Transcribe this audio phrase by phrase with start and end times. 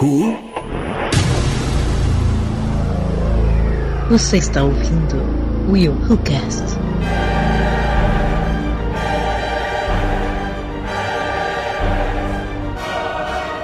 [0.00, 0.36] Who?
[4.10, 5.16] Você está ouvindo
[5.70, 6.62] Will Who Cast.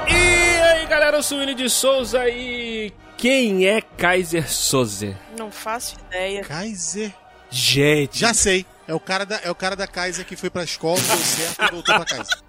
[0.08, 5.16] E aí galera, eu sou o Willi de Souza e quem é Kaiser Soze?
[5.38, 6.42] Não faço ideia.
[6.42, 7.12] Kaiser.
[7.50, 8.66] Gente, Já sei.
[8.86, 11.62] É o cara da, é o cara da Kaiser que foi pra escola, deu certo
[11.62, 12.43] e voltou pra Kaiser.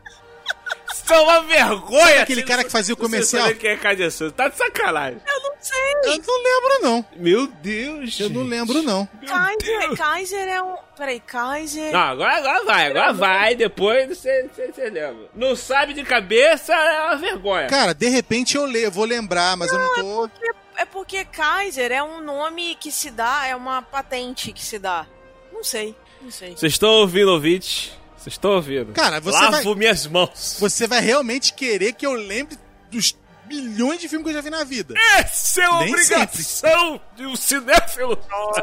[1.05, 2.21] Isso é uma vergonha!
[2.23, 3.53] Aquele você cara não- que fazia o comercial?
[3.55, 4.33] quem é Kaiser Soze?
[4.33, 5.21] Tá de sacanagem.
[5.27, 5.91] Eu não sei.
[6.03, 7.05] Eu não lembro, não.
[7.15, 8.49] Meu Deus, Eu não gente.
[8.49, 9.07] lembro, não.
[9.27, 9.95] Kaiser.
[9.97, 10.75] Kaiser é um.
[10.97, 11.91] Peraí, Kaiser.
[11.91, 15.29] Não, agora, agora vai, agora vai, depois você, você, você lembra.
[15.35, 17.67] Não sabe de cabeça, é uma vergonha.
[17.67, 20.29] Cara, de repente eu le vou lembrar, mas eu não tô.
[20.77, 25.05] É porque Kaiser é um nome que se dá, é uma patente que se dá.
[25.53, 26.51] Não sei, não sei.
[26.55, 27.93] Vocês estão ouvindo, ouvinte?
[28.25, 28.91] Vocês estão ouvindo?
[28.91, 30.57] Cara, você Lavo vai- minhas mãos.
[30.59, 32.57] Você vai realmente querer que eu lembre
[32.89, 33.15] dos
[33.47, 34.95] milhões de filmes que eu já vi na vida.
[35.15, 38.17] Essa é a Nem obrigação de um cinéfilo.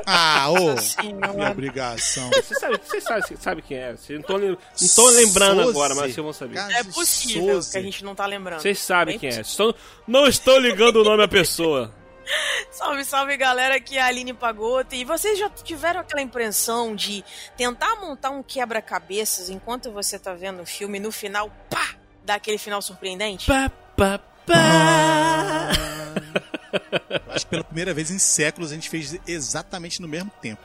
[0.05, 0.75] Ah, ô.
[1.37, 2.29] Minha obrigação.
[2.31, 3.93] Você sabe, você sabe, você sabe quem é.
[3.93, 4.57] Vocês não tô, não
[4.97, 5.71] tô lembrando Soze.
[5.71, 6.59] agora, mas vocês vão saber.
[6.59, 7.71] É possível Soze.
[7.71, 8.63] que a gente não tá lembrando.
[8.63, 9.43] Vocês sabem Bem quem é.
[9.43, 9.73] Estão,
[10.09, 11.95] não estou ligando o nome à pessoa.
[12.70, 14.95] Salve, salve galera, aqui é a Aline Pagoto.
[14.95, 17.25] E vocês já tiveram aquela impressão de
[17.56, 22.34] tentar montar um quebra-cabeças enquanto você tá vendo o filme e no final, pá, dá
[22.34, 23.47] aquele final surpreendente?
[23.47, 25.70] Pá, pá, pá.
[27.29, 30.62] Acho que pela primeira vez em séculos a gente fez exatamente no mesmo tempo.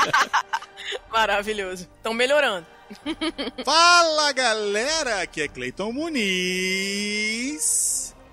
[1.10, 1.88] Maravilhoso.
[1.96, 2.66] Estão melhorando.
[3.64, 7.00] Fala galera, aqui é Cleiton Muniz.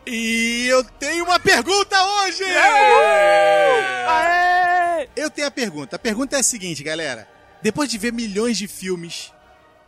[0.09, 2.43] E eu tenho uma pergunta hoje!
[4.07, 5.09] Aê!
[5.17, 5.97] Eu tenho a pergunta.
[5.97, 7.27] A pergunta é a seguinte, galera.
[7.61, 9.33] Depois de ver milhões de filmes,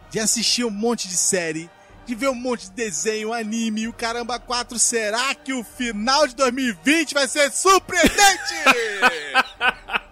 [0.10, 1.70] de assistir um monte de série,
[2.06, 6.28] de ver um monte de desenho, anime e o caramba 4, será que o final
[6.28, 8.20] de 2020 vai ser surpreendente?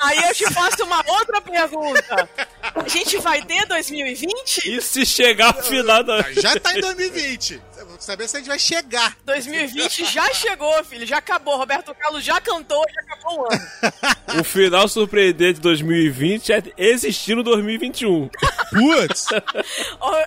[0.00, 2.28] Aí eu te faço uma outra pergunta.
[2.74, 4.76] A gente vai ter 2020?
[4.76, 6.22] E se chegar ao final da.
[6.32, 7.60] Já tá em 2020.
[7.78, 9.16] Eu vou saber se a gente vai chegar.
[9.24, 11.06] 2020 já chegou, filho.
[11.06, 11.56] Já acabou.
[11.56, 14.40] Roberto Carlos já cantou, já acabou o ano.
[14.40, 18.28] O final surpreendente de 2020 é existir no 2021.
[18.70, 19.26] Putz!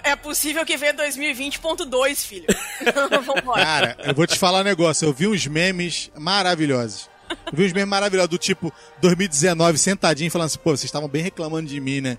[0.04, 2.48] É possível que venha 2020.2, filho.
[3.24, 3.64] Vambora.
[3.64, 5.08] Cara, eu vou te falar um negócio.
[5.08, 7.11] Eu vi uns memes maravilhosos.
[7.32, 8.72] Eu vi uns memes maravilhosos do tipo
[9.02, 12.18] 2019 sentadinho falando assim, pô, vocês estavam bem reclamando de mim, né?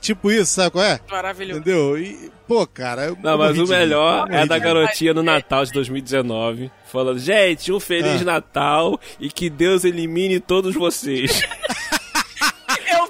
[0.00, 0.98] Tipo isso, sabe qual é?
[1.10, 1.60] Maravilhoso.
[1.60, 1.98] Entendeu?
[1.98, 3.06] E, pô, cara.
[3.06, 7.78] eu Não, mas o melhor é da garotinha no Natal de 2019, falando: Gente, um
[7.78, 8.24] Feliz Ah.
[8.24, 11.42] Natal e que Deus elimine todos vocês.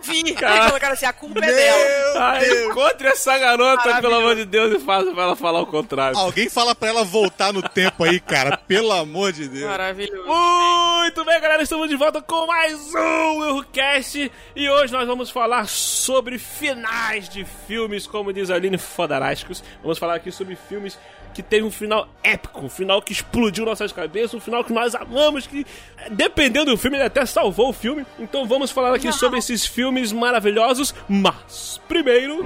[0.06, 0.34] Vi.
[0.34, 0.68] Cara.
[0.68, 2.12] Colocaram assim, a culpa é dela.
[2.14, 2.70] Meu Ai, Deus.
[2.70, 6.18] encontre essa garota, pelo amor de Deus, e faça pra ela falar o contrário.
[6.18, 8.56] Alguém fala pra ela voltar no tempo aí, cara.
[8.56, 9.68] Pelo amor de Deus.
[9.68, 10.26] Maravilhoso.
[10.26, 15.66] Muito bem, galera, estamos de volta com mais um Eurocast e hoje nós vamos falar
[15.68, 19.62] sobre finais de filmes, como diz a Aline Fodarascos.
[19.82, 20.98] Vamos falar aqui sobre filmes
[21.36, 24.94] que teve um final épico, um final que explodiu nossas cabeças, um final que nós
[24.94, 25.66] amamos, que
[26.10, 28.06] dependendo do filme ele até salvou o filme.
[28.18, 32.42] Então vamos falar aqui sobre esses filmes maravilhosos, mas primeiro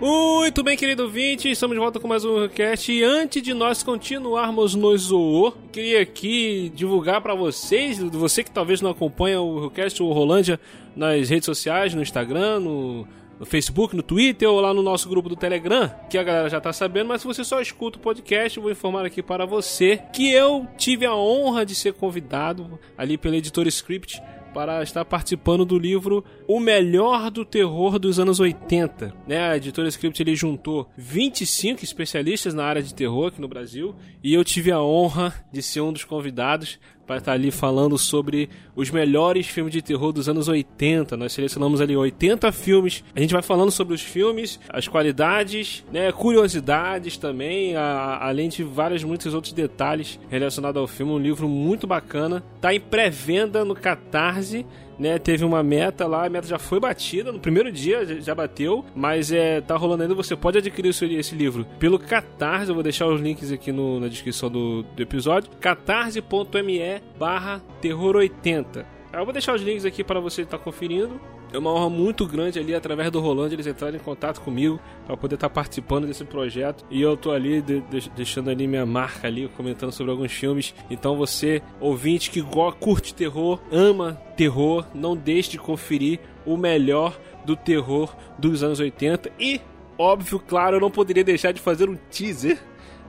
[0.00, 3.82] Muito bem, querido ouvinte, estamos de volta com mais um cast e antes de nós
[3.82, 10.02] continuarmos no Zoô, queria aqui divulgar para vocês, você que talvez não acompanha o cast
[10.02, 10.58] ou Rolândia
[10.96, 13.06] nas redes sociais, no Instagram, no,
[13.40, 16.60] no Facebook, no Twitter ou lá no nosso grupo do Telegram, que a galera já
[16.60, 20.02] tá sabendo, mas se você só escuta o podcast, eu vou informar aqui para você
[20.12, 25.64] que eu tive a honra de ser convidado ali pela editora Script para estar participando
[25.64, 29.14] do livro O Melhor do Terror dos Anos 80.
[29.26, 29.38] Né?
[29.38, 34.34] A editora Script ele juntou 25 especialistas na área de terror aqui no Brasil e
[34.34, 36.78] eu tive a honra de ser um dos convidados
[37.10, 41.16] para estar ali falando sobre os melhores filmes de terror dos anos 80.
[41.16, 43.02] Nós selecionamos ali 80 filmes.
[43.16, 48.62] A gente vai falando sobre os filmes, as qualidades, né, curiosidades também, a- além de
[48.62, 51.10] vários muitos outros detalhes relacionados ao filme.
[51.10, 52.44] Um livro muito bacana.
[52.60, 54.64] Tá em pré-venda no Catarse.
[55.00, 58.84] Né, teve uma meta lá, a meta já foi batida no primeiro dia, já- bateu,
[58.94, 60.14] mas é tá rolando ainda.
[60.14, 62.68] Você pode adquirir esse, esse livro pelo Catarse.
[62.68, 65.50] Eu vou deixar os links aqui no- na descrição do, do episódio.
[65.58, 68.99] catarse.me barra terror 80.
[69.12, 71.20] Eu vou deixar os links aqui para você estar conferindo.
[71.52, 75.16] É uma honra muito grande ali, através do Rolando, eles entrarem em contato comigo para
[75.16, 76.84] poder estar participando desse projeto.
[76.88, 80.72] E eu tô ali de- de- deixando ali minha marca ali, comentando sobre alguns filmes.
[80.88, 82.40] Então você, ouvinte que
[82.78, 89.28] curte terror, ama terror, não deixe de conferir o melhor do terror dos anos 80
[89.40, 89.60] e
[89.98, 92.58] óbvio, claro, eu não poderia deixar de fazer um teaser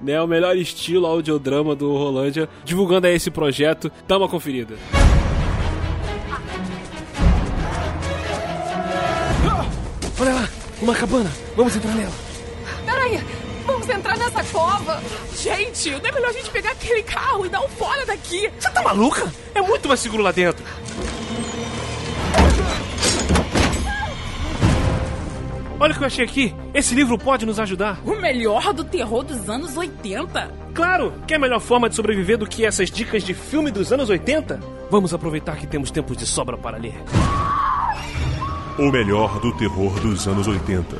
[0.01, 3.91] né, o melhor estilo audiodrama do Rolândia, divulgando aí esse projeto.
[4.07, 4.73] Dá uma conferida.
[10.21, 11.31] Olha lá, uma cabana.
[11.55, 12.11] Vamos entrar nela.
[12.85, 13.19] Peraí,
[13.65, 15.01] vamos entrar nessa cova?
[15.35, 18.47] Gente, não é melhor a gente pegar aquele carro e dar um fora daqui.
[18.59, 19.33] Você tá maluca?
[19.55, 20.63] É muito mais seguro lá dentro.
[25.79, 26.55] Olha o que eu achei aqui.
[26.71, 27.99] Esse livro pode nos ajudar.
[28.05, 30.51] O melhor do terror dos anos 80.
[30.75, 31.15] Claro!
[31.25, 34.59] Quer melhor forma de sobreviver do que essas dicas de filme dos anos 80?
[34.91, 36.93] Vamos aproveitar que temos tempos de sobra para ler.
[38.77, 40.97] O melhor do terror dos anos 80.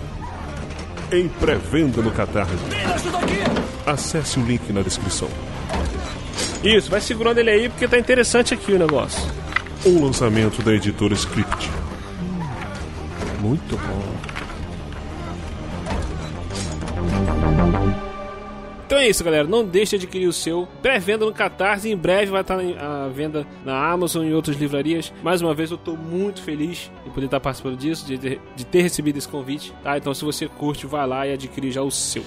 [1.12, 2.53] Em pré-venda no Catarse.
[3.85, 5.29] Acesse o link na descrição.
[6.63, 9.21] Isso, vai segurando ele aí porque tá interessante aqui o negócio.
[9.85, 11.71] Um lançamento da editora Script.
[13.41, 14.12] Muito bom.
[18.91, 19.47] Então é isso, galera.
[19.47, 20.67] Não deixe de adquirir o seu.
[20.81, 21.89] Pré-venda no Catarse.
[21.89, 25.13] Em breve vai estar à venda na Amazon e outras livrarias.
[25.23, 28.81] Mais uma vez, eu estou muito feliz de poder estar participando disso, de, de, ter
[28.81, 29.73] recebido esse convite.
[29.81, 29.97] Tá?
[29.97, 32.21] Então, se você curte, vai lá e adquire já o seu.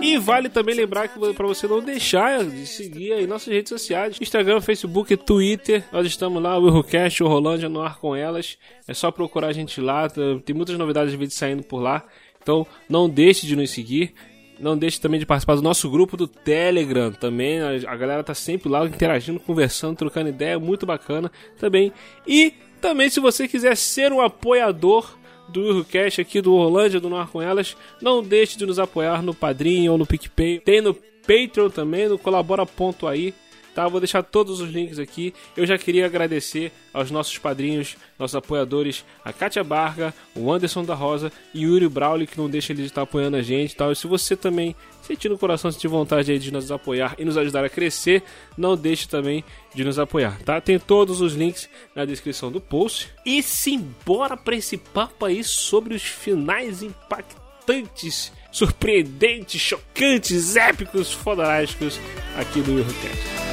[0.00, 4.16] E vale também lembrar que para você não deixar de seguir aí nossas redes sociais:
[4.18, 5.84] Instagram, Facebook, Twitter.
[5.92, 8.56] Nós estamos lá, o Errocast, o Rolândia no ar com elas.
[8.86, 10.08] É só procurar a gente lá.
[10.08, 12.06] Tem muitas novidades de vídeo saindo por lá.
[12.48, 14.14] Então não deixe de nos seguir.
[14.58, 17.60] Não deixe também de participar do nosso grupo do Telegram também.
[17.60, 21.92] A galera tá sempre lá interagindo, conversando, trocando ideia, muito bacana também.
[22.26, 25.18] E também se você quiser ser um apoiador
[25.50, 29.34] do Eurocast aqui do Orlândia, do Noir com Elas, não deixe de nos apoiar no
[29.34, 30.58] Padrim ou no PicPay.
[30.60, 33.34] Tem no Patreon também, no colabora.ai
[33.78, 33.86] tá?
[33.86, 35.32] Vou deixar todos os links aqui.
[35.56, 40.96] Eu já queria agradecer aos nossos padrinhos, nossos apoiadores, a Kátia Barga, o Anderson da
[40.96, 43.92] Rosa e o Yuri Brauli, que não deixa ele de estar apoiando a gente, tal.
[43.92, 47.36] E se você também sentir no coração, sentir vontade aí de nos apoiar e nos
[47.36, 48.24] ajudar a crescer,
[48.56, 50.60] não deixe também de nos apoiar, tá?
[50.60, 53.10] Tem todos os links na descrição do post.
[53.24, 62.00] E simbora para esse papo aí sobre os finais impactantes, surpreendentes, chocantes, épicos, fodásticos
[62.36, 63.47] aqui do Eurocast.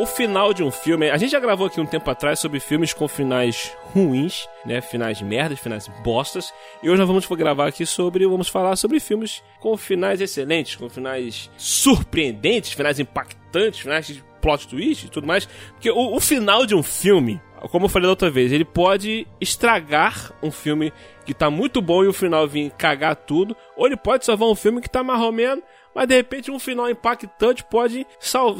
[0.00, 1.10] O final de um filme.
[1.10, 4.80] A gente já gravou aqui um tempo atrás sobre filmes com finais ruins, né?
[4.80, 6.54] Finais merdas, finais bostas.
[6.82, 8.26] E hoje nós vamos gravar aqui sobre.
[8.26, 14.66] Vamos falar sobre filmes com finais excelentes, com finais surpreendentes, finais impactantes, finais de plot
[14.68, 15.44] twist e tudo mais.
[15.72, 17.38] Porque o, o final de um filme,
[17.70, 20.94] como eu falei da outra vez, ele pode estragar um filme
[21.26, 24.54] que tá muito bom e o final vir cagar tudo, ou ele pode salvar um
[24.54, 25.62] filme que tá mais ou menos,
[25.94, 28.06] mas de repente um final impactante pode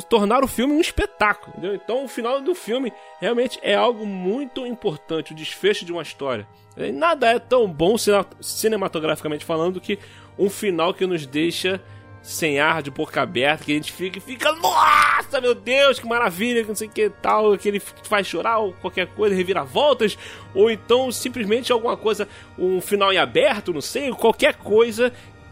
[0.08, 1.52] tornar o filme um espetáculo.
[1.56, 1.74] Entendeu?
[1.74, 6.46] Então o final do filme realmente é algo muito importante, o desfecho de uma história.
[6.94, 7.96] Nada é tão bom
[8.40, 9.98] cinematograficamente falando que
[10.38, 11.82] um final que nos deixa
[12.22, 16.06] sem ar, de boca aberta, que a gente fica e fica, nossa, meu Deus, que
[16.06, 20.18] maravilha, que não sei o que tal, que ele faz chorar ou qualquer coisa, reviravoltas,
[20.54, 22.28] ou então simplesmente alguma coisa,
[22.58, 25.10] um final em aberto, não sei, qualquer coisa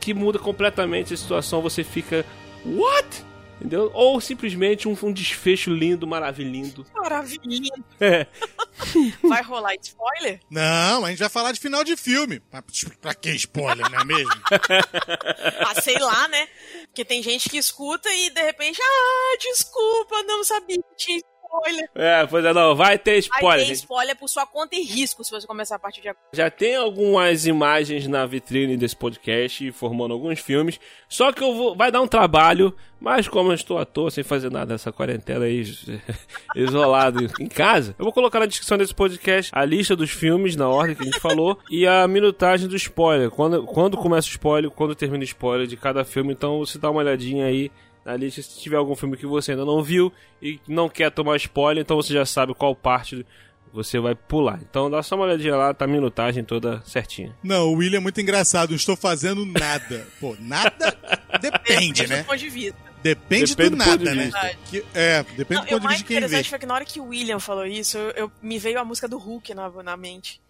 [0.09, 2.25] que muda completamente a situação, você fica.
[2.65, 3.27] What?
[3.57, 3.91] Entendeu?
[3.93, 6.87] Ou simplesmente um, um desfecho lindo, maravilhindo.
[6.95, 7.85] Maravilhindo.
[8.01, 8.27] É.
[9.23, 10.41] Vai rolar spoiler?
[10.51, 12.41] Não, a gente vai falar de final de filme.
[12.41, 12.63] Pra,
[13.03, 14.31] pra que spoiler, não é mesmo?
[15.67, 16.49] ah, sei lá, né?
[16.87, 21.91] Porque tem gente que escuta e de repente, ah, desculpa, não sabia que tinha spoiler.
[21.95, 23.49] É, pois é, não, vai ter spoiler.
[23.49, 23.77] Vai ter gente.
[23.77, 26.25] spoiler por sua conta e risco se você começar a partir de agora.
[26.33, 30.79] Já tem algumas imagens na vitrine desse podcast formando alguns filmes,
[31.09, 34.23] só que eu vou, vai dar um trabalho, mas como eu estou à toa, sem
[34.23, 35.63] fazer nada nessa quarentena aí,
[36.55, 40.69] isolado em casa, eu vou colocar na descrição desse podcast a lista dos filmes na
[40.69, 43.31] ordem que a gente falou e a minutagem do spoiler.
[43.31, 46.91] Quando, quando começa o spoiler, quando termina o spoiler de cada filme, então você dá
[46.91, 47.71] uma olhadinha aí
[48.09, 50.11] na lista se tiver algum filme que você ainda não viu
[50.41, 53.27] e não quer tomar spoiler, então você já sabe qual parte
[53.71, 54.59] você vai pular.
[54.63, 57.37] Então dá só uma olhadinha lá, tá a minutagem toda certinha.
[57.43, 60.07] Não, o William é muito engraçado, não estou fazendo nada.
[60.19, 60.97] Pô, nada
[61.39, 62.23] depende, né?
[62.23, 62.79] Do ponto de vista.
[63.03, 64.31] Depende, depende do, do nada, né?
[64.71, 66.25] Que, é, depende não, do ponto de vista de quem vê.
[66.25, 68.59] O mais interessante foi que na hora que o William falou isso, eu, eu me
[68.59, 70.41] veio a música do Hulk na, na mente.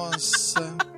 [0.00, 0.91] Nossa!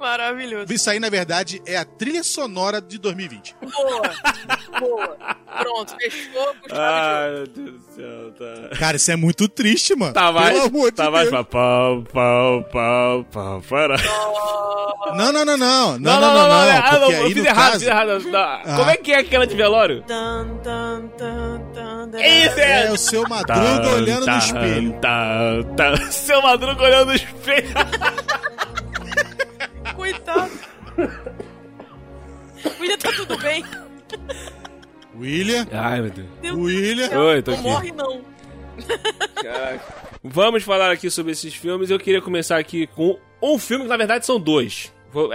[0.00, 0.72] Maravilhoso.
[0.72, 3.56] Isso aí, na verdade, é a trilha sonora de 2020.
[3.60, 4.80] Boa.
[4.80, 5.16] Boa.
[5.58, 8.32] Pronto, fechou com Ai, meu Deus do céu,
[8.70, 8.76] tá.
[8.78, 10.12] Cara, isso é muito triste, mano.
[10.12, 11.30] Tá Pelo mais, amor de tá mais Deus.
[11.30, 13.96] pra pau, pau, pau, pau, para.
[15.16, 15.98] Não, não, não, não.
[15.98, 16.70] Não, Não, não, não, não.
[16.78, 17.78] ah, porque eu aí fiz errado, caso...
[17.80, 18.20] fiz errado.
[18.24, 18.76] Não, Ah.
[18.76, 20.02] Como é que é aquela de velório?
[20.06, 22.18] Tan, tan, tan, tan, tan.
[22.20, 22.86] Isso é!
[22.86, 24.92] É o seu Madruga olhando no espelho.
[25.00, 25.28] Tá,
[25.76, 25.96] tá.
[26.10, 27.68] Seu Madruga olhando no espelho.
[30.12, 30.50] Coitado.
[32.80, 33.64] William, tá tudo bem?
[35.16, 36.28] William, Ai, meu Deus.
[36.56, 37.18] William.
[37.18, 37.68] Oi, tô não aqui.
[37.68, 38.20] morre, não.
[39.34, 40.08] Caraca.
[40.22, 41.90] Vamos falar aqui sobre esses filmes.
[41.90, 44.92] Eu queria começar aqui com um filme que na verdade são dois.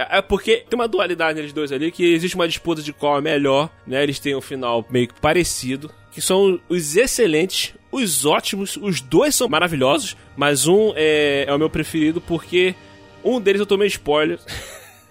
[0.08, 3.20] É porque tem uma dualidade neles dois ali, que existe uma disputa de qual é
[3.20, 4.02] melhor, né?
[4.02, 9.34] Eles têm um final meio que parecido, que são os excelentes, os ótimos, os dois
[9.34, 12.74] são maravilhosos, mas um é, é o meu preferido porque
[13.24, 14.38] um deles eu tomei spoiler.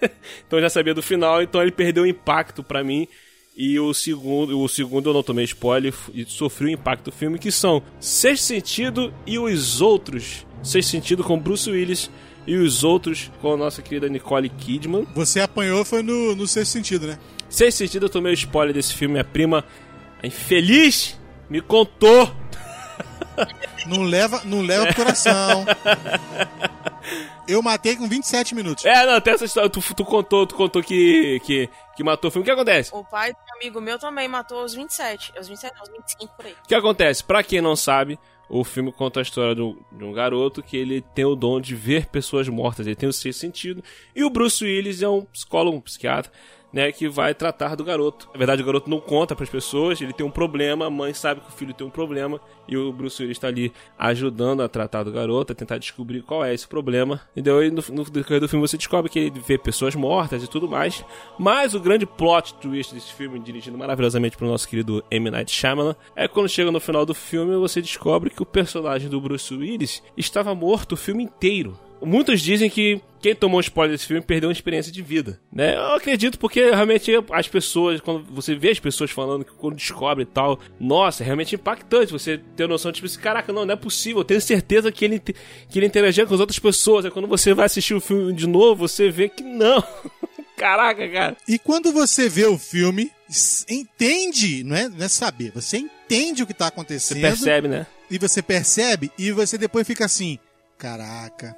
[0.46, 3.08] então eu já sabia do final, então ele perdeu o impacto pra mim.
[3.56, 7.38] E o segundo, o segundo eu não tomei spoiler e sofri o impacto do filme,
[7.38, 10.44] que são Sexto Sentido e os outros.
[10.62, 12.10] Sexto Sentido com Bruce Willis
[12.46, 15.06] e os outros com a nossa querida Nicole Kidman.
[15.14, 17.18] Você apanhou foi no, no sexto sentido, né?
[17.48, 19.64] Sexto Sentido eu tomei o spoiler desse filme, minha prima,
[20.22, 21.18] a infeliz,
[21.48, 22.34] me contou.
[23.86, 25.64] Não leva, não leva pro coração.
[27.46, 28.84] Eu matei com 27 minutos.
[28.84, 32.30] É, não, tem essa história, tu, tu contou, tu contou que, que, que matou o
[32.30, 32.42] filme.
[32.42, 32.90] O que acontece?
[32.94, 35.32] O pai do amigo meu também matou aos 27.
[35.36, 36.52] Aos 27, não, aos 25 por aí.
[36.52, 37.22] O que acontece?
[37.22, 40.76] Pra quem não sabe, o filme conta a história de um, de um garoto que
[40.76, 43.82] ele tem o dom de ver pessoas mortas, ele tem o sexto sentido.
[44.14, 46.32] E o Bruce Willis é um psicólogo, um psiquiatra,
[46.74, 48.28] né, que vai tratar do garoto.
[48.32, 51.40] Na verdade, o garoto não conta pras pessoas, ele tem um problema, a mãe sabe
[51.40, 55.04] que o filho tem um problema, e o Bruce Willis tá ali ajudando a tratar
[55.04, 57.20] do garoto, a tentar descobrir qual é esse problema.
[57.36, 60.48] E daí, no, no decorrer do filme, você descobre que ele vê pessoas mortas e
[60.48, 61.04] tudo mais.
[61.38, 65.30] Mas o grande plot twist desse filme, dirigido maravilhosamente pelo nosso querido M.
[65.30, 69.20] Night Shyamalan, é quando chega no final do filme, você descobre que o personagem do
[69.20, 71.78] Bruce Willis estava morto o filme inteiro.
[72.04, 75.74] Muitos dizem que quem tomou spoiler desse filme perdeu uma experiência de vida, né?
[75.76, 80.24] Eu acredito porque realmente as pessoas, quando você vê as pessoas falando que quando descobre
[80.24, 83.76] e tal, nossa, é realmente impactante você ter noção, tipo assim, caraca, não, não é
[83.76, 87.06] possível, eu tenho certeza que ele, que ele interagia com as outras pessoas.
[87.06, 89.82] Aí quando você vai assistir o filme de novo, você vê que não.
[90.56, 91.36] Caraca, cara.
[91.48, 93.10] E quando você vê o filme,
[93.68, 97.20] entende, não é, não é saber, você entende o que tá Você acontecendo.
[97.20, 97.86] percebe, né?
[98.10, 100.38] E você percebe, e você depois fica assim,
[100.78, 101.56] caraca,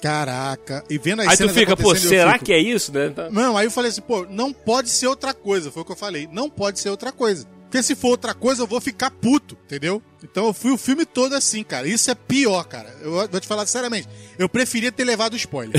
[0.00, 0.84] caraca.
[0.88, 3.12] E vendo as Aí tu fica, pô, será fico, que é isso, né?
[3.30, 5.96] Não, aí eu falei assim, pô, não pode ser outra coisa, foi o que eu
[5.96, 6.28] falei.
[6.32, 7.46] Não pode ser outra coisa.
[7.68, 10.02] Porque se for outra coisa, eu vou ficar puto, entendeu?
[10.24, 11.86] Então eu fui o filme todo assim, cara.
[11.86, 12.88] Isso é pior, cara.
[13.02, 14.08] Eu vou te falar sinceramente.
[14.38, 15.78] Eu preferia ter levado o spoiler.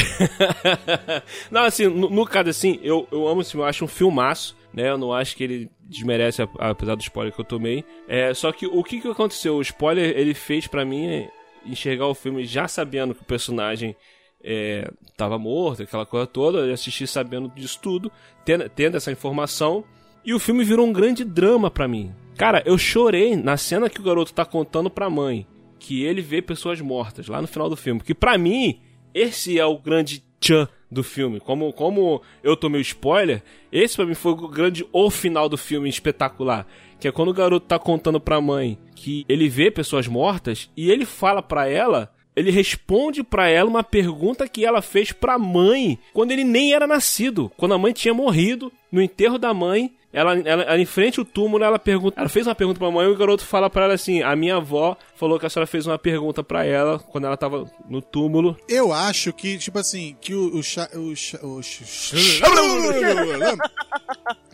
[1.49, 4.55] não, assim, no, no caso, assim, eu, eu amo esse filme, eu acho um filmaço,
[4.71, 4.88] né?
[4.91, 7.83] Eu não acho que ele desmerece, apesar do spoiler que eu tomei.
[8.07, 9.55] É, só que o que, que aconteceu?
[9.55, 11.27] O spoiler, ele fez pra mim
[11.69, 13.95] enxergar o filme já sabendo que o personagem
[14.43, 18.11] é, tava morto, aquela coisa toda, eu assisti sabendo disso tudo,
[18.45, 19.83] tendo, tendo essa informação,
[20.23, 22.13] e o filme virou um grande drama pra mim.
[22.38, 25.45] Cara, eu chorei na cena que o garoto tá contando pra mãe
[25.79, 28.01] que ele vê pessoas mortas lá no final do filme.
[28.01, 28.79] Que pra mim,
[29.13, 31.39] esse é o grande tchan do filme.
[31.39, 35.57] Como, como eu tomei o spoiler, esse pra mim foi o grande o final do
[35.57, 36.67] filme espetacular.
[37.00, 40.91] Que é quando o garoto tá contando pra mãe que ele vê pessoas mortas e
[40.91, 42.12] ele fala pra ela.
[42.39, 46.88] Ele responde pra ela uma pergunta que ela fez pra mãe quando ele nem era
[46.88, 49.93] nascido, quando a mãe tinha morrido no enterro da mãe.
[50.12, 53.05] Ela, ela, ela em frente ao túmulo, ela pergunta, ela fez uma pergunta pra mãe
[53.05, 55.86] e o garoto fala pra ela assim: "A minha avó falou que a senhora fez
[55.86, 58.58] uma pergunta pra ela quando ela tava no túmulo".
[58.67, 60.58] Eu acho que, tipo assim, que o.
[60.58, 62.41] O, Sha- o, Sha- o, Sh-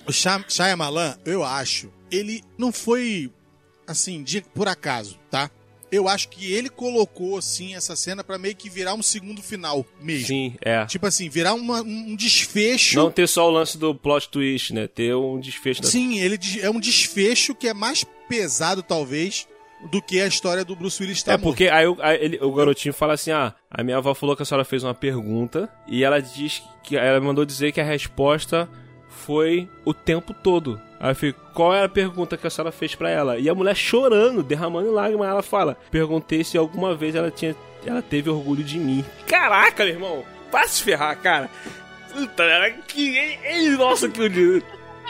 [0.08, 3.32] o Sha- Shyamalan, eu acho, ele não foi,
[3.88, 5.50] assim, de, por acaso, tá?
[5.92, 9.86] Eu acho que ele colocou, assim, essa cena pra meio que virar um segundo final
[10.02, 10.28] mesmo.
[10.28, 10.86] Sim, é.
[10.86, 12.98] Tipo assim, virar uma- um desfecho.
[12.98, 14.88] Não ter só o lance do plot twist, né?
[14.88, 19.48] Ter um desfecho da Sim, ele é um desfecho que é mais pesado, talvez,
[19.92, 22.52] do que a história do Bruce Willis estar É porque aí, o- aí ele- o
[22.52, 26.04] garotinho fala assim: Ah, a minha avó falou que a senhora fez uma pergunta e
[26.04, 28.68] ela diz que ela mandou dizer que a resposta
[29.10, 30.82] foi o tempo todo.
[31.06, 33.38] Aí eu fico, qual era a pergunta que a senhora fez pra ela?
[33.38, 37.56] E a mulher chorando, derramando lágrimas, ela fala: Perguntei se alguma vez ela tinha.
[37.86, 39.06] Ela teve orgulho de mim.
[39.28, 40.26] Caraca, meu irmão!
[40.52, 41.48] Vai se ferrar, cara!
[42.12, 43.20] Puta, era que.
[43.44, 44.28] Ei, nossa, que.
[44.28, 44.64] Meu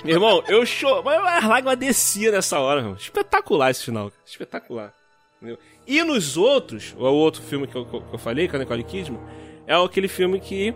[0.05, 1.01] irmão, eu choro.
[1.01, 2.95] Mas a lágrima descia nessa hora, meu.
[2.95, 4.09] Espetacular esse final.
[4.09, 4.21] cara.
[4.25, 4.93] Espetacular.
[5.37, 5.57] Entendeu?
[5.87, 9.21] E nos outros, o outro filme que eu, que eu falei, com a Nicole Kidman,
[9.65, 10.75] é aquele filme que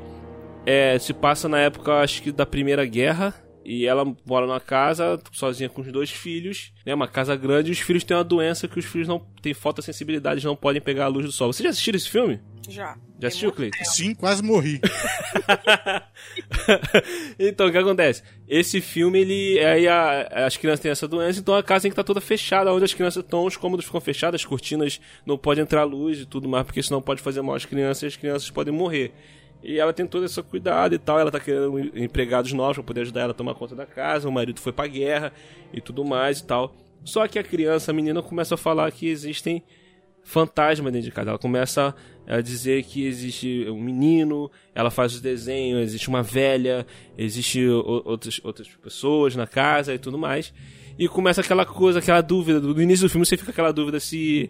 [0.65, 3.49] é, se passa na época, acho que da Primeira Guerra.
[3.71, 6.91] E ela mora numa casa sozinha com os dois filhos, né?
[6.95, 10.43] Uma casa grande e os filhos têm uma doença que os filhos não têm fotossensibilidade,
[10.43, 11.53] não podem pegar a luz do sol.
[11.53, 12.39] Você já assistiu esse filme?
[12.67, 12.97] Já.
[13.19, 13.83] Já assistiu, Cleiton?
[13.83, 14.81] Sim, quase morri.
[17.38, 18.23] então, o que acontece?
[18.47, 19.59] Esse filme, ele.
[19.63, 22.73] Aí a- as crianças têm essa doença, então a casa tem que estar toda fechada,
[22.73, 26.25] onde as crianças estão, os cômodos ficam fechados, as cortinas não pode entrar luz e
[26.25, 29.11] tudo mais, porque senão pode fazer mal às crianças e as crianças podem morrer.
[29.62, 33.01] E ela tem todo esse cuidado e tal, ela tá querendo empregados novos pra poder
[33.01, 35.34] ajudar ela a tomar conta da casa, o marido foi pra guerra
[35.74, 36.74] e tudo mais e tal.
[37.04, 39.63] Só que a criança, a menina, começa a falar que existem
[40.24, 41.32] fantasma dentro de casa.
[41.32, 41.96] Ela começa
[42.28, 46.86] a dizer que existe um menino, ela faz os desenhos, existe uma velha,
[47.18, 50.54] existe outras, outras pessoas na casa e tudo mais.
[50.98, 52.60] E começa aquela coisa, aquela dúvida.
[52.60, 54.50] No início do filme você fica aquela dúvida se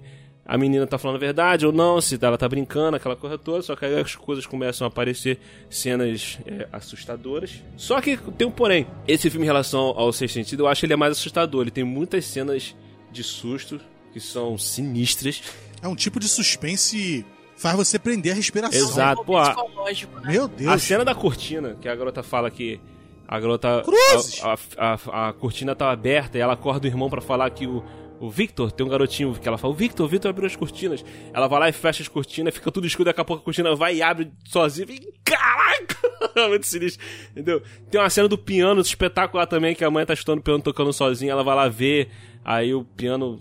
[0.51, 3.61] a menina tá falando a verdade ou não, se ela tá brincando, aquela coisa toda.
[3.61, 5.39] Só que aí as coisas começam a aparecer
[5.69, 7.63] cenas é, assustadoras.
[7.77, 8.87] Só que tem um porém.
[9.07, 11.61] Esse filme, em relação ao Sexto Sentido, eu acho ele é mais assustador.
[11.61, 12.75] Ele tem muitas cenas
[13.11, 13.79] de susto
[14.11, 15.43] que são sinistras.
[15.81, 17.25] É um tipo de suspense
[17.55, 18.79] faz você prender a respiração.
[18.79, 19.23] Exato.
[19.23, 19.93] Pô, a- né?
[20.31, 20.81] Meu A Deus.
[20.81, 22.79] cena da cortina, que a garota fala que
[23.27, 23.83] a garota.
[23.85, 24.41] Cruzes!
[24.43, 27.67] A, a, a- a cortina tá aberta e ela acorda o irmão pra falar que
[27.67, 27.83] o,
[28.19, 31.03] o Victor tem um garotinho que ela fala: O Victor, o Victor abriu as cortinas.
[31.33, 33.75] Ela vai lá e fecha as cortinas, fica tudo escuro, daqui a pouco a cortina
[33.75, 34.87] vai e abre sozinha.
[35.23, 35.97] Caraca!
[36.49, 37.61] Muito sinistro, entendeu?
[37.89, 40.91] Tem uma cena do piano espetacular também, que a mãe tá estudando o piano tocando
[40.93, 42.09] sozinha, ela vai lá ver,
[42.43, 43.39] aí o piano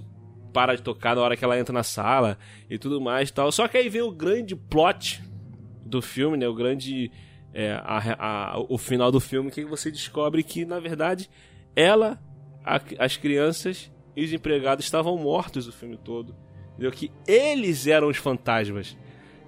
[0.52, 2.38] para de tocar na hora que ela entra na sala
[2.70, 3.50] e tudo mais e tal.
[3.52, 5.22] Só que aí vem o grande plot
[5.84, 6.46] do filme, né?
[6.48, 7.10] O grande.
[7.54, 11.28] é, a- a- o final do filme, que você descobre que, na verdade,
[11.74, 12.18] ela,
[12.64, 16.34] a- as crianças e os empregados estavam mortos o filme todo.
[16.72, 16.90] Entendeu?
[16.90, 18.96] Que eles eram os fantasmas.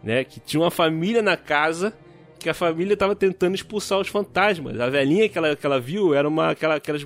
[0.01, 0.23] Né?
[0.23, 1.93] Que tinha uma família na casa
[2.39, 4.79] que a família estava tentando expulsar os fantasmas.
[4.79, 7.05] A velhinha que ela, que ela viu era uma aquela, aquelas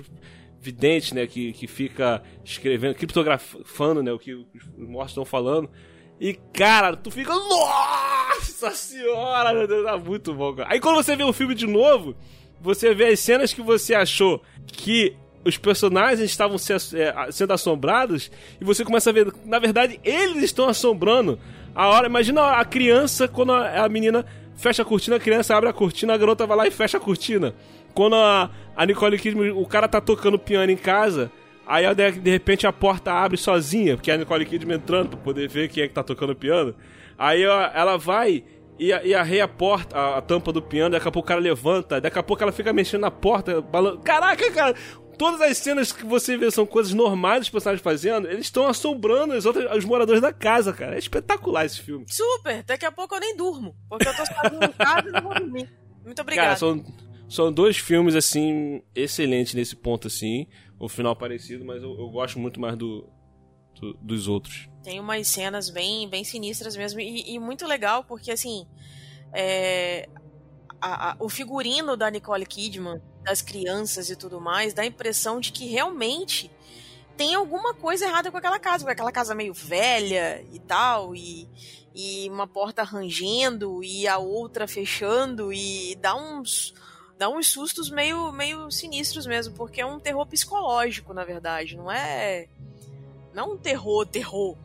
[0.61, 1.25] videntes, né?
[1.25, 4.13] Que, que fica escrevendo, criptografando, né?
[4.13, 5.67] O que os mortos estão falando.
[6.21, 7.33] E, cara, tu fica.
[7.33, 10.69] Nossa senhora, meu Deus, tá muito bom, cara.
[10.71, 12.15] Aí quando você vê o filme de novo,
[12.61, 18.31] você vê as cenas que você achou que os personagens estavam se- é, sendo assombrados,
[18.59, 21.39] e você começa a ver, na verdade, eles estão assombrando.
[21.73, 25.69] A hora, imagina a criança, quando a, a menina fecha a cortina, a criança abre
[25.69, 27.53] a cortina, a garota vai lá e fecha a cortina.
[27.93, 31.31] Quando a, a Nicole Kidman, o cara tá tocando piano em casa,
[31.67, 35.19] aí de, de repente a porta abre sozinha, porque é a Nicole Kidman entrando pra
[35.19, 36.73] poder ver quem é que tá tocando piano.
[37.17, 38.43] Aí ó, ela vai
[38.77, 41.39] e, e arreia a porta, a, a tampa do piano, daqui a pouco o cara
[41.39, 43.63] levanta, daqui a pouco ela fica mexendo na porta.
[44.03, 44.75] Caraca, cara!
[45.17, 49.33] Todas as cenas que você vê são coisas normais dos personagens fazendo, eles estão assombrando
[49.33, 50.95] os, outros, os moradores da casa, cara.
[50.95, 52.05] É espetacular esse filme.
[52.09, 53.75] Super, daqui a pouco eu nem durmo.
[53.89, 55.69] Porque eu tô sozinho em casa e não vou dormir.
[56.03, 56.47] Muito obrigada.
[56.49, 56.83] Cara, são,
[57.29, 60.47] são dois filmes, assim, excelentes nesse ponto, assim.
[60.79, 63.09] O final parecido, mas eu, eu gosto muito mais do,
[63.79, 64.67] do- dos outros.
[64.83, 66.99] Tem umas cenas bem, bem sinistras mesmo.
[66.99, 68.67] E, e muito legal, porque assim.
[69.33, 70.07] é,
[70.85, 75.39] a- a- o figurino da Nicole Kidman, das crianças e tudo mais, dá a impressão
[75.39, 76.51] de que realmente
[77.17, 78.83] tem alguma coisa errada com aquela casa.
[78.85, 81.15] Com aquela casa meio velha e tal.
[81.15, 81.47] E,
[81.93, 85.51] e uma porta rangendo e a outra fechando.
[85.53, 86.73] E dá uns.
[87.17, 91.77] Dá uns sustos meio, meio sinistros mesmo, porque é um terror psicológico, na verdade.
[91.77, 92.47] Não é.
[93.33, 94.57] Não é um terror, terror.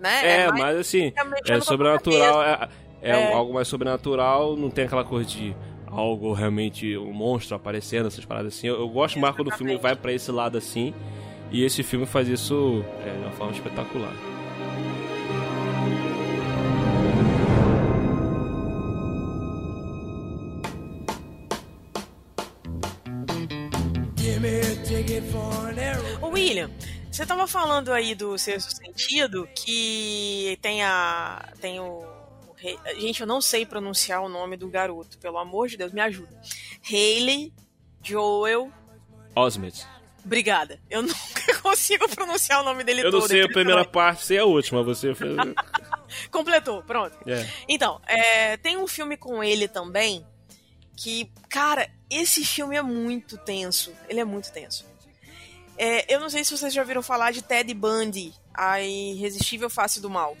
[0.00, 0.40] Né?
[0.40, 1.12] É, mais- mas assim,
[1.46, 2.68] é sobrenatural, é,
[3.02, 3.32] é É.
[3.32, 5.54] algo mais sobrenatural, não tem aquela coisa de
[5.86, 8.68] algo realmente, um monstro aparecendo, essas paradas assim.
[8.68, 10.94] Eu, eu gosto mais quando o filme vai pra esse lado assim,
[11.50, 14.12] e esse filme faz isso é, de uma forma espetacular.
[26.20, 26.70] Ô, William,
[27.10, 31.48] você tava falando aí do sexto sentido que tem a.
[31.60, 32.04] tem o.
[32.98, 36.40] Gente, eu não sei pronunciar o nome do garoto, pelo amor de Deus, me ajuda.
[36.84, 37.52] Haley
[38.02, 38.70] Joel.
[39.34, 39.86] Osment.
[40.24, 40.78] Obrigada.
[40.90, 43.20] Eu nunca consigo pronunciar o nome dele Eu todo.
[43.22, 43.92] não sei a primeira nome.
[43.92, 45.34] parte, sei a última, você fez...
[46.30, 47.16] Completou, pronto.
[47.26, 47.48] é.
[47.68, 50.26] Então, é, tem um filme com ele também
[50.96, 53.92] que, cara, esse filme é muito tenso.
[54.08, 54.84] Ele é muito tenso.
[55.78, 59.98] É, eu não sei se vocês já ouviram falar de Ted Bundy, a irresistível face
[60.00, 60.36] do mal.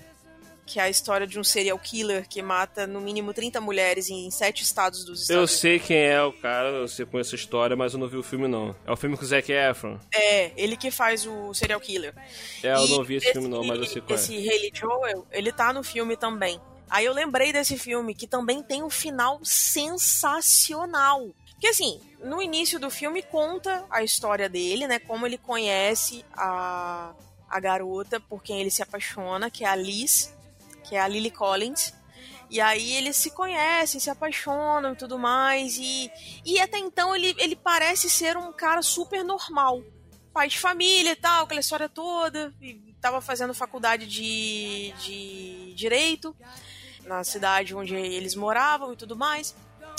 [0.70, 4.30] Que é a história de um serial killer que mata no mínimo 30 mulheres em
[4.30, 5.50] sete estados dos Estados Eu Unidos.
[5.58, 8.22] sei quem é o cara, eu sei conheço a história, mas eu não vi o
[8.22, 8.76] filme não.
[8.86, 9.98] É o filme com o Zac Efron.
[10.14, 12.14] É, ele que faz o serial killer.
[12.62, 14.20] É, eu E não vi esse filme não, mas eu sei qual é.
[14.22, 16.60] Esse Haley Joel, ele tá no filme também.
[16.88, 21.28] Aí eu lembrei desse filme, que também tem um final sensacional.
[21.52, 24.98] Porque assim, no início do filme conta a história dele, né?
[24.98, 27.12] Como ele conhece a,
[27.48, 30.32] a garota por quem ele se apaixona, que é a Liz,
[30.90, 31.94] que é a Lily Collins.
[32.50, 35.78] E aí eles se conhecem, se apaixonam e tudo mais.
[35.78, 36.10] E,
[36.44, 39.84] e até então ele, ele parece ser um cara super normal.
[40.32, 42.52] Pai de família e tal, aquela história toda.
[42.60, 46.36] E tava fazendo faculdade de, de Direito
[47.06, 49.54] na cidade onde eles moravam e tudo mais.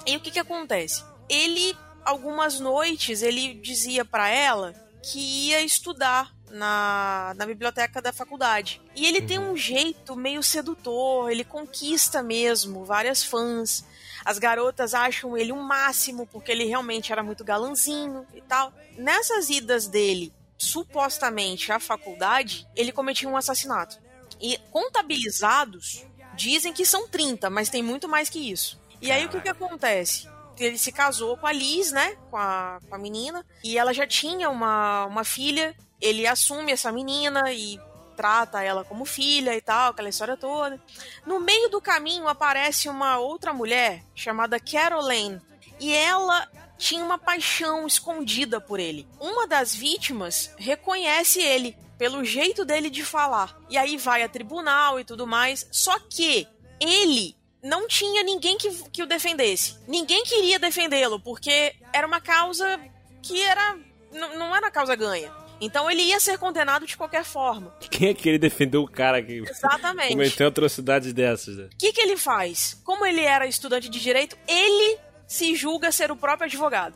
[0.05, 1.05] E o que que acontece?
[1.29, 1.73] Ele,
[2.03, 8.81] algumas noites, ele dizia para ela que ia estudar na, na biblioteca da faculdade.
[8.95, 13.85] E ele tem um jeito meio sedutor, ele conquista mesmo várias fãs.
[14.23, 18.71] As garotas acham ele um máximo, porque ele realmente era muito galanzinho e tal.
[18.97, 23.97] Nessas idas dele, supostamente à faculdade, ele cometia um assassinato.
[24.39, 28.79] E contabilizados, dizem que são 30, mas tem muito mais que isso.
[29.01, 30.29] E aí o que, que acontece?
[30.59, 32.15] Ele se casou com a Liz, né?
[32.29, 33.43] Com a, com a menina.
[33.63, 35.75] E ela já tinha uma, uma filha.
[36.01, 37.79] Ele assume essa menina e
[38.15, 40.79] trata ela como filha e tal, aquela história toda.
[41.25, 45.41] No meio do caminho aparece uma outra mulher chamada Caroline.
[45.79, 49.07] E ela tinha uma paixão escondida por ele.
[49.19, 53.55] Uma das vítimas reconhece ele pelo jeito dele de falar.
[53.69, 55.67] E aí vai a tribunal e tudo mais.
[55.71, 56.47] Só que
[56.79, 59.77] ele não tinha ninguém que, que o defendesse.
[59.87, 62.79] Ninguém queria defendê-lo, porque era uma causa
[63.21, 63.77] que era.
[64.11, 65.31] Não era causa ganha.
[65.61, 67.71] Então ele ia ser condenado de qualquer forma.
[67.91, 70.09] Quem é que ele defendeu o cara que Exatamente.
[70.09, 71.55] cometeu atrocidades dessas?
[71.55, 71.65] né?
[71.71, 72.81] O que, que ele faz?
[72.83, 74.97] Como ele era estudante de direito, ele
[75.27, 76.95] se julga ser o próprio advogado.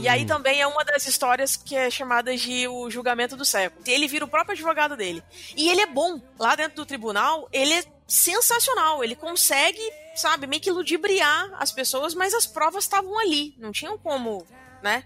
[0.00, 3.82] E aí também é uma das histórias que é chamada de o julgamento do século.
[3.86, 5.22] Ele vira o próprio advogado dele.
[5.56, 6.20] E ele é bom.
[6.38, 9.02] Lá dentro do tribunal, ele é sensacional.
[9.02, 9.80] Ele consegue,
[10.14, 13.54] sabe, meio que ludibriar as pessoas, mas as provas estavam ali.
[13.58, 14.46] Não tinham como,
[14.82, 15.04] né,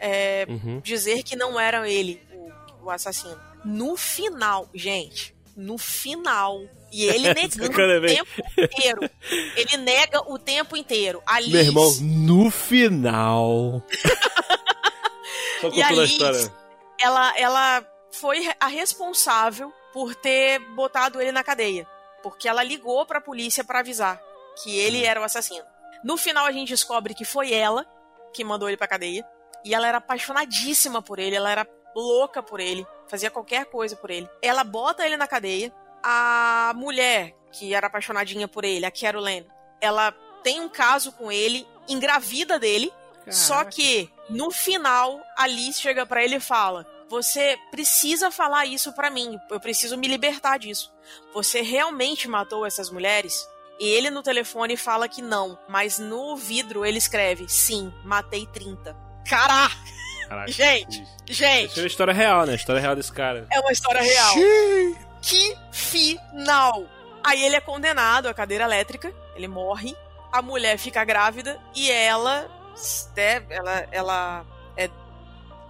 [0.00, 0.80] é, Uhum.
[0.80, 2.20] dizer que não era ele
[2.84, 3.40] o, assassino.
[3.64, 6.60] No final, gente, no final.
[6.92, 9.10] E ele negando o tempo inteiro.
[9.56, 11.22] Ele nega o tempo inteiro.
[11.26, 13.82] A Liz, Meu irmão, no final.
[15.60, 16.52] Só E a contando a história.
[17.00, 21.86] ela, ela foi a responsável por ter botado ele na cadeia.
[22.22, 24.20] Porque ela ligou pra polícia pra avisar
[24.62, 25.64] que ele era o assassino.
[26.02, 27.86] No final a gente descobre que foi ela
[28.32, 29.24] que mandou ele pra cadeia.
[29.64, 34.10] E ela era apaixonadíssima por ele, ela era louca por ele, fazia qualquer coisa por
[34.10, 34.28] ele.
[34.42, 35.72] Ela bota ele na cadeia.
[36.02, 39.46] A mulher que era apaixonadinha por ele, a Caroline,
[39.80, 42.92] ela tem um caso com ele, engravida dele.
[43.30, 48.92] Só que no final a Liz chega pra ele e fala: "Você precisa falar isso
[48.92, 49.38] pra mim.
[49.50, 50.92] Eu preciso me libertar disso.
[51.32, 53.48] Você realmente matou essas mulheres?"
[53.80, 58.94] E ele no telefone fala que não, mas no vidro ele escreve: "Sim, matei 30."
[59.26, 59.74] Caraca,
[60.28, 60.50] Caraca.
[60.50, 62.52] gente, Isso é gente, uma história real, né?
[62.52, 63.46] A história real desse cara.
[63.50, 64.34] é uma história real.
[65.22, 66.84] Que final!
[67.24, 69.96] Aí ele é condenado à cadeira elétrica, ele morre,
[70.30, 72.50] a mulher fica grávida e ela,
[73.16, 74.90] né, ela, ela é,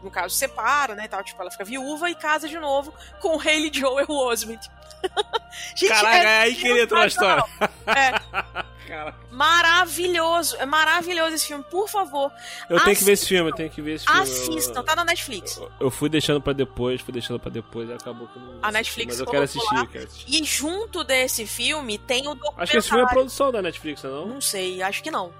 [0.02, 3.40] no caso, separa, né, tal, tipo, ela fica viúva e casa de novo com o
[3.40, 4.60] Haley Joel Osment.
[5.76, 7.44] Gente, Caraca, é é aí que ele entrou na história.
[7.86, 9.16] É Caraca.
[9.30, 12.30] maravilhoso, é maravilhoso esse filme, por favor.
[12.68, 13.28] Eu tenho que ver esse assistam.
[13.36, 14.20] filme, eu tenho que ver esse filme.
[14.20, 15.56] Assistam, tá na Netflix.
[15.56, 18.70] Eu, eu fui deixando pra depois, fui deixando pra depois e acabou que não A
[18.70, 19.86] Netflix Mas eu quero assistir, lá.
[19.86, 20.34] quero assistir.
[20.42, 22.62] E junto desse filme tem o documentário.
[22.62, 24.26] Acho que esse filme é produção da Netflix, não?
[24.26, 25.32] Não sei, acho que não.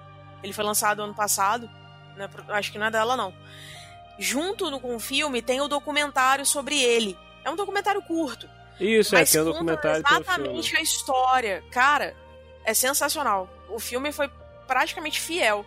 [0.42, 1.68] Ele foi lançado ano passado.
[2.16, 3.34] né, Acho que não é dela, não.
[4.18, 7.16] Junto com o filme tem o documentário sobre ele.
[7.44, 8.48] É um documentário curto.
[8.80, 10.78] Isso, é, mas tem um documentário tem exatamente filme.
[10.78, 11.64] a história.
[11.70, 12.16] Cara,
[12.64, 13.48] é sensacional.
[13.68, 14.28] O filme foi
[14.66, 15.64] praticamente fiel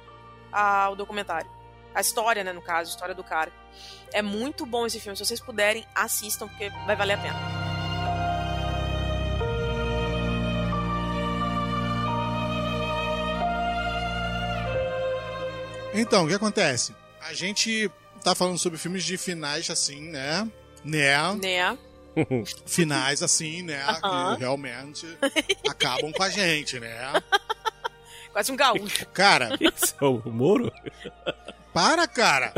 [0.52, 1.50] ao documentário.
[1.94, 3.52] A história, né, no caso, a história do cara.
[4.12, 5.18] É muito bom esse filme.
[5.18, 7.58] Se vocês puderem, assistam, porque vai valer a pena.
[15.94, 16.96] Então, o que acontece?
[17.22, 17.90] A gente
[18.24, 20.48] tá falando sobre filmes de finais assim, né?
[20.84, 21.34] Né?
[21.42, 21.78] Né?
[22.66, 23.82] Finais assim, né?
[24.36, 25.06] Que realmente
[25.70, 26.96] acabam com a gente, né?
[28.32, 29.06] Quase um gaúcho.
[29.08, 30.72] Cara, Esse é o Moro?
[31.74, 32.54] para, cara!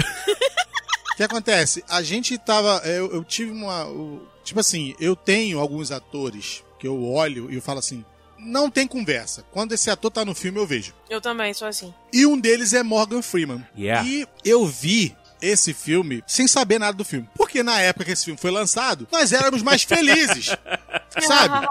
[1.14, 1.84] O que acontece?
[1.90, 2.82] A gente tava.
[2.86, 3.86] Eu, eu tive uma.
[3.86, 8.06] o- tipo assim, eu tenho alguns atores que eu olho e eu falo assim.
[8.42, 9.44] Não tem conversa.
[9.52, 10.94] Quando esse ator tá no filme, eu vejo.
[11.10, 11.94] Eu também sou assim.
[12.14, 13.68] E um deles é Morgan Freeman.
[13.78, 14.08] Yeah.
[14.08, 17.28] E eu vi esse filme sem saber nada do filme.
[17.36, 20.48] Porque na época que esse filme foi lançado, nós éramos mais felizes.
[21.28, 21.68] sabe?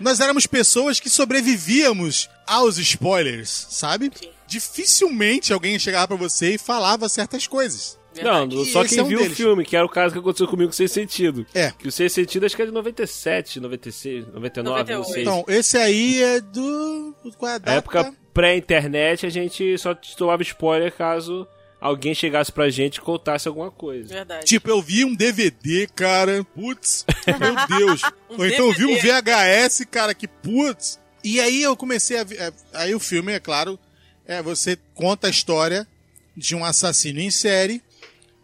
[0.00, 4.10] Nós éramos pessoas que sobrevivíamos aos spoilers, sabe?
[4.14, 4.28] Sim.
[4.46, 7.98] Dificilmente alguém chegava pra você e falava certas coisas.
[8.22, 9.32] Não, E só quem é um viu deles.
[9.32, 11.44] o filme, que era o caso que aconteceu comigo com Sem Sentido.
[11.52, 11.72] É.
[11.76, 14.62] Que o Sem Sentido acho que é de 97, 96, 99,
[14.92, 15.12] não 98.
[15.12, 15.22] sei.
[15.22, 17.12] Então, esse aí é do.
[17.36, 17.78] Qual é a Na data?
[17.78, 21.46] época pré-internet, a gente só tomava spoiler caso
[21.84, 24.08] alguém chegasse pra gente e contasse alguma coisa.
[24.08, 24.46] Verdade.
[24.46, 26.42] Tipo, eu vi um DVD, cara.
[26.42, 27.04] Putz,
[27.38, 28.02] meu Deus.
[28.30, 29.20] Um Ou então eu vi um DVD.
[29.20, 30.98] VHS, cara, que putz.
[31.22, 32.40] E aí eu comecei a ver.
[32.40, 33.78] é, Aí o filme, é claro,
[34.26, 35.86] é você conta a história
[36.34, 37.82] de um assassino em série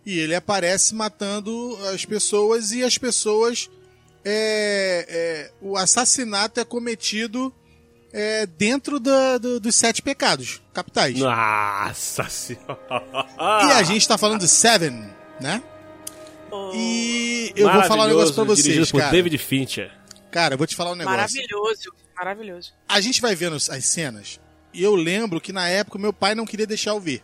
[0.05, 3.71] e ele aparece matando as pessoas e as pessoas.
[4.23, 7.51] É, é, o assassinato é cometido
[8.13, 11.19] é, dentro da- do- dos sete pecados capitais.
[11.19, 13.29] Nossa senhora!
[13.39, 15.09] E a gente tá falando de Seven,
[15.41, 15.63] né?
[16.51, 19.13] Oh, E eu vou falar um negócio pra dirigido vocês, por cara.
[19.13, 19.91] David Fincher.
[20.31, 21.17] Cara, eu vou te falar um negócio.
[21.17, 21.93] maravilhoso.
[22.17, 22.73] Maravilhoso.
[22.89, 24.41] A gente vai vendo as cenas
[24.75, 27.23] e eu lembro que na época meu pai não queria deixar eu ver.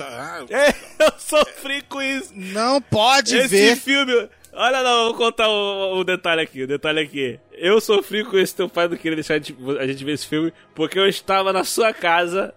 [0.00, 0.68] Ah, É,
[1.04, 2.30] eu sofri com isso.
[2.34, 3.76] não pode Esse ver.
[3.76, 4.28] filme.
[4.58, 6.62] Olha, não, vou contar o, o detalhe aqui.
[6.62, 7.38] O detalhe aqui.
[7.52, 10.26] Eu sofri com esse teu pai não queria deixar a gente, a gente ver esse
[10.26, 12.54] filme porque eu estava na sua casa.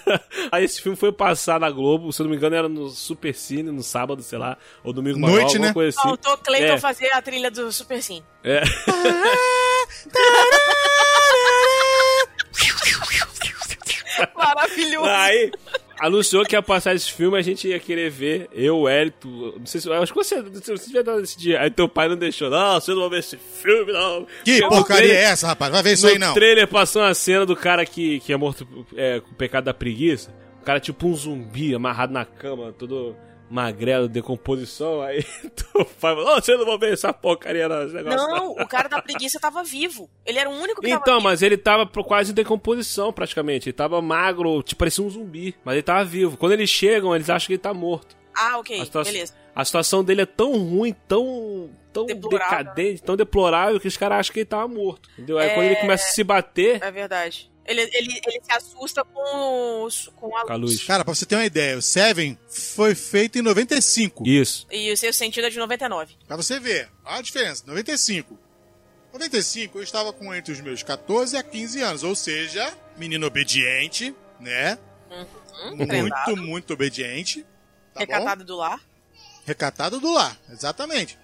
[0.50, 3.34] Aí esse filme foi passar na Globo, se eu não me engano era no Super
[3.34, 5.72] Cine, no sábado, sei lá, ou domingo maior, Noite, né?
[5.74, 6.08] coisa assim.
[6.08, 6.78] Faltou Cleiton É.
[6.78, 8.22] fazer a trilha do Super Sim.
[8.42, 8.62] É.
[14.36, 15.08] Maravilhoso.
[15.08, 15.50] Aí
[16.06, 18.48] anunciou que ia passar esse filme, a gente ia querer ver.
[18.52, 19.90] Eu, o Hélito, não sei se.
[19.92, 21.60] Acho que você, você devia dar esse dia.
[21.60, 22.50] Aí teu pai não deixou.
[22.50, 24.26] Não, você não vai ver esse filme, não.
[24.44, 25.70] Que Porque no porcaria trailer- é essa, rapaz?
[25.72, 26.34] Vai ver isso no aí não.
[26.34, 29.74] trailer passou uma cena do cara que, que é morto é, com o pecado da
[29.74, 30.34] preguiça.
[30.60, 33.16] O cara é tipo um zumbi amarrado na cama, todo
[33.52, 35.02] magrelo, decomposição.
[35.02, 35.22] Aí
[36.00, 37.86] pai falou: "Ô, você não vai ver essa porcaria, não.
[37.86, 40.08] Negócio, Não, o cara da preguiça tava vivo.
[40.24, 41.24] Ele era o único que Então, tava vivo.
[41.28, 43.68] mas ele tava quase em decomposição, praticamente.
[43.68, 45.54] Ele tava magro, tipo, parecia um zumbi.
[45.64, 46.36] Mas ele tava vivo.
[46.36, 48.16] Quando eles chegam, eles acham que ele tá morto.
[48.34, 49.34] Ah, ok, A beleza.
[49.54, 52.58] A situação dele é tão ruim, tão, tão Deplorável.
[52.64, 55.10] decadente, tão deplorável, que os caras acham que ele tava morto.
[55.12, 55.36] Entendeu?
[55.36, 55.54] Aí É.
[55.54, 57.51] quando ele começa a se bater É verdade.
[57.64, 60.82] Ele, ele, ele se assusta com, os- com a com a luz.
[60.82, 64.26] Cara, pra você ter uma ideia, o Seven foi feito em 95.
[64.26, 64.66] Isso.
[64.70, 66.14] E o seu sentido é de 99.
[66.26, 68.36] Pra você ver, olha a diferença, 95.
[69.12, 74.14] 95 eu estava com entre os meus 14 a 15 anos, ou seja, menino obediente,
[74.40, 74.78] né?
[75.10, 75.26] Hum,
[75.76, 77.44] muito, treinado, muito obediente.
[77.94, 78.12] Tá bom?
[78.12, 78.80] recatado do lar.
[79.46, 81.18] Recatado do lar, exatamente.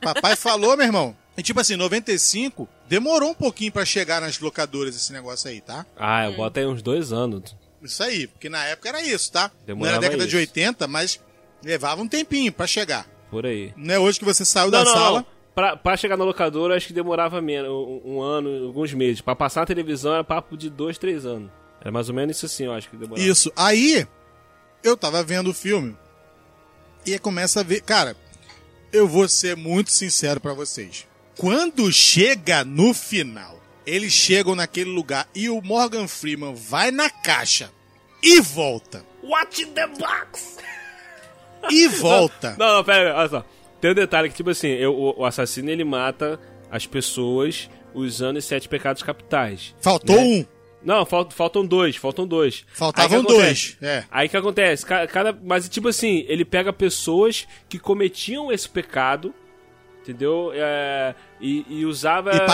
[0.00, 1.16] Papai falou, meu irmão.
[1.36, 5.84] E tipo assim, 95 demorou um pouquinho pra chegar nas locadoras esse negócio aí, tá?
[5.96, 7.56] Ah, eu boto aí uns dois anos.
[7.82, 9.50] Isso aí, porque na época era isso, tá?
[9.58, 10.36] Não Demorava era década de isso.
[10.38, 11.20] 80, mas
[11.62, 13.06] levava um tempinho pra chegar.
[13.30, 13.72] Por aí.
[13.76, 15.18] Não é hoje que você saiu da não, não, sala.
[15.20, 15.26] não.
[15.54, 19.20] Pra, pra chegar na locadora, acho que demorava menos, um, um ano, alguns meses.
[19.20, 21.50] Pra passar na televisão era papo de dois, três anos.
[21.80, 23.26] Era mais ou menos isso assim, eu acho que demorava.
[23.26, 23.52] Isso.
[23.54, 24.06] Aí,
[24.82, 25.96] eu tava vendo o filme
[27.06, 27.82] e começa a ver.
[27.82, 28.16] Cara,
[28.92, 31.06] eu vou ser muito sincero pra vocês.
[31.36, 37.70] Quando chega no final, eles chegam naquele lugar e o Morgan Freeman vai na caixa
[38.22, 39.04] e volta.
[39.22, 40.58] What the box?
[41.70, 42.54] E volta.
[42.58, 43.44] Não, não, pera, aí, olha só.
[43.80, 46.38] Tem um detalhe que, tipo assim, eu- o, assassino ele mata
[46.70, 49.74] as pessoas usando os sete pecados capitais.
[49.80, 50.22] Faltou Né?
[50.22, 50.46] um.
[50.82, 52.64] Não, fal- faltam dois, faltam dois.
[52.74, 53.76] Faltavam Aí que acontece?
[53.80, 53.90] dois.
[53.90, 54.04] É.
[54.10, 54.84] Aí que acontece?
[54.84, 59.34] Ca- Cada, mas, tipo assim, ele pega pessoas que cometiam esse pecado,
[60.04, 60.50] entendeu?
[60.54, 62.46] É, e, e usava E é,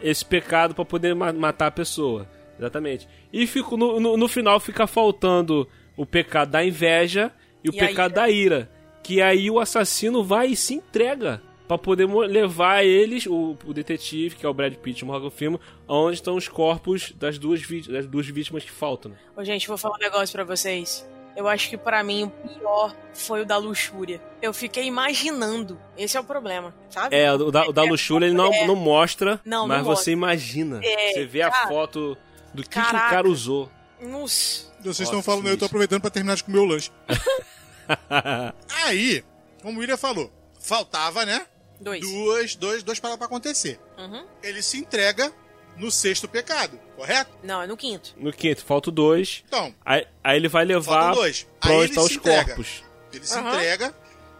[0.00, 2.28] esse pecado pra poder ma- matar a pessoa.
[2.58, 3.06] Exatamente.
[3.32, 7.30] E fico, no, no, no final fica faltando o pecado da inveja
[7.62, 8.20] e o E pecado ira.
[8.20, 8.70] da ira.
[9.02, 11.40] Que aí o assassino vai e se entrega.
[11.68, 15.28] Pra poder levar eles, o, o detetive, que é o Brad Pitt e o Morgan
[15.28, 19.10] Freeman, onde estão os corpos das duas, vítimas, das duas vítimas que faltam.
[19.12, 19.18] né?
[19.36, 21.06] Ô, gente, vou falar um negócio pra vocês.
[21.38, 24.20] Eu acho que pra mim o pior foi o da luxúria.
[24.42, 25.80] Eu fiquei imaginando.
[25.96, 27.14] Esse é o problema, sabe?
[27.14, 28.66] É, o da, o da luxúria ele não, É.
[28.66, 30.04] não mostra, Não, não mas mostra.
[30.04, 30.80] você imagina.
[30.82, 31.68] É, você vê a cara.
[31.68, 32.18] foto
[32.52, 33.70] do que, que o cara usou.
[34.00, 34.66] Nossa.
[34.80, 35.66] Vocês estão falando, eu tô isso.
[35.66, 36.90] aproveitando pra terminar de comer o lanche.
[38.84, 39.24] Aí,
[39.62, 41.46] como o William falou, faltava, né?
[41.80, 42.00] Dois.
[42.00, 43.78] Duas, dois, dois para pra acontecer.
[43.96, 44.24] Uhum.
[44.42, 45.32] Ele se entrega
[45.78, 47.30] no sexto pecado, correto?
[47.42, 48.14] Não, é no quinto.
[48.16, 49.42] No quinto, falta dois.
[49.46, 51.46] Então, Aí, aí ele vai levar faltam dois.
[51.60, 52.44] pra Aí onde ele estão se os entrega.
[52.46, 52.82] corpos.
[53.12, 53.54] Ele se Aham.
[53.54, 53.94] entrega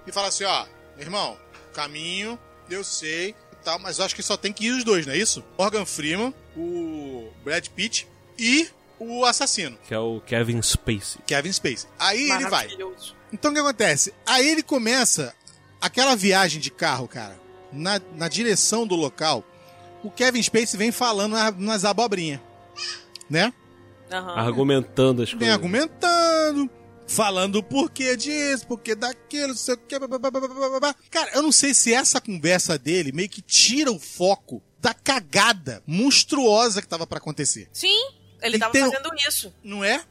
[0.07, 1.37] e fala assim, ó, meu irmão,
[1.72, 5.07] caminho, eu sei e tal, mas eu acho que só tem que ir os dois,
[5.07, 5.44] não é isso?
[5.59, 8.07] Morgan Freeman, o Brad Pitt
[8.38, 11.20] e o assassino, Que é o Kevin Spacey.
[11.24, 11.88] Kevin Spacey.
[11.98, 12.66] Aí ele vai.
[12.66, 13.14] Maravilhoso.
[13.33, 14.12] Então o que acontece?
[14.27, 15.33] Aí ele começa
[15.81, 17.38] aquela viagem de carro, cara,
[17.72, 19.44] na, na direção do local
[20.03, 22.41] o Kevin Spacey vem falando na- nas abobrinhas,
[23.29, 23.53] né?
[24.11, 24.35] Aham.
[24.37, 25.55] Argumentando as Vem coisas.
[25.55, 26.71] argumentando,
[27.07, 29.97] falando o porquê disso, porquê daquilo, não sei o que.
[31.11, 35.83] Cara, eu não sei se essa conversa dele meio que tira o foco da cagada
[35.87, 37.99] monstruosa que tava pra acontecer, Sim,
[38.41, 39.53] ele E tava tem um- fazendo isso.
[39.63, 40.03] não é?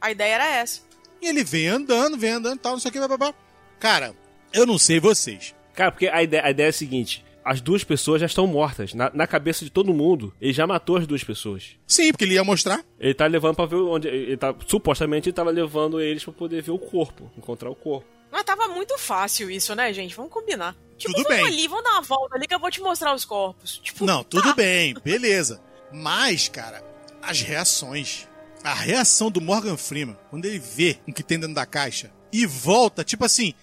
[0.00, 0.80] A ideia era essa.
[1.20, 3.34] E ele vem andando, vem andando, tal, não sei o que.
[3.78, 4.14] Cara,
[4.52, 5.54] eu não sei vocês.
[5.74, 8.92] Cara, porque a ideia, a ideia é a seguinte: as duas pessoas já estão mortas.
[8.94, 11.76] Na, na cabeça de todo mundo, ele já matou as duas pessoas.
[11.86, 12.84] Sim, porque ele ia mostrar.
[12.98, 14.08] Ele tá levando pra ver onde.
[14.08, 18.06] Ele tá, supostamente ele tava levando eles pra poder ver o corpo, encontrar o corpo.
[18.30, 20.14] Mas tava muito fácil isso, né, gente?
[20.14, 20.76] Vamos combinar.
[20.96, 21.46] Tipo, Tudo vamos bem.
[21.52, 23.78] ali, vamos dar uma volta ali que eu vou te mostrar os corpos.
[23.82, 24.54] Tipo, Não, tudo tá.
[24.54, 25.60] bem, beleza.
[25.92, 26.82] Mas, cara,
[27.22, 28.28] as reações.
[28.62, 32.44] A reação do Morgan Freeman, quando ele vê o que tem dentro da caixa e
[32.44, 33.54] volta, tipo assim,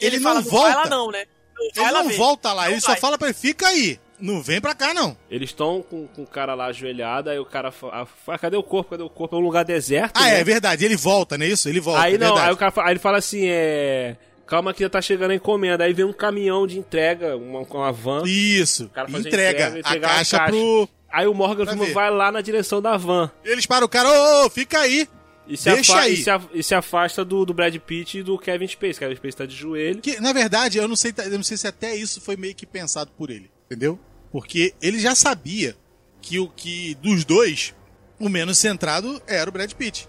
[0.00, 0.88] ele, fala, não Vai lá volta.
[0.90, 1.26] não, né?
[1.76, 2.16] Ele não ver.
[2.16, 3.00] volta lá, Não ele só vai.
[3.00, 3.98] fala pra ele, fica aí.
[4.18, 5.16] Não vem pra cá, não.
[5.30, 8.62] Eles estão com, com o cara lá ajoelhado, aí o cara fala: ah, cadê o
[8.62, 8.90] corpo?
[8.90, 9.36] Cadê o corpo?
[9.36, 10.16] É um lugar deserto.
[10.16, 10.40] Ah, né?
[10.40, 11.68] é verdade, ele volta, não é isso?
[11.68, 12.00] Ele volta.
[12.02, 12.46] Aí é não, verdade.
[12.48, 14.16] aí o cara fala, aí ele fala assim: é.
[14.46, 15.82] Calma que já tá chegando a encomenda.
[15.84, 18.22] Aí vem um caminhão de entrega, uma, uma van.
[18.24, 20.50] Isso, O cara faz a entrega, entrega, a caixa, caixa.
[20.52, 20.88] pro.
[21.12, 23.30] Aí o Morgan vai lá na direção da van.
[23.44, 25.08] Eles param o cara, ô, ô, fica aí.
[25.46, 26.14] E se, Deixa aí.
[26.14, 28.98] E se, e se afasta do, do Brad Pitt e do Kevin Space.
[28.98, 30.00] Kevin Space tá de joelho.
[30.00, 32.66] Que, na verdade, eu não sei, eu não sei se até isso foi meio que
[32.66, 33.98] pensado por ele, entendeu?
[34.32, 35.76] Porque ele já sabia
[36.20, 37.74] que o que dos dois,
[38.18, 40.08] o menos centrado era o Brad Pitt.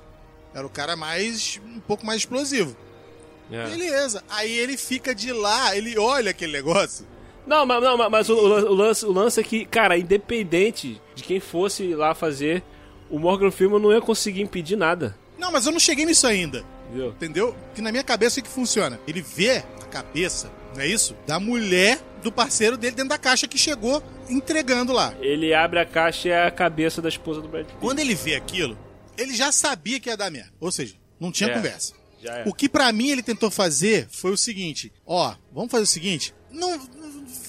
[0.53, 2.75] Era o cara mais um pouco mais explosivo.
[3.51, 3.67] É.
[3.69, 4.23] Beleza.
[4.29, 7.05] Aí ele fica de lá, ele olha aquele negócio.
[7.45, 11.39] Não, mas, não, mas- o, o lance, o lance é que, cara, independente de quem
[11.39, 12.61] fosse lá fazer,
[13.09, 15.15] o Morgan Freeman não ia conseguir impedir nada.
[15.37, 16.63] Não, mas eu não cheguei nisso ainda.
[16.89, 17.09] Entendeu?
[17.11, 17.55] Entendeu?
[17.75, 18.99] Que na minha cabeça é que funciona.
[19.07, 21.15] Ele vê a cabeça, não é isso?
[21.27, 25.13] Da mulher do parceiro dele dentro da caixa que chegou entregando lá.
[25.19, 27.77] Ele abre a caixa e é a cabeça da esposa do Brad Pitt.
[27.79, 28.77] Quando ele vê aquilo,
[29.17, 30.51] ele já sabia que ia dar merda.
[30.59, 31.53] Ou seja, não tinha É.
[31.53, 31.93] conversa.
[32.23, 32.43] Já é.
[32.47, 36.33] O que pra mim ele tentou fazer foi o seguinte: ó, vamos fazer o seguinte,
[36.49, 36.81] não,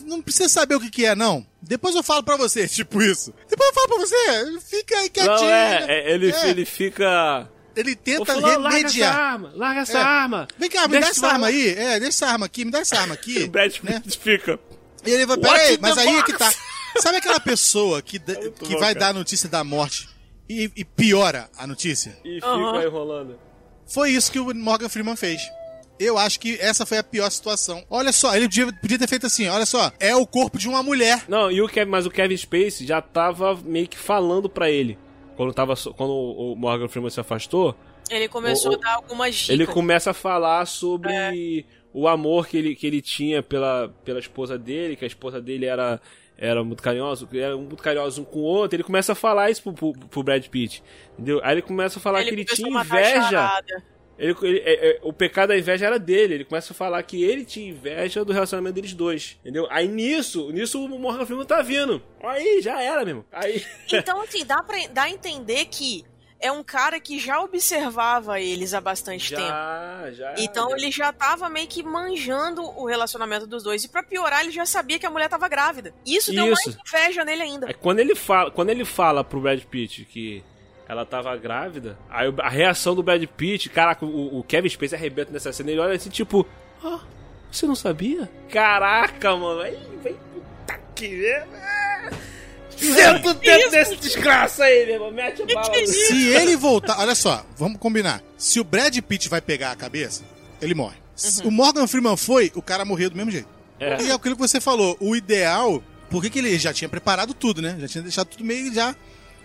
[0.04, 1.46] não precisa saber o que, que é, não.
[1.62, 3.32] Depois eu falo pra você, tipo isso.
[3.48, 5.36] Depois eu falo pra você, fica aí quietinho.
[5.36, 6.50] Não, é, é, ele, É.
[6.50, 7.48] ele fica.
[7.78, 9.16] Ele Ô, tenta fulano, larga essa remediar.
[9.16, 10.02] arma, larga essa É.
[10.02, 10.48] arma.
[10.58, 11.68] Vem cá, me Deixa dá essa arma aí.
[11.70, 13.44] É, deixa essa arma aqui, me dá essa arma aqui.
[13.44, 14.02] O Brad né?
[14.20, 14.58] fica.
[15.06, 16.32] E ele vai, peraí, mas aí é box?
[16.32, 16.52] que tá.
[17.00, 18.98] Sabe aquela pessoa que, muito que bom, vai cara.
[19.00, 20.08] dar a notícia da morte
[20.48, 22.18] e, e piora a notícia?
[22.24, 23.38] E fica enrolando.
[23.86, 25.40] Foi isso que o Morgan Freeman fez.
[26.00, 27.84] Eu acho que essa foi a pior situação.
[27.90, 30.82] Olha só, ele podia, podia ter feito assim, olha só, é o corpo de uma
[30.82, 31.24] mulher.
[31.28, 34.98] Não, e o Kevin, mas o Kevin Space já tava meio que falando pra ele.
[35.38, 37.74] Quando, tava, quando o Morgan Freeman se afastou,
[38.10, 39.50] Ele começou O- a dar algumas dicas.
[39.50, 41.64] ele começa a falar sobre É.
[41.94, 45.66] o amor que ele, que ele tinha pela, pela esposa dele, que a esposa dele
[45.66, 46.00] era,
[46.36, 48.74] era muito carinhosa, era muito carinhosa um com o outro.
[48.76, 50.82] Ele começa a falar isso pro, pro, pro Brad Pitt.
[51.14, 51.40] Entendeu?
[51.44, 53.30] Aí ele começa a falar que ele tinha inveja.
[53.30, 53.84] charada.
[54.18, 56.34] Ele, ele- é- é- o pecado da inveja era dele.
[56.34, 59.38] Ele começa a falar que ele tinha inveja do relacionamento deles dois.
[59.40, 59.66] Entendeu?
[59.70, 62.02] Aí nisso, nisso o Morgan Freeman tá vindo.
[62.22, 63.24] Aí já era mesmo.
[63.30, 63.64] Aí.
[63.92, 66.04] Então, assim, dá pra dá a entender que
[66.40, 69.42] é um cara que já observava eles há bastante tempo.
[69.48, 70.34] já, já.
[70.38, 70.76] Então já.
[70.76, 73.82] ele já tava meio que manjando o relacionamento dos dois.
[73.84, 75.92] E pra piorar, ele já sabia que a mulher tava grávida.
[76.06, 76.78] Isso, deu mais Isso.
[76.86, 77.66] inveja nele ainda.
[77.68, 80.42] Aí quando ele fala, quando ele fala pro Brad Pitt que
[80.88, 85.30] ela tava grávida, aí a reação do Brad Pitt, caraca, o, o Kevin Spacey arrebenta
[85.30, 86.46] nessa cena, ele olha assim, tipo,
[86.82, 87.00] ah,
[87.50, 88.28] você não sabia?
[88.50, 91.22] Caraca, mano, aí vem puta que
[92.70, 95.68] Senta o dedo desse desgraça aí, meu irmão, mete a bala.
[95.80, 98.22] no- Se ele voltar, olha só, vamos combinar.
[98.36, 100.22] Se o Brad Pitt vai pegar a cabeça,
[100.62, 100.96] ele morre.
[101.16, 103.48] Se o Morgan Freeman foi, o cara morreu do mesmo jeito.
[103.80, 104.00] É.
[104.02, 107.60] E é aquilo que você falou, o ideal, porque que ele já tinha preparado tudo,
[107.60, 107.76] né?
[107.80, 108.94] Já tinha deixado tudo meio já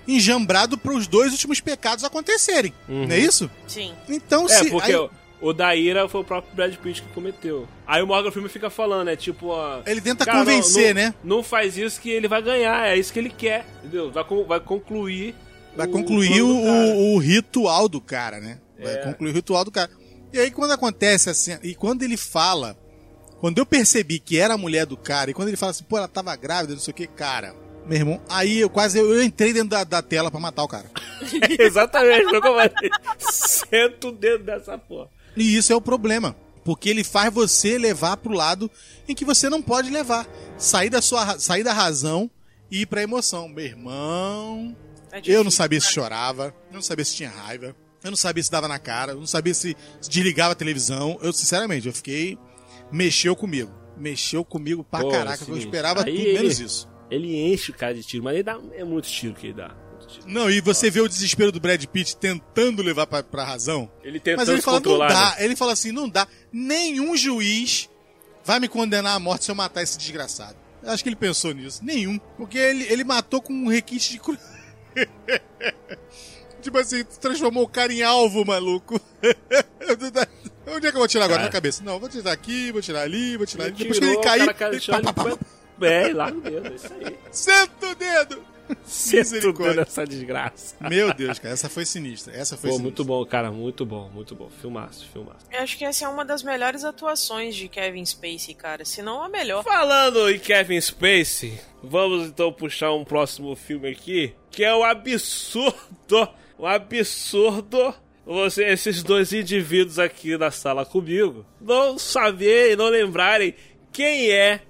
[0.08, 2.74] enjambrado para os dois últimos pecados acontecerem.
[2.88, 3.50] Não é isso?
[3.68, 3.94] Sim.
[4.10, 5.10] Então, É, se porque aí- o,
[5.42, 7.68] o da ira foi o próprio Brad Pitt que cometeu.
[7.88, 9.82] Aí o Morgan Freeman fica falando, é tipo, ó...
[9.86, 11.14] ele tenta Cara, não- convencer, não, né?
[11.24, 14.12] Não faz isso que ele vai ganhar, é isso que ele quer, entendeu?
[14.12, 15.36] Vai, vai concluir.
[15.76, 18.60] Vai o concluir o, o- o ritual do cara, né?
[18.80, 18.98] Vai É.
[18.98, 19.90] concluir o ritual do cara.
[20.32, 22.78] E aí, quando acontece assim, e quando ele fala,
[23.40, 25.98] quando eu percebi que era a mulher do cara, e quando ele fala assim, pô,
[25.98, 27.56] ela tava grávida, não sei o que, cara,
[27.86, 30.68] meu irmão, aí eu quase eu, eu entrei dentro da, da tela pra matar o
[30.68, 30.90] cara.
[31.60, 32.72] Exatamente, foi o que eu falei.
[33.20, 35.10] Senta o dedo dessa porra.
[35.36, 36.36] E isso é o problema.
[36.64, 38.72] Porque ele faz você levar pro lado
[39.08, 40.28] em que você não pode levar.
[40.58, 42.30] Sair da sua sair da razão
[42.72, 43.50] e ir pra emoção.
[43.50, 44.76] Meu irmão.
[45.12, 48.42] É Eu não sabia se chorava, eu não sabia se tinha raiva, eu não sabia
[48.42, 51.20] se dava na cara, eu não sabia se, se desligava a televisão.
[51.22, 52.38] Eu, sinceramente, eu fiquei.
[52.92, 53.72] Mexeu comigo.
[53.96, 56.93] Mexeu comigo pra Pô, caraca, que eu esperava aí tudo menos isso.
[57.14, 58.60] Ele enche o cara de tiro, mas ele dá.
[58.74, 59.76] É muito tiro que ele dá.
[60.26, 63.90] Não, e você vê o desespero do Brad Pitt tentando levar pra, pra razão.
[64.04, 65.36] Ele tentando Mas ele fala, não dá.
[65.38, 65.46] né?
[65.46, 66.28] Ele fala assim, não dá.
[66.52, 67.90] Nenhum juiz
[68.44, 70.56] vai me condenar à morte se eu matar esse desgraçado.
[70.82, 71.84] Eu acho que ele pensou nisso.
[71.84, 72.20] Nenhum.
[72.38, 74.38] Porque ele, ele matou com um requinte de cru...
[76.62, 79.00] tipo assim, transformou o cara em alvo, maluco.
[80.68, 81.40] Onde é que eu vou tirar agora?
[81.40, 81.50] Cara.
[81.50, 81.84] Na cabeça.
[81.84, 83.74] Não, vou tirar aqui, vou tirar ali, vou tirar ali.
[83.74, 85.46] Depois que ele cair, cara ele pá, pá, ele pá,
[85.82, 87.18] É, larga o dedo, é isso aí.
[87.32, 88.54] senta o dedo.
[88.84, 90.76] Senta o dedo nessa desgraça.
[90.90, 92.34] Meu Deus, cara, essa foi sinistra.
[92.34, 92.84] Essa foi Pô, sinistra.
[92.84, 94.50] muito bom, cara, muito bom, muito bom.
[94.50, 95.46] Filmaço, filmaço.
[95.52, 98.86] Eu acho que essa é uma das melhores atuações de Kevin Spacey, cara.
[98.86, 99.64] Se não a melhor.
[99.64, 106.30] Falando em Kevin Spacey, vamos então puxar um próximo filme aqui, que é o absurdo,
[106.58, 107.94] o absurdo.
[108.26, 113.54] Você, esses dois indivíduos aqui na sala comigo, não saberem, não lembrarem
[113.92, 114.62] quem é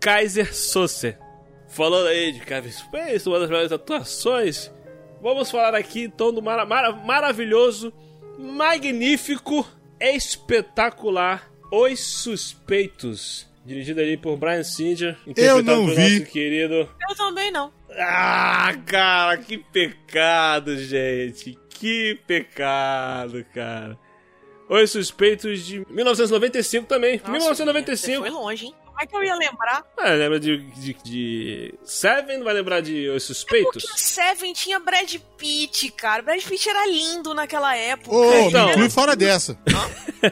[0.00, 1.16] Kaiser Soze.
[1.68, 4.72] Falando aí de Kevin Spacey, uma das melhores atuações,
[5.22, 7.92] vamos falar aqui então do mara- mara- maravilhoso,
[8.38, 9.66] magnífico,
[10.00, 13.48] espetacular Os Suspeitos.
[13.64, 16.18] Dirigido ali por Brian Singer, interpretado não pelo vi.
[16.20, 17.72] nosso querido Eu também não.
[17.98, 21.56] ah, cara, que pecado, gente.
[21.68, 23.96] Que pecado, cara.
[24.68, 27.18] Os Suspeitos de 1995 também.
[27.18, 28.20] Nossa, Você 1995.
[28.22, 28.74] foi longe, hein?
[29.00, 29.82] Como é que eu ia lembrar?
[29.96, 32.42] Ah, lembra de, de, de Seven?
[32.42, 33.82] Vai lembrar de Os Suspeitos?
[33.84, 36.22] Porque Seven tinha Brad Pitt, cara.
[36.22, 38.14] Brad Pitt era lindo naquela época.
[38.14, 38.66] Ô, Então.
[38.66, 39.58] me inclui fora dessa.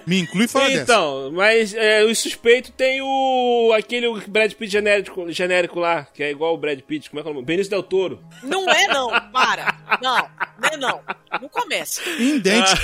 [0.06, 0.82] me inclui fora dessa.
[0.82, 3.72] Então, mas é, os suspeitos tem o.
[3.74, 7.28] aquele Brad Pitt genérico, genérico lá, que é igual o Brad Pitt, como é que
[7.28, 7.46] é o nome?
[7.46, 8.22] Benício Del Toro.
[8.42, 9.78] Não é não, para.
[10.02, 10.28] Não,
[10.60, 11.00] não é não.
[11.40, 12.02] Não começa.
[12.20, 12.74] Indente.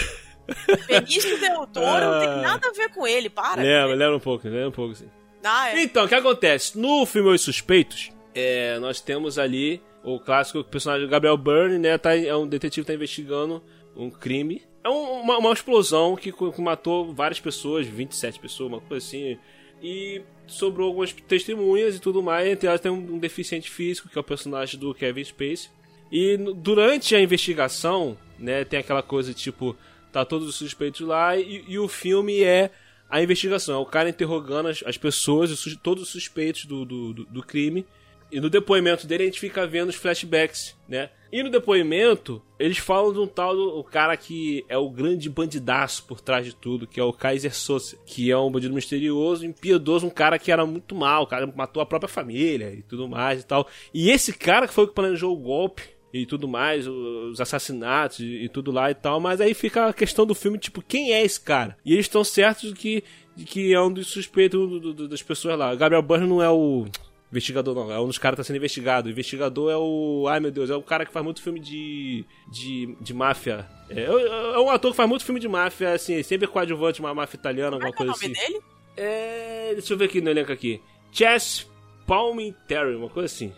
[0.86, 3.60] Benício Del Toro não tem nada a ver com ele, para.
[3.62, 5.10] Lembra, lembra um pouco, lembra um pouco, sim.
[5.44, 5.82] Ah, é.
[5.82, 6.78] Então, o que acontece?
[6.78, 11.96] No filme Os Suspeitos, é, nós temos ali o clássico personagem do Gabriel Byrne, né?
[11.98, 13.62] Tá, é um detetive que tá investigando
[13.96, 14.62] um crime.
[14.82, 19.38] É um- uma, uma explosão que, que matou várias pessoas, 27 pessoas, uma coisa assim.
[19.82, 22.46] E sobrou algumas testemunhas e tudo mais.
[22.48, 25.68] Entre elas tem um, um deficiente físico, que é o personagem do Kevin Spacey.
[26.12, 29.76] E durante a investigação, né, tem aquela coisa tipo,
[30.12, 32.70] tá todos os suspeitos lá e, e o filme é
[33.18, 33.76] a investigação.
[33.76, 37.42] É o cara interrogando as, as pessoas, os todos os suspeitos do, do, do- do
[37.42, 37.86] crime.
[38.32, 41.10] E no depoimento dele a gente fica vendo os flashbacks, né?
[41.30, 45.28] E no depoimento, eles falam de um tal do o cara que é o grande
[45.28, 49.46] bandidaço por trás de tudo, que é o Kaiser Sosa, que é um bandido misterioso,
[49.46, 53.06] impiedoso, um cara que era muito mal, o cara matou a própria família e tudo
[53.08, 53.68] mais e tal.
[53.92, 55.82] E esse cara que foi o que planejou o golpe
[56.16, 59.92] e tudo mais, os assassinatos e, e tudo lá e tal, mas aí fica a
[59.92, 61.76] questão do filme, tipo, quem é esse cara?
[61.84, 63.02] E eles estão certos de que,
[63.34, 65.74] de que é um dos suspeitos do- do- das pessoas lá.
[65.74, 66.86] Gabriel Byrne não é o
[67.32, 69.08] investigador, não, é um dos caras que tá sendo investigado.
[69.08, 70.26] O investigador é o.
[70.28, 72.24] Ai meu Deus, é o cara que faz muito filme de.
[72.52, 73.66] de, de máfia.
[73.90, 77.36] É, é um ator que faz muito filme de máfia, assim, sempre coadjuvante, uma máfia
[77.36, 78.52] italiana, é alguma que é o coisa nome assim.
[78.52, 78.62] dele?
[78.96, 79.70] É.
[79.72, 80.80] Deixa eu ver aqui no elenco aqui.
[81.10, 81.66] Chess
[82.06, 83.52] Palminteri, uma coisa assim.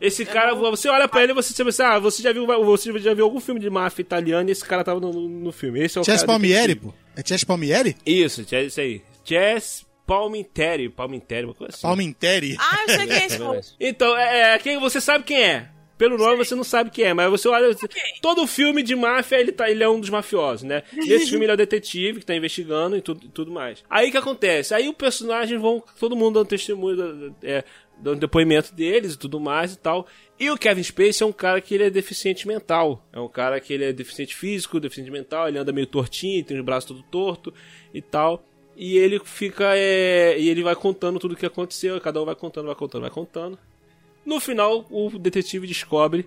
[0.00, 3.12] Esse cara, você olha pra ele e você pensa, ah, você já viu, você já
[3.12, 5.80] viu algum filme de máfia italiana e esse cara tava no, no- filme.
[5.80, 6.94] Esse é o Chess cara Palmieri, pô.
[7.14, 7.96] É Chess Palmieri?
[8.06, 9.02] Isso, Chess, isso aí.
[9.24, 11.82] Chess Palminteri, Palminteri, uma coisa assim.
[11.82, 12.56] Palminteri.
[12.58, 13.74] Ah, eu sei quem é esse?
[13.78, 15.68] Então, é, é, quem você sabe quem é.
[15.96, 17.76] Pelo nome você não sabe quem é, mas você olha.
[18.22, 20.82] Todo filme de máfia ele, tá, ele é um dos mafiosos, né?
[20.96, 23.84] Nesse filme ele é o detetive que tá investigando e tudo, e tudo mais.
[23.90, 24.72] Aí o que acontece?
[24.72, 25.84] Aí o personagem vão.
[25.98, 27.62] Todo mundo dando testemunho, é,
[28.02, 30.06] dando depoimento deles e tudo mais e tal.
[30.38, 33.04] E o Kevin Spacey é um cara que ele é deficiente mental.
[33.12, 36.58] É um cara que ele é deficiente físico, deficiente mental, ele anda meio tortinho, tem
[36.58, 37.52] os braços todo torto
[37.92, 38.42] e tal.
[38.76, 39.76] E ele fica.
[39.76, 43.02] é, e ele vai contando tudo o que aconteceu, cada um vai contando, vai contando,
[43.02, 43.58] vai contando.
[44.24, 46.26] No final, o detetive descobre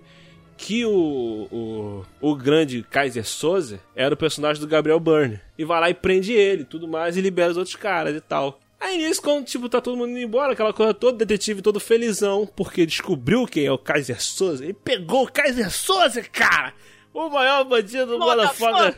[0.56, 5.40] que o, o, o grande Kaiser Soze era o personagem do Gabriel Byrne.
[5.58, 8.60] E vai lá e prende ele tudo mais e libera os outros caras e tal.
[8.84, 12.46] Aí nisso, quando tipo, tá todo mundo indo embora, aquela coisa toda, detetive todo felizão,
[12.54, 14.62] porque descobriu quem é o Kaiser Soze.
[14.62, 16.74] Ele pegou o Kaiser Soze, cara!
[17.14, 18.94] O maior bandido do motherfucker.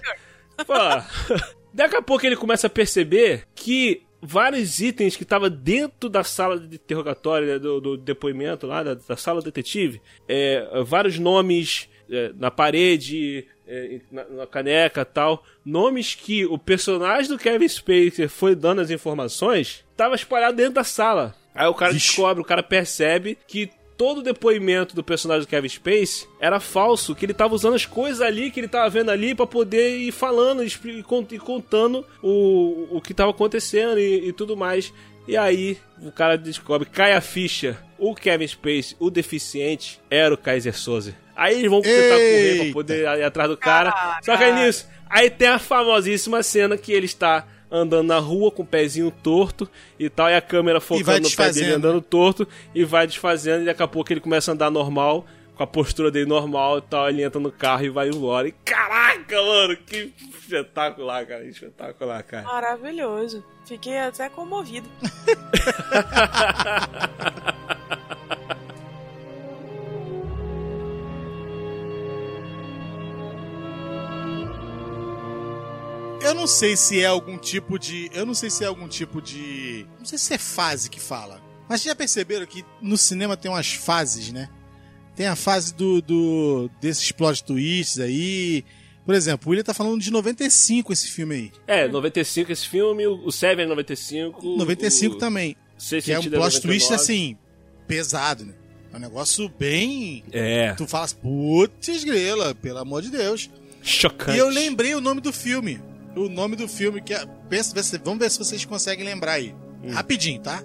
[1.72, 6.58] Daqui a pouco ele começa a perceber que vários itens que estavam dentro da sala
[6.58, 11.88] de interrogatório, né, do, do depoimento lá, da, da sala do detetive, é, vários nomes
[12.10, 13.46] é, na parede,
[14.10, 19.84] na, na caneca tal, nomes que o personagem do Kevin Spacey foi dando as informações,
[19.90, 21.34] estava espalhado dentro da sala.
[21.54, 22.08] Aí o cara Vixe.
[22.08, 27.14] descobre, o cara percebe que todo o depoimento do personagem do Kevin Space era falso,
[27.14, 30.12] que ele tava usando as coisas ali que ele tava vendo ali pra poder ir
[30.12, 31.02] falando e
[31.38, 34.92] contando o, o que tava acontecendo e, e tudo mais.
[35.26, 40.38] E aí o cara descobre, cai a ficha o Kevin Space, o deficiente, era o
[40.38, 41.14] Kaiser Soze.
[41.34, 42.72] Aí eles vão tentar correr pra Eita.
[42.72, 43.92] poder ir atrás do cara.
[43.92, 44.22] Caraca.
[44.22, 48.50] Só que aí nisso, aí tem a famosíssima cena que ele está andando na rua
[48.50, 49.68] com o pezinho torto
[49.98, 53.66] e tal, e a câmera focando no pé dele andando torto e vai desfazendo, e
[53.66, 55.26] daqui a pouco ele começa a andar normal,
[55.56, 58.48] com a postura dele normal e tal, ele entra no carro e vai embora.
[58.48, 62.44] E caraca, mano, que espetacular, cara, espetacular, cara.
[62.44, 63.42] Maravilhoso.
[63.64, 64.88] Fiquei até comovido.
[76.20, 78.10] Eu não sei se é algum tipo de.
[78.12, 79.86] Eu não sei se é algum tipo de.
[79.96, 81.40] Não sei se é fase que fala.
[81.68, 84.48] Mas já perceberam que no cinema tem umas fases, né?
[85.16, 88.64] Tem a fase do, do desses plot twists aí.
[89.04, 91.52] Por exemplo, o William tá falando de 95 esse filme aí.
[91.66, 94.56] É, 95 esse filme, o Seven é 95.
[94.56, 95.56] 95 o, também.
[96.02, 96.94] Que é um plot twist 99.
[96.94, 97.36] assim,
[97.86, 98.54] pesado, né?
[98.92, 100.24] É um negócio bem.
[100.32, 103.48] É, Tu fala assim, putz, grila, pelo amor de Deus.
[103.82, 104.36] chocante.
[104.36, 105.80] E eu lembrei o nome do filme.
[106.16, 107.24] O nome do filme que é.
[107.48, 109.54] Pensa, vamos ver se vocês conseguem lembrar aí.
[109.90, 110.64] Rapidinho, tá?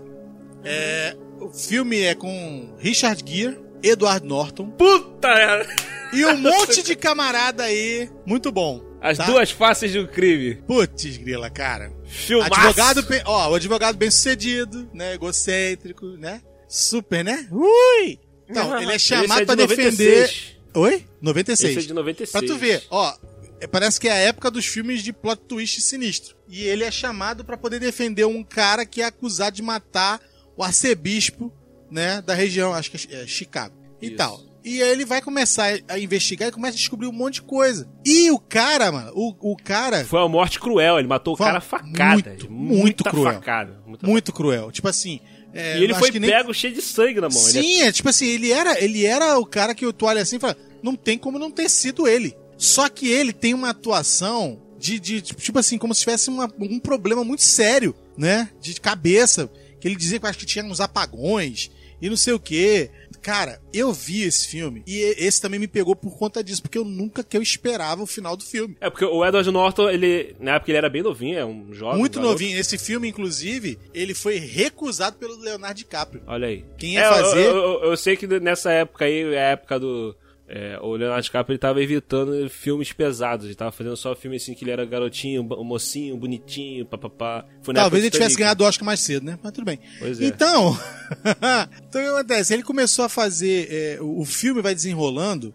[0.64, 5.66] É, o filme é com Richard Gere, Edward Norton Puta!
[6.14, 8.10] e um monte de camarada aí.
[8.26, 8.82] Muito bom.
[9.02, 9.26] As tá?
[9.26, 10.56] duas faces do crime.
[10.68, 11.92] Putz, grila, cara.
[12.06, 12.54] Filmaço.
[12.54, 15.14] Advogado, ó, o advogado bem sucedido, né?
[15.16, 16.42] Egocêntrico, né?
[16.70, 17.48] Super, né?
[17.52, 18.20] Ui!
[18.48, 20.22] Então, ele é chamado Esse é pra de defender.
[20.22, 20.56] 96.
[20.76, 21.06] Oi?
[21.22, 21.70] 96.
[21.78, 22.32] Esse é de 96.
[22.32, 23.14] Pra tu ver, ó,
[23.60, 26.36] é- parece que é a época dos filmes de plot twist sinistro.
[26.48, 30.22] E ele é chamado pra poder defender um cara que é acusado de matar
[30.56, 31.52] o arcebispo,
[31.92, 33.76] né, da região, acho que é, é Chicago.
[34.02, 34.16] E Isso.
[34.16, 34.42] tal.
[34.64, 37.90] E aí ele vai começar a investigar e começa a descobrir um monte de coisa.
[38.06, 41.60] E o cara, mano, o, o cara Foi uma morte cruel, ele matou o cara
[41.60, 42.16] facada.
[42.38, 43.34] muito, muito cruel.
[43.34, 44.72] Facada, muito cruel.
[44.72, 45.20] Tipo assim,
[45.54, 47.50] é, E ele foi nem- pego cheio de sangue na mão.
[47.50, 50.22] Ele é- Sim, é tipo assim, ele era, ele era o cara que tu olha
[50.22, 52.36] assim e fala, não tem como não ter sido ele.
[52.56, 56.80] Só que ele tem uma atuação de, de tipo assim, como se tivesse uma- um
[56.80, 58.50] problema muito sério, né?
[58.62, 59.50] De cabeça.
[59.80, 61.72] Que ele dizia que eu acho que tinha uns apagões
[62.02, 62.90] e não sei o quê.
[63.22, 66.84] Cara, eu vi esse filme e esse também me pegou por conta disso, porque eu
[66.84, 68.76] nunca que eu esperava o final do filme.
[68.82, 70.36] É, porque o Edward Norton, ele.
[70.40, 72.00] Na época ele era bem novinho, é um jovem.
[72.00, 72.32] Muito garoto.
[72.32, 72.58] novinho.
[72.58, 76.24] Esse filme, inclusive, ele foi recusado pelo Leonardo DiCaprio.
[76.26, 76.66] Olha aí.
[76.80, 79.80] Quem ia É, fazer- Eu, eu- eu sei que nessa época aí, é a época
[79.80, 80.16] do.
[80.54, 83.46] É, o Leonardo DiCaprio ele tava evitando filmes pesados.
[83.46, 87.46] Ele tava fazendo só filme assim que ele era garotinho, mocinho, bonitinho, papapá.
[87.74, 89.40] Talvez ele tivesse ganhado o Oscar mais cedo, né?
[89.42, 89.80] Mas tudo bem.
[89.98, 90.26] Pois é.
[90.26, 90.78] Então,
[91.88, 92.54] então o que acontece?
[92.54, 93.68] Ele começou a fazer.
[93.72, 95.54] é, o o filme vai desenrolando.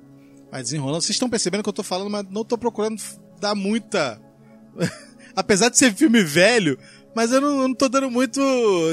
[0.51, 1.03] Vai desenrolando.
[1.03, 2.97] Vocês estão percebendo que eu tô falando, mas não tô procurando
[3.39, 4.19] dar muita.
[5.37, 6.79] Apesar de ser filme velho,
[7.15, 8.41] mas eu não, eu não tô dando muito,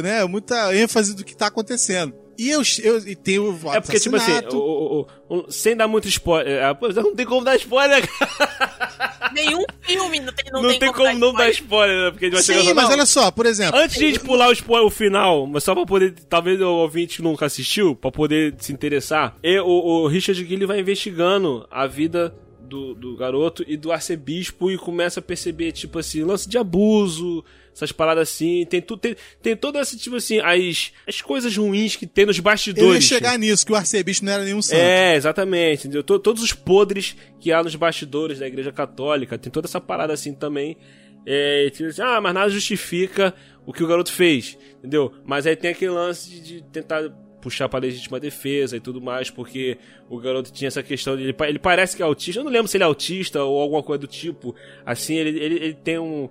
[0.04, 2.14] né, muita ênfase do que tá acontecendo.
[2.44, 5.88] E eu, eu e tem o É porque, tipo assim, o- o- o- sem dar
[5.88, 6.48] muito spoiler.
[6.62, 9.30] é, Não tem como dar spoiler, cara.
[9.34, 11.52] Nenhum filme não tem, não Não, tem, como, não dar spoiler.
[11.52, 12.12] spoiler, né?
[12.12, 13.80] Porque a gente vai chegar Sim, no mas olha só, por exemplo.
[13.80, 16.68] Antes de a gente pular o spoiler, o final, mas só pra poder, talvez o
[16.70, 21.88] ouvinte nunca assistiu, pra poder se interessar, e o, o Richard Gere vai investigando a
[21.88, 26.58] vida do, do garoto e do arcebispo e começa a perceber, tipo assim, lance de
[26.58, 27.44] abuso,
[27.76, 31.96] essas paradas assim, tem, tu, tem, tem toda essa, tipo assim, as, as coisas ruins
[31.96, 33.04] que tem nos Eu ia bastidores.
[33.04, 34.80] chegar nisso, que o arcebispo não era nenhum santo.
[34.80, 36.04] É, exatamente, entendeu?
[36.04, 40.14] To- Todos os podres que há nos bastidores da igreja católica, tem toda essa parada
[40.14, 40.78] assim também.
[41.26, 43.34] É, tipo assim, ah, mas nada justifica
[43.66, 45.14] o que o garoto fez, entendeu?
[45.26, 47.10] Mas aí tem aquele lance de, de tentar
[47.44, 49.78] puxar pra legítima defesa e tudo mais, porque
[50.10, 51.24] o garoto tinha essa questão de.
[51.24, 53.84] Ele, ele parece que é autista, eu não lembro se ele é autista ou alguma
[53.84, 54.56] coisa do tipo.
[54.86, 56.30] Assim, ele, ele, ele tem um,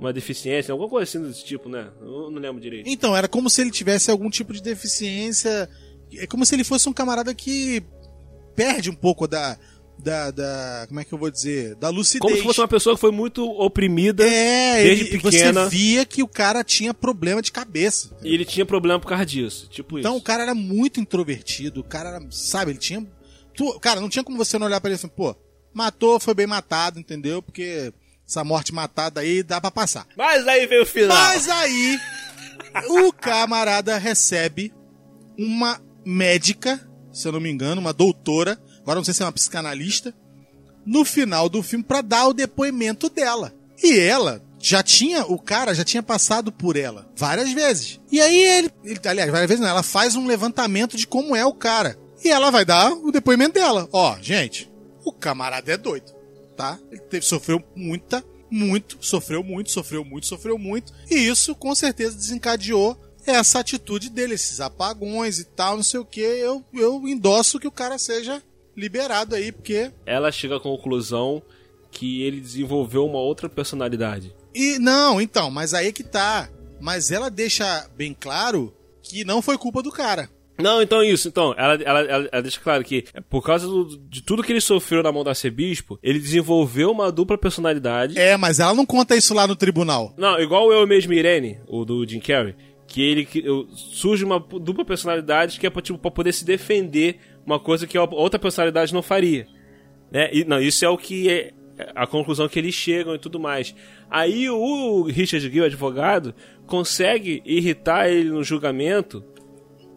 [0.00, 1.90] uma deficiência, alguma coisa assim desse tipo, né?
[2.00, 2.88] Eu não lembro direito.
[2.88, 5.68] Então, era como se ele tivesse algum tipo de deficiência.
[6.16, 7.82] É como se ele fosse um camarada que
[8.56, 9.58] perde um pouco da.
[9.98, 11.76] Da, da como é que eu vou dizer?
[11.76, 12.20] Da lucidez.
[12.20, 14.22] Como se fosse uma pessoa que foi muito oprimida.
[14.26, 15.64] É, desde ele, pequena.
[15.64, 18.10] você via que o cara tinha problema de cabeça.
[18.22, 19.66] E ele tinha problema por causa disso.
[19.70, 20.24] Tipo Então o isso.
[20.24, 23.06] cara era muito introvertido, o cara era, sabe, ele tinha.
[23.56, 25.34] Tu, cara, não tinha como você não olhar pra ele assim, pô,
[25.72, 27.40] matou, foi bem matado, entendeu?
[27.40, 27.92] Porque
[28.28, 30.06] essa morte matada aí dá pra passar.
[30.16, 31.16] Mas aí veio o final.
[31.16, 31.98] Mas aí,
[32.88, 34.72] o camarada recebe
[35.38, 36.80] uma médica,
[37.12, 40.14] se eu não me engano, uma doutora, agora não sei se é uma psicanalista,
[40.84, 43.52] no final do filme pra dar o depoimento dela.
[43.82, 47.98] E ela já tinha, o cara já tinha passado por ela várias vezes.
[48.12, 51.44] E aí ele, ele aliás, várias vezes não, ela faz um levantamento de como é
[51.44, 51.98] o cara.
[52.22, 53.88] E ela vai dar o depoimento dela.
[53.92, 54.70] Ó, gente,
[55.04, 56.14] o camarada é doido,
[56.56, 56.78] tá?
[56.90, 60.92] Ele teve, sofreu muita, muito, sofreu muito, sofreu muito, sofreu muito.
[61.10, 66.04] E isso com certeza desencadeou essa atitude dele, esses apagões e tal, não sei o
[66.04, 68.42] que, eu, eu endosso que o cara seja
[68.76, 69.90] liberado aí, porque.
[70.06, 71.42] Ela chega à conclusão
[71.90, 74.34] que ele desenvolveu uma outra personalidade.
[74.54, 76.48] E não, então, mas aí é que tá.
[76.80, 80.28] Mas ela deixa bem claro que não foi culpa do cara.
[80.58, 81.26] Não, então é isso.
[81.26, 84.60] Então, ela, ela, ela, ela deixa claro que, por causa do- de tudo que ele
[84.60, 88.16] sofreu na mão da Arcebispo, ele desenvolveu uma dupla personalidade.
[88.18, 90.14] É, mas ela não conta isso lá no tribunal.
[90.16, 92.54] Não, igual eu mesmo Irene, o do Jim Carrey,
[92.94, 93.42] que ele que,
[93.74, 97.98] surge uma dupla personalidade que é pra, tipo, pra poder se defender uma coisa que
[97.98, 99.48] a outra personalidade não faria.
[100.12, 100.30] Né?
[100.32, 101.50] E, não, isso é o que é
[101.96, 103.74] a conclusão que eles chegam e tudo mais.
[104.08, 106.32] Aí o Richard o advogado,
[106.68, 109.24] consegue irritar ele no julgamento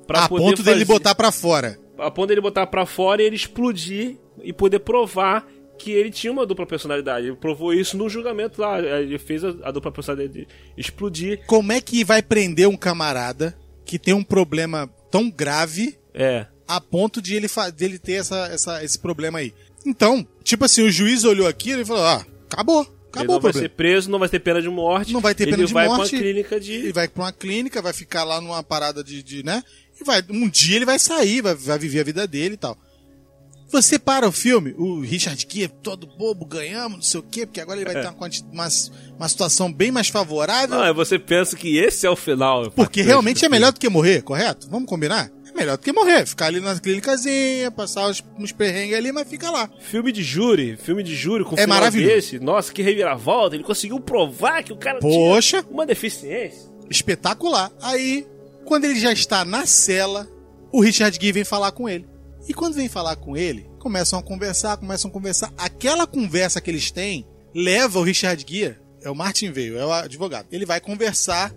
[0.08, 1.78] pra a poder ponto dele fazer- botar pra fora.
[2.00, 5.46] a ponto dele botar pra fora e ele explodir e poder provar
[5.78, 7.28] que ele tinha uma dupla personalidade.
[7.28, 8.80] Ele provou isso no julgamento lá.
[8.80, 10.48] Ele fez a, a dupla personalidade
[10.78, 11.42] explodir.
[11.46, 16.46] Como é que vai prender um camarada que tem um problema tão grave É.
[16.68, 19.54] a ponto de ele, fa- dele ter essa, essa- esse problema aí?
[19.86, 22.82] Então, tipo assim, o juiz olhou aquilo e falou: ah, acabou.
[22.82, 25.14] ele Acabou não o vai ser preso, não vai ter pena de morte.
[25.14, 26.10] Não vai ter pena ele de vai morte.
[26.10, 26.74] pra uma clínica de.
[26.74, 29.64] Ele vai pra uma clínica, vai ficar lá numa parada de, de, né?
[30.00, 32.78] E vai, um dia ele vai sair, vai, vai viver a vida dele e tal.
[33.70, 37.60] Você para o filme, o Richard Gere todo bobo, ganhamos, não sei o quê, porque
[37.60, 38.68] agora ele vai ter uma, uma,
[39.18, 40.78] uma situação bem mais favorável.
[40.78, 42.72] Não, aí você pensa que esse é o final.
[42.72, 44.70] porque realmente é melhor do que morrer, correto?
[44.70, 45.30] Vamos combinar?
[45.54, 46.26] É melhor do que morrer.
[46.26, 49.70] Ficar ali na clínicazinha, passar uns, uns perrengues ali, mas fica lá.
[49.82, 52.14] Filme de júri, filme de júri com É final maravilhoso.
[52.16, 52.40] desse.
[52.40, 53.56] Nossa, que reviravolta.
[53.56, 55.62] Ele conseguiu provar que o cara Poxa.
[55.64, 56.70] tinha uma deficiência.
[56.90, 57.70] espetacular.
[57.82, 58.26] Aí,
[58.66, 60.28] quando ele já está na cela,
[60.72, 62.06] o Richard Gere vem falar com ele.
[62.48, 65.54] E quando vem falar com ele, começam a conversar, começam a conversar.
[65.58, 69.92] Aquela conversa que eles têm leva o Richard Gere, é o Martin Veil, é o
[69.92, 70.48] advogado.
[70.52, 71.54] Ele vai conversar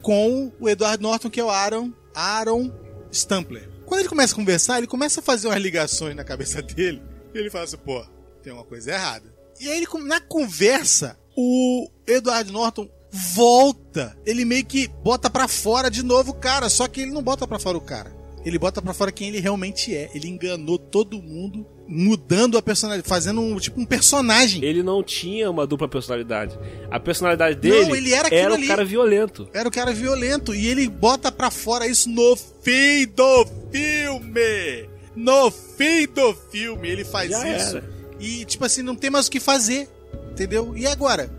[0.00, 2.72] com o Edward Norton, que é o Aaron, Aaron
[3.10, 3.68] Stampler.
[3.86, 7.02] Quando ele começa a conversar, ele começa a fazer umas ligações na cabeça dele.
[7.34, 8.04] E ele fala assim, pô,
[8.42, 9.32] tem uma coisa errada.
[9.60, 14.16] E aí, ele, na conversa, o Edward Norton volta.
[14.24, 16.68] Ele meio que bota pra fora de novo o cara.
[16.68, 18.21] Só que ele não bota pra fora o cara.
[18.44, 20.10] Ele bota pra fora quem ele realmente é.
[20.14, 24.64] Ele enganou todo mundo, mudando a personalidade, fazendo um, tipo um personagem.
[24.64, 26.58] Ele não tinha uma dupla personalidade.
[26.90, 28.66] A personalidade dele Não, ele era o ali.
[28.66, 29.48] cara violento.
[29.54, 30.54] Era o cara violento.
[30.54, 34.88] E ele bota pra fora isso no fim do filme.
[35.14, 37.76] No fim do filme, ele faz Já isso.
[37.76, 37.90] era.
[38.18, 39.88] E, tipo assim, não tem mais o que fazer.
[40.32, 40.72] Entendeu?
[40.76, 41.30] E agora?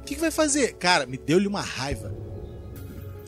[0.00, 0.74] O que, que vai fazer?
[0.74, 2.14] Cara, me deu-lhe uma raiva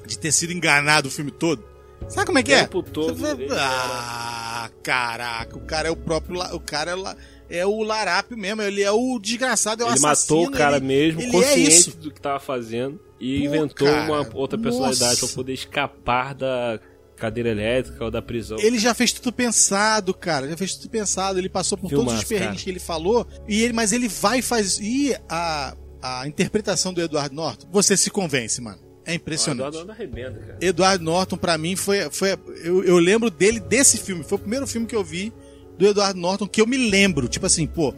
[0.06, 1.64] de ter sido enganado o filme todo.
[2.08, 2.60] Sabe como é que O é?
[2.62, 6.36] tempo todo Você ele Ah, caraca, o cara é o próprio.
[6.38, 7.16] La- O cara é, la-
[7.50, 10.40] é o larápio mesmo, ele é o desgraçado, é o Ele assassino.
[10.40, 13.00] matou o cara ele- mesmo, ele é consciente do que tava fazendo.
[13.20, 16.78] E Pô, inventou cara, uma outra personalidade pra poder escapar da
[17.16, 18.58] cadeira elétrica ou da prisão.
[18.60, 20.48] Ele já fez tudo pensado, cara.
[20.48, 21.38] Já fez tudo pensado.
[21.38, 22.64] Ele passou por todos os Filmaço, perrengues cara.
[22.64, 23.26] que ele falou.
[23.48, 24.78] E ele, mas ele vai e faz.
[24.78, 28.83] E a, a interpretação do Eduardo Norton, você se convence, mano.
[29.06, 29.68] É impressionante.
[29.68, 30.58] Eduardo arrebenta, cara.
[30.60, 32.08] Eduardo Norton, pra mim, foi.
[32.10, 32.30] foi
[32.62, 34.24] eu, eu lembro dele desse filme.
[34.24, 35.32] Foi o primeiro filme que eu vi
[35.78, 37.28] do Eduardo Norton que eu me lembro.
[37.28, 37.94] Tipo assim, pô,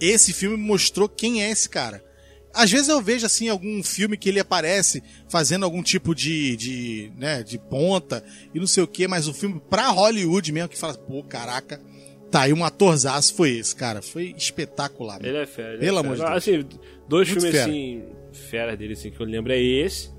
[0.00, 2.04] esse filme mostrou quem é esse cara.
[2.52, 7.12] Às vezes eu vejo assim algum filme que ele aparece fazendo algum tipo de, de,
[7.16, 10.76] né, de ponta e não sei o que, mas o filme pra Hollywood mesmo que
[10.76, 11.80] fala, pô, caraca,
[12.28, 15.24] tá aí um atorzaço foi esse, cara, foi espetacular.
[15.24, 15.74] Ele é fera.
[15.74, 16.30] ele Pelo é amor fera.
[16.30, 16.66] de Assim,
[17.08, 17.70] dois Muito filmes fera.
[17.70, 18.02] assim,
[18.32, 20.10] feras dele assim, que eu lembro é esse.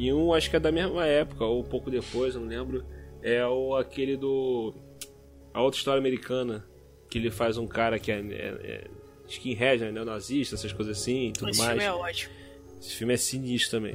[0.00, 2.86] E um acho que é da mesma época, ou um pouco depois, não lembro.
[3.22, 4.74] É o aquele do.
[5.52, 6.64] A outra história americana.
[7.10, 8.84] Que ele faz um cara que é, é, é
[9.28, 9.90] skinhead, né?
[9.92, 11.70] Neonazista, essas coisas assim e tudo Esse mais.
[11.72, 12.32] filme é ótimo.
[12.80, 13.94] Esse filme é sinistro também.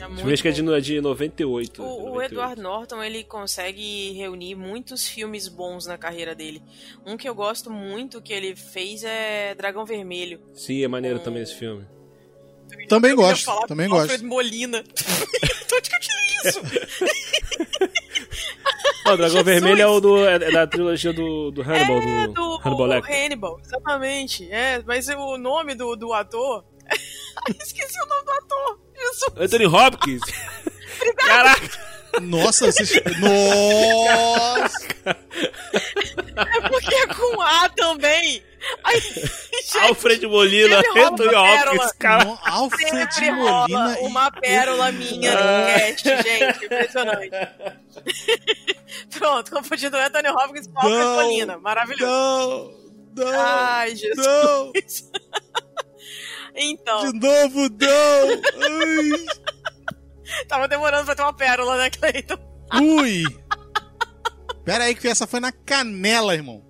[0.00, 1.82] É Esse filme acho que é de, no- de 98.
[1.82, 2.32] O, o 98.
[2.32, 6.62] Edward Norton, ele consegue reunir muitos filmes bons na carreira dele.
[7.04, 10.40] Um que eu gosto muito que ele fez é Dragão Vermelho.
[10.54, 11.84] Sim, é maneiro também esse filme.
[12.88, 14.02] Também Eu gosto, falar também gosto.
[14.02, 14.82] Alfred Molina.
[14.82, 16.60] De onde que eu tirei isso?
[19.06, 19.44] O Dragão Jesus!
[19.44, 23.24] Vermelho é, o do, é da trilogia do, do Hannibal, É, do, do Hannibal Lecter.
[23.24, 24.50] Hannibal, exatamente.
[24.50, 26.64] É, mas o nome do, do ator...
[27.60, 28.80] Esqueci o nome do ator.
[28.96, 29.32] Jesus.
[29.36, 30.22] Anthony Hopkins.
[31.16, 31.94] Caraca!
[32.22, 32.92] Nossa, vocês...
[33.20, 34.86] Nossa!
[36.36, 38.42] É porque é com A também.
[38.84, 41.34] Aí, gente, Alfred Molina, Anthony.
[41.34, 42.24] Hopkins, cara.
[42.24, 46.64] No- Alfred sempre Molina e- uma pérola minha no cast, gente.
[46.64, 47.30] Impressionante.
[49.18, 51.58] Pronto, confundindo Anthony Hopkins com Alfred Não, Molina.
[51.58, 52.04] Maravilhoso.
[53.16, 54.26] Não, não, Ai, Jesus.
[54.26, 54.72] não,
[56.56, 58.28] Então, de novo não.
[58.62, 59.26] Ai.
[60.48, 62.38] Tava demorando pra ter uma pérola, né, Cleiton?
[62.80, 63.24] Ui!
[64.64, 66.64] Pera aí que essa foi na canela, irmão.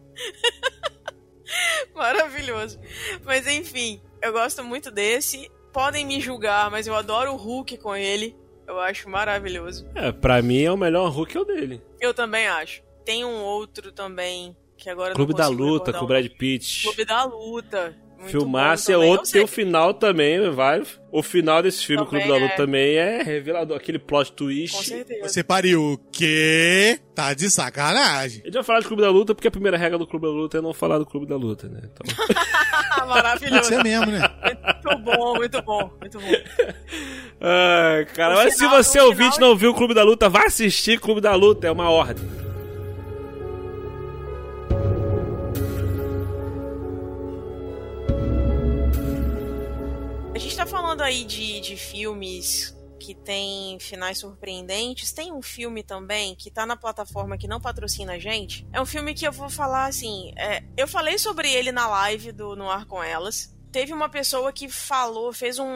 [1.95, 2.79] Maravilhoso.
[3.25, 5.51] Mas enfim, eu gosto muito desse.
[5.73, 8.37] Podem me julgar, mas eu adoro o Hulk com ele.
[8.67, 9.87] Eu acho maravilhoso.
[9.95, 11.83] É, pra mim é o melhor Hulk é o dele.
[12.01, 12.83] Eu também acho.
[13.05, 16.83] Tem um outro também que agora Clube da Luta com o Brad Pitt.
[16.83, 17.97] Clube da Luta.
[18.25, 20.83] Muito Filmasse é outro, tem o final também, vai.
[21.13, 22.57] O final desse filme, Também Clube da Luta, é.
[22.57, 23.77] também é revelador.
[23.77, 24.85] Aquele plot Com twist.
[24.89, 25.29] certeza.
[25.29, 26.99] Você pariu o quê?
[27.15, 28.41] Tá de sacanagem.
[28.43, 30.33] A gente vai falar de Clube da Luta porque a primeira regra do Clube da
[30.33, 31.83] Luta é não falar do Clube da Luta, né?
[31.85, 32.05] Então...
[33.07, 33.65] Maravilhoso.
[33.69, 34.21] ser mesmo, né?
[34.43, 36.27] Muito bom, muito bom, muito bom.
[37.41, 40.29] Ai, cara, No mas final- se você ouvinte final- não viu o Clube da Luta,
[40.29, 42.25] vá assistir Clube da Luta, é uma ordem.
[50.35, 55.13] A gente tá falando aí de, de filmes que tem finais surpreendentes.
[55.13, 58.67] Tem um filme também que tá na plataforma que não patrocina a gente.
[58.73, 60.33] É um filme que eu vou falar assim.
[60.37, 63.55] é, eu falei sobre ele na live do No Ar com Elas.
[63.71, 65.67] Teve uma pessoa que falou, fez um.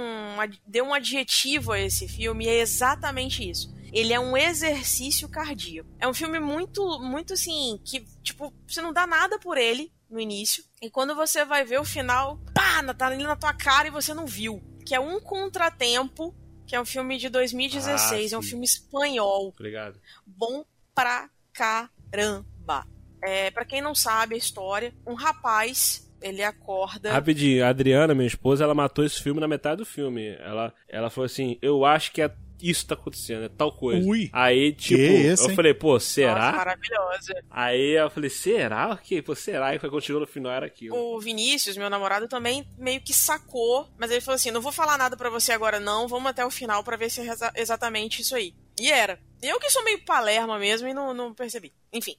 [0.67, 3.73] deu um adjetivo a esse filme, e é exatamente isso.
[3.93, 5.89] Ele é um exercício cardíaco.
[6.01, 10.21] É um filme muito, muito assim, que, tipo, você não dá nada por ele no
[10.21, 10.65] início.
[10.81, 14.15] E quando você vai ver o final, pá, tá ali na tua cara e você
[14.15, 14.63] não viu.
[14.85, 16.35] Que é Um Contratempo,
[16.67, 18.33] que é um filme de 2016.
[18.33, 19.49] Ah, é um filme espanhol.
[19.49, 20.01] Obrigado.
[20.27, 22.87] Bom pra caramba.
[23.23, 27.13] É, para quem não sabe a história, um rapaz, ele acorda.
[27.13, 30.29] Rapidinho, a Adriana, minha esposa, ela matou esse filme na metade do filme.
[30.39, 34.07] Ela, ela falou assim: Eu acho que é isso tá acontecendo, é tal coisa.
[34.09, 34.29] Ui.
[34.33, 36.53] Aí, tipo, isso, eu falei, pô, Nossa, será?
[36.53, 37.45] maravilhosa.
[37.51, 38.91] Aí eu falei, será?
[38.93, 39.75] Ok, pô, será?
[39.75, 40.97] E chegou no final era aquilo.
[40.97, 44.97] O Vinícius, meu namorado, também meio que sacou, mas ele falou assim: não vou falar
[44.99, 48.23] nada pra você agora, não, vamos até o final pra ver se é exa- exatamente
[48.23, 48.55] isso aí.
[48.81, 49.19] E era.
[49.43, 51.73] Eu que sou meio palerma mesmo e não, não percebi.
[51.93, 52.17] Enfim.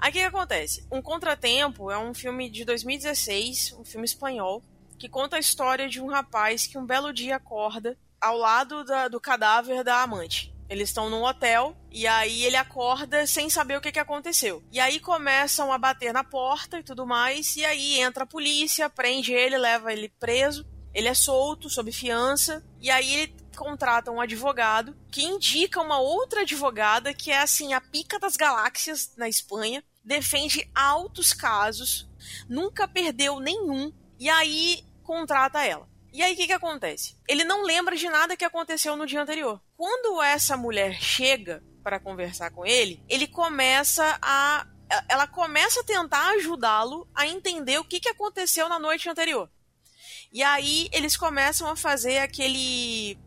[0.00, 0.86] Aí o que, que acontece?
[0.90, 4.62] Um Contratempo é um filme de 2016, um filme espanhol,
[4.98, 7.96] que conta a história de um rapaz que um belo dia acorda
[8.26, 10.52] ao lado da- do cadáver da amante.
[10.68, 14.62] Eles estão num hotel e aí ele acorda sem saber o que, que aconteceu.
[14.72, 17.56] E aí começam a bater na porta e tudo mais.
[17.56, 20.66] E aí entra a polícia, prende ele, leva ele preso.
[20.92, 22.64] Ele é solto, sob fiança.
[22.80, 27.80] E aí ele contrata um advogado que indica uma outra advogada que é assim a
[27.80, 29.84] pica das galáxias na Espanha.
[30.02, 32.08] Defende altos casos,
[32.48, 33.92] nunca perdeu nenhum.
[34.18, 35.88] E aí contrata ela.
[36.16, 37.14] E aí o que, que acontece?
[37.28, 39.60] Ele não lembra de nada que aconteceu no dia anterior.
[39.76, 44.66] Quando essa mulher chega para conversar com ele, ele começa a.
[45.10, 49.50] Ela começa a tentar ajudá-lo a entender o que, que aconteceu na noite anterior.
[50.32, 53.18] E aí eles começam a fazer aquele.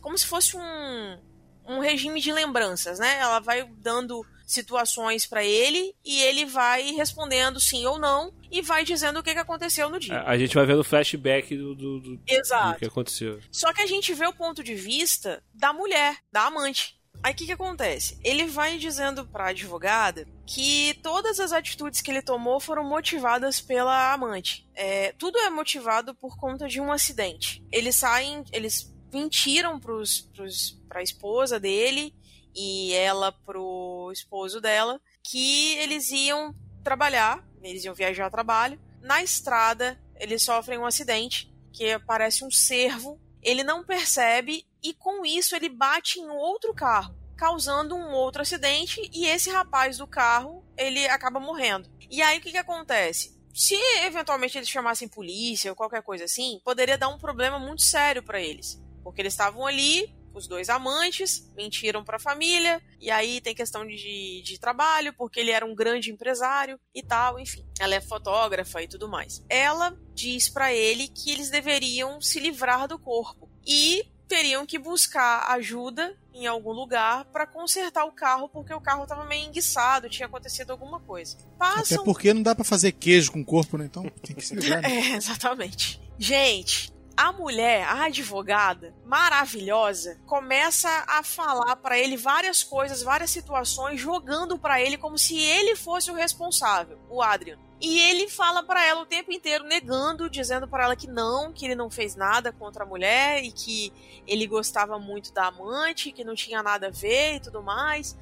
[0.00, 1.18] como se fosse um.
[1.66, 3.18] um regime de lembranças, né?
[3.18, 8.84] Ela vai dando situações para ele e ele vai respondendo sim ou não e vai
[8.84, 10.18] dizendo o que, que aconteceu no dia.
[10.20, 12.78] A, a gente vai vendo o flashback do, do, do- do Exato.
[12.78, 13.40] que aconteceu.
[13.50, 16.98] Só que a gente vê o ponto de vista da mulher, da amante.
[17.22, 18.18] Aí o que, que acontece?
[18.24, 24.12] Ele vai dizendo pra advogada que todas as atitudes que ele tomou foram motivadas pela
[24.14, 24.66] amante.
[24.74, 27.62] É, tudo é motivado por conta de um acidente.
[27.70, 32.14] Eles saem, eles mentiram pros, pros, pra esposa dele
[32.56, 38.80] e ela pro esposo dela que eles iam trabalhar, eles iam viajar a trabalho.
[39.00, 43.20] Na estrada, eles sofrem um acidente que parece um cervo.
[43.42, 49.00] Ele não percebe e com isso ele bate em outro carro, causando um outro acidente
[49.12, 51.88] e esse rapaz do carro, ele acaba morrendo.
[52.10, 53.38] E aí o que que acontece?
[53.54, 58.22] Se eventualmente eles chamassem polícia ou qualquer coisa assim, poderia dar um problema muito sério
[58.22, 63.40] para eles, porque eles estavam ali os dois amantes mentiram para a família, e aí
[63.40, 67.64] tem questão de, de trabalho, porque ele era um grande empresário e tal, enfim.
[67.78, 69.44] Ela é fotógrafa e tudo mais.
[69.48, 75.50] Ela diz para ele que eles deveriam se livrar do corpo e teriam que buscar
[75.50, 80.26] ajuda em algum lugar para consertar o carro, porque o carro estava meio enguiçado, tinha
[80.26, 81.36] acontecido alguma coisa.
[81.36, 83.86] Até Passam porque não dá pra fazer queijo com o corpo, né?
[83.86, 84.82] Então tem que se livrar.
[84.82, 84.88] Né?
[84.88, 86.00] é, exatamente.
[86.16, 94.00] Gente, a mulher, a advogada, maravilhosa, começa a falar pra ele várias coisas, várias situações,
[94.00, 97.58] jogando pra ele como se ele fosse o responsável, o Adrian.
[97.78, 101.66] E ele fala pra ela o tempo inteiro, negando, dizendo pra ela que não, que
[101.66, 103.92] ele não fez nada contra a mulher e que
[104.26, 108.16] ele gostava muito da amante, que não tinha nada a ver e tudo mais.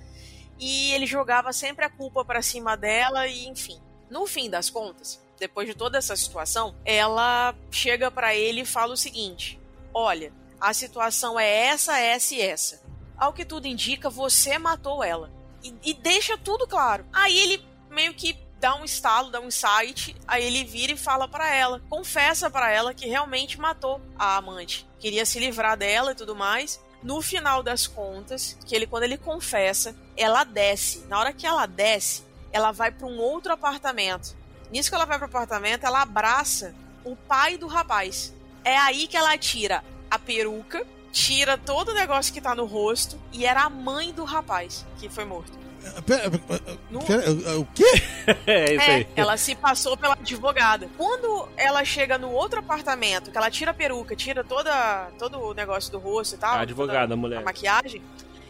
[0.59, 3.81] E ele jogava sempre a culpa pra cima dela e enfim.
[4.11, 8.95] No fim das contas, depois de toda essa situação, ela chega pra ele e fala
[8.95, 9.59] o seguinte:
[9.93, 12.83] Olha, a situação é essa, essa e essa.
[13.17, 15.31] ao que tudo indica, você matou ela.
[15.63, 17.05] E, e deixa tudo claro.
[17.13, 21.29] Aí ele meio que dá um estalo, dá um insight, aí ele vira e fala
[21.29, 26.15] para ela, confessa para ela que realmente matou a amante, queria se livrar dela e
[26.15, 26.81] tudo mais.
[27.03, 31.07] No final das contas, que ele quando ele confessa, ela desce.
[31.07, 34.37] Na hora que ela desce, ela vai para um outro apartamento.
[34.71, 38.35] Nisso que ela vai pro apartamento, ela abraça o pai do rapaz.
[38.65, 43.19] É aí que ela tira a peruca, tira todo o negócio que tá no rosto
[43.33, 45.57] e era a mãe do rapaz que foi morto.
[46.05, 47.85] Pera, pera, No- pera, o quê?
[48.47, 49.09] é isso É, aí.
[49.17, 50.91] ela se passou pela advogada.
[50.99, 55.55] Quando ela chega no outro apartamento, que ela tira a peruca, tira toda, todo o
[55.55, 57.39] negócio do rosto e tal, A advogada, a mulher.
[57.39, 58.03] a maquiagem,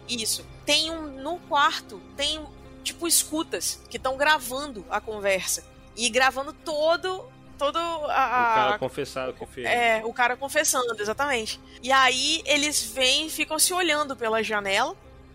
[0.09, 0.45] isso.
[0.64, 2.41] Tem um no quarto, tem
[2.83, 5.62] tipo escutas que estão gravando a conversa
[5.99, 7.26] e gravando todo
[7.59, 9.66] todo a, O a- cara confessado que fez.
[9.66, 11.61] é, o cara confessando, exatamente.
[11.82, 14.94] E aí eles vêm e ficam se olhando pela janela.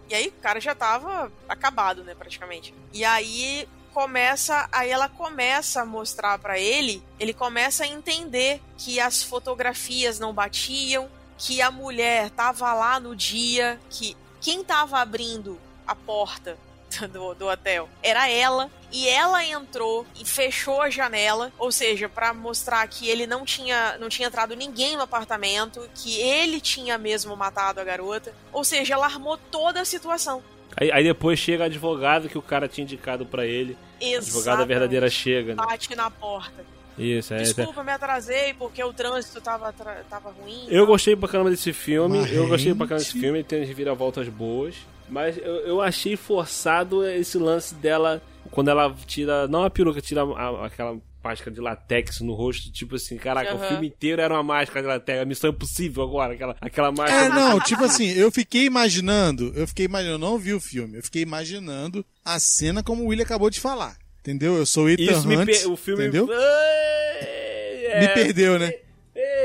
[0.10, 2.74] E aí o cara já tava acabado, né, praticamente.
[2.94, 9.00] E aí começa, aí ela começa a mostrar pra ele, ele começa a entender que
[9.02, 15.60] as fotografias não batiam, que a mulher tava lá no dia, que quem tava abrindo
[15.86, 16.58] a porta
[17.12, 22.34] do, do hotel era ela e ela entrou e fechou a janela, ou seja, pra
[22.34, 27.36] mostrar que ele não tinha não tinha entrado ninguém no apartamento, que ele tinha mesmo
[27.36, 30.44] matado a garota, ou seja, ela armou toda a situação.
[30.78, 33.78] Aí, aí depois chega a advogada que o cara tinha indicado pra ele.
[34.02, 34.68] A advogada Exatamente.
[34.68, 35.64] verdadeira chega, né?
[35.64, 36.66] Bate na porta.
[36.98, 37.38] Isso, é.
[37.38, 39.74] Desculpa, me atrasei porque o trânsito tava,
[40.10, 40.68] tava ruim.
[40.70, 42.20] Eu gostei pra caramba desse filme.
[42.20, 43.40] Mas, Eu gostei pra caramba desse filme.
[43.40, 44.76] Ele tem reviravoltas boas.
[45.10, 48.22] Mas eu, eu achei forçado esse lance dela.
[48.54, 49.48] Quando ela tira.
[49.48, 52.72] Não a peruca, tira a- aquela máscara de latex no rosto.
[52.72, 53.68] Tipo assim, caraca, o Aham.
[53.68, 55.22] filme inteiro era uma máscara de latex.
[55.22, 56.34] A missão impossível agora.
[56.34, 57.26] Aquela, aquela máscara.
[57.26, 60.98] É, não, tipo assim, eu fiquei imaginando, eu fiquei imaginando, eu não vi o filme,
[61.00, 63.98] eu fiquei imaginando a cena como o William acabou de falar.
[64.20, 64.56] Entendeu?
[64.56, 65.70] Eu sou o Ethan Isso me Hunt, per...
[65.72, 66.04] O filme.
[66.04, 66.30] entendeu?
[66.32, 68.74] É, Me perdeu, né?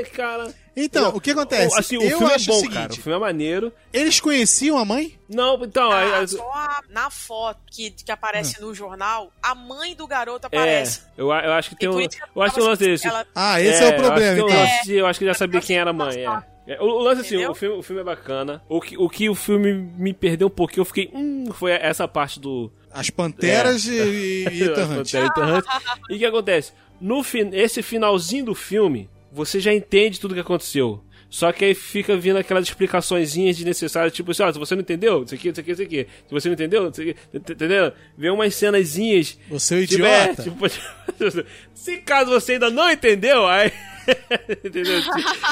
[0.00, 0.54] É, cara.
[0.76, 1.76] Então, o que acontece?
[1.78, 2.92] Assim, o eu filme é bom, o seguinte, cara.
[2.92, 3.72] O filme é maneiro.
[3.92, 5.18] eles conheciam a mãe?
[5.28, 5.90] Não, então.
[5.90, 8.60] Ah, a- a- só a- na foto que, que aparece Ah.
[8.64, 11.02] no jornal, a mãe do garoto é, aparece.
[11.16, 12.00] eu, a- eu acho que tem E um.
[12.00, 13.08] Eu acho que tem um lance desse.
[13.08, 14.94] ela- Ah, esse é, o problema, eu acho, que então.
[14.94, 16.16] eu, eu acho que já sabia quem era a mãe.
[16.24, 16.42] É.
[16.74, 17.50] É, O, o lance assim, Entendeu?
[17.52, 18.62] o filme, o filme é bacana.
[18.68, 21.10] O que, o que o filme me perdeu um pouquinho, eu fiquei.
[21.14, 22.70] Hum, foi essa parte do.
[22.92, 23.92] As Panteras É.
[23.92, 24.96] e, e Ethan As Hunt.
[25.12, 25.64] Panteras Ethan Hunt.
[26.10, 26.72] E o que acontece?
[27.00, 29.08] No fin esse finalzinho do filme,
[29.38, 31.02] você já entende tudo que aconteceu.
[31.30, 35.22] Só que aí fica vindo aquelas explicaçõezinhas desnecessárias, tipo assim, ó, se você não entendeu,
[35.24, 36.06] isso aqui, isso aqui, isso aqui.
[36.26, 37.92] Se você não entendeu, isso aqui, ent- entendeu?
[38.16, 39.38] Vê umas cenazinhas.
[39.50, 40.42] Você é Tipo, é, idiota.
[40.42, 40.64] tipo,
[41.74, 43.70] se caso você ainda não entendeu, aí.
[44.64, 45.02] entendeu?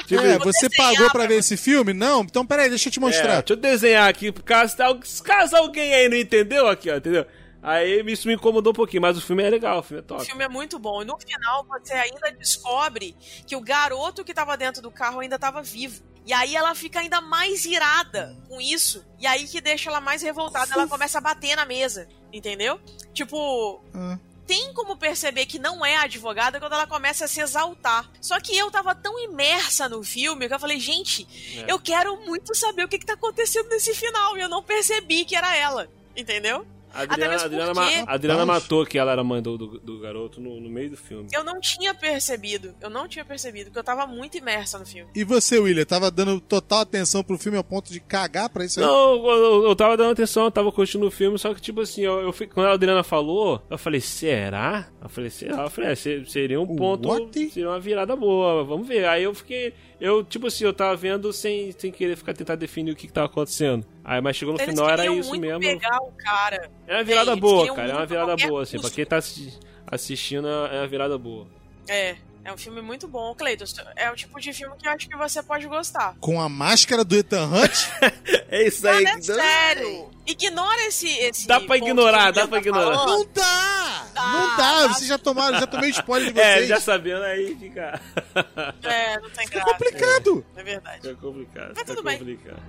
[0.06, 1.92] Tipo, É, você pagou pra ver esse filme?
[1.92, 2.22] Não?
[2.22, 3.40] Então peraí, deixa eu te É, mostrar.
[3.42, 4.74] deixa eu desenhar aqui, caso,
[5.22, 7.26] caso alguém aí não entendeu aqui, ó, entendeu?
[7.68, 10.06] Aí isso me incomodou um pouquinho, mas o filme é legal, o filme é O
[10.06, 10.24] top.
[10.24, 11.02] filme é muito bom.
[11.02, 15.36] E no final você ainda descobre que o garoto que tava dentro do carro ainda
[15.36, 16.00] tava vivo.
[16.24, 19.04] E aí ela fica ainda mais irada com isso.
[19.18, 20.72] E aí que deixa ela mais revoltada.
[20.74, 22.06] Ela começa a bater na mesa.
[22.32, 22.80] Entendeu?
[23.12, 23.82] Tipo.
[23.92, 24.16] Ah.
[24.46, 28.08] Tem como perceber que não é a advogada quando ela começa a se exaltar.
[28.20, 31.26] Só que eu tava tão imersa no filme que eu falei, gente,
[31.58, 31.72] É.
[31.72, 34.36] eu quero muito saber o que, que tá acontecendo nesse final.
[34.38, 35.88] E eu não percebi que era ela.
[36.16, 36.64] Entendeu?
[36.96, 38.62] A Adriana, Adriana, porque- ma- a Adriana Rapaz.
[38.62, 41.28] matou que ela era mãe do, do, do garoto no, no meio do filme.
[41.32, 42.74] Eu não tinha percebido.
[42.80, 45.10] Eu não tinha percebido, porque eu tava muito imersa no filme.
[45.14, 48.80] E você, William, tava dando total atenção pro filme ao ponto de cagar pra isso
[48.80, 48.86] aí?
[48.86, 51.80] Não, eu, eu, eu tava dando atenção, eu tava curtindo o filme, só que, tipo
[51.80, 54.88] assim, eu, eu fui- quando a Adriana falou, eu falei, será?
[55.02, 55.62] Eu falei, será?
[55.64, 57.50] Eu falei, é, se- seria um ponto, What?
[57.50, 59.06] seria uma virada boa, vamos ver.
[59.06, 62.92] Aí eu fiquei, eu, tipo assim, eu tava vendo sem, sem querer ficar tentar definir
[62.92, 63.86] o que, que tava acontecendo.
[64.04, 65.60] Aí, mas chegou no Eles final, era isso muito mesmo.
[65.60, 66.70] pegar o cara.
[66.86, 68.96] É uma virada Eles boa, cara, é uma virada boa, assim, pra custo.
[68.96, 71.46] quem tá assi- assistindo, é uma virada boa.
[71.88, 73.34] É, é um filme muito bom.
[73.34, 73.64] Cleiton,
[73.96, 76.14] é o tipo de filme que eu acho que você pode gostar.
[76.20, 77.88] Com a máscara do Ethan Hunt?
[78.48, 80.10] É isso Não, é sério.
[80.26, 82.94] Ignora esse, esse Dá pra ignorar, dá pra ignorar.
[82.96, 83.18] falando.
[83.18, 84.06] não dá!
[84.12, 84.82] Dá, não dá!
[84.82, 84.88] dá.
[84.88, 86.68] Vocês já tomaram, já tomei spoiler de É, vocês.
[86.68, 88.00] já sabendo aí fica,
[88.82, 89.72] É, não tem Fica graça.
[89.72, 90.44] complicado.
[90.56, 91.00] É verdade.
[91.02, 91.72] fica complicado.
[91.76, 92.18] Mas tudo bem.
[92.18, 92.62] complicado.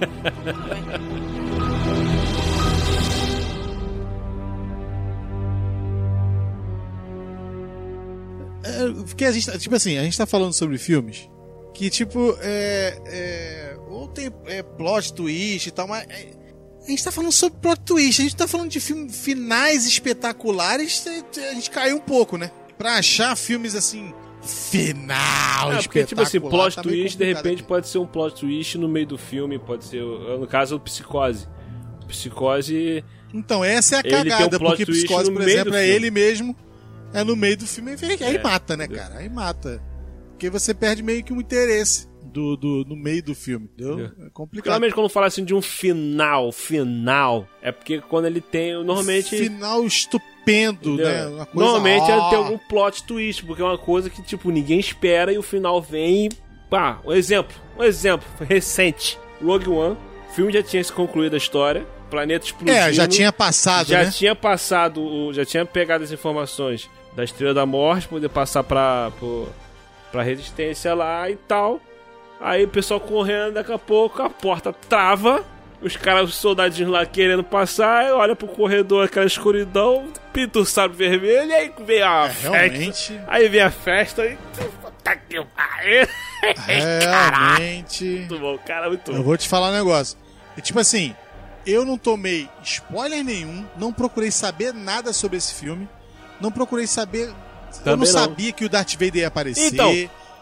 [0.00, 1.92] Tudo bem.
[8.64, 11.28] É, porque a gente, tá- tipo assim, a gente tá falando sobre filmes
[11.74, 12.98] que, tipo, é.
[13.06, 16.06] é ou tem é, plot twist e tal, mas.
[16.08, 16.41] é,
[16.86, 21.04] a gente tá falando sobre plot twist, a gente tá falando de filme, finais espetaculares,
[21.06, 22.50] a gente caiu um pouco, né?
[22.76, 24.12] Pra achar filmes assim,
[24.42, 27.68] final É, porque, tipo assim, plot tá twist, de repente, aqui.
[27.68, 31.46] pode ser um plot twist no meio do filme, pode ser, no caso, o Psicose.
[32.08, 36.54] Psicose, Então, essa é a um cagada, plot porque Psicose, por exemplo, é ele mesmo,
[37.14, 39.18] é no meio do filme, aí, É, mata, né, cara?
[39.18, 39.82] Aí mata.
[40.30, 44.10] Porque você perde meio que um interesse do, do, no meio do filme, entendeu?
[44.26, 44.64] É complicado.
[44.72, 49.36] Geralmente quando fala assim de um final, final, é porque quando ele tem, normalmente...
[49.36, 51.26] Final estupendo, né?
[51.26, 52.30] Uma coisa, normalmente ó.
[52.30, 55.80] tem algum plot twist, porque é uma coisa que, tipo, ninguém espera e o final
[55.80, 56.28] vem e...
[56.68, 59.18] Pá, um exemplo, um exemplo recente.
[59.44, 59.96] Rogue One,
[60.30, 62.76] o filme já tinha se concluído a história, planeta explodindo.
[62.78, 64.10] É, já tinha passado, já né?
[64.10, 69.48] tinha passado, já tinha pegado as informações da Estrela da Morte, poder passar pra, pro,
[70.10, 71.80] pra resistência lá e tal.
[72.42, 75.44] Aí o pessoal correndo, daqui a pouco a porta trava.
[75.80, 80.96] Os caras, os soldadinhos lá querendo passar, olha pro corredor, aquela escuridão, pinta o sabre
[80.96, 82.50] vermelho, e aí vem a É, festa.
[82.50, 83.20] realmente.
[83.26, 84.36] Aí vem a festa e.
[84.80, 86.06] Puta que pariu.
[86.66, 88.04] Realmente.
[88.04, 89.22] Muito bom, cara, muito Eu bom.
[89.24, 90.16] vou te falar um negócio.
[90.56, 91.14] E, tipo assim,
[91.66, 95.88] eu não tomei spoiler nenhum, não procurei saber nada sobre esse filme,
[96.40, 97.28] não procurei saber.
[97.28, 97.34] eu
[97.84, 98.06] Também não não.
[98.06, 99.72] sabia que o Darth Vader ia aparecer.
[99.72, 99.90] Então,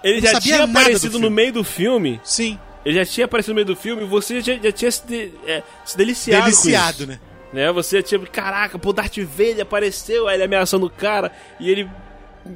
[0.03, 2.21] Ele já tinha aparecido no meio do filme.
[2.25, 5.07] Sim, Ele já tinha aparecido no meio do filme e você já, já tinha se,
[5.07, 6.45] de- é, se deliciado.
[6.45, 7.21] deliciado, né?
[7.53, 7.71] né?
[7.73, 8.21] Você já tinha.
[8.21, 11.89] Caraca, pô, Darth Vader apareceu, aí ele ameaçando o cara e ele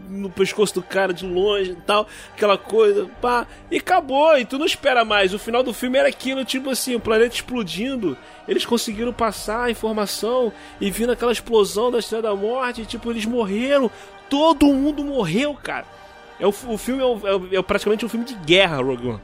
[0.08, 4.58] no pescoço do cara de longe e tal, aquela coisa, pá, e acabou, e tu
[4.58, 5.34] não espera mais.
[5.34, 8.16] O final do filme era aquilo, tipo assim, o planeta explodindo,
[8.48, 13.10] eles conseguiram passar a informação e vindo aquela explosão da Estrela da Morte, e, tipo,
[13.10, 13.90] eles morreram,
[14.30, 15.84] todo mundo morreu, cara.
[16.40, 19.20] É o, o filme é, o- é é praticamente um filme de guerra, Rogue One.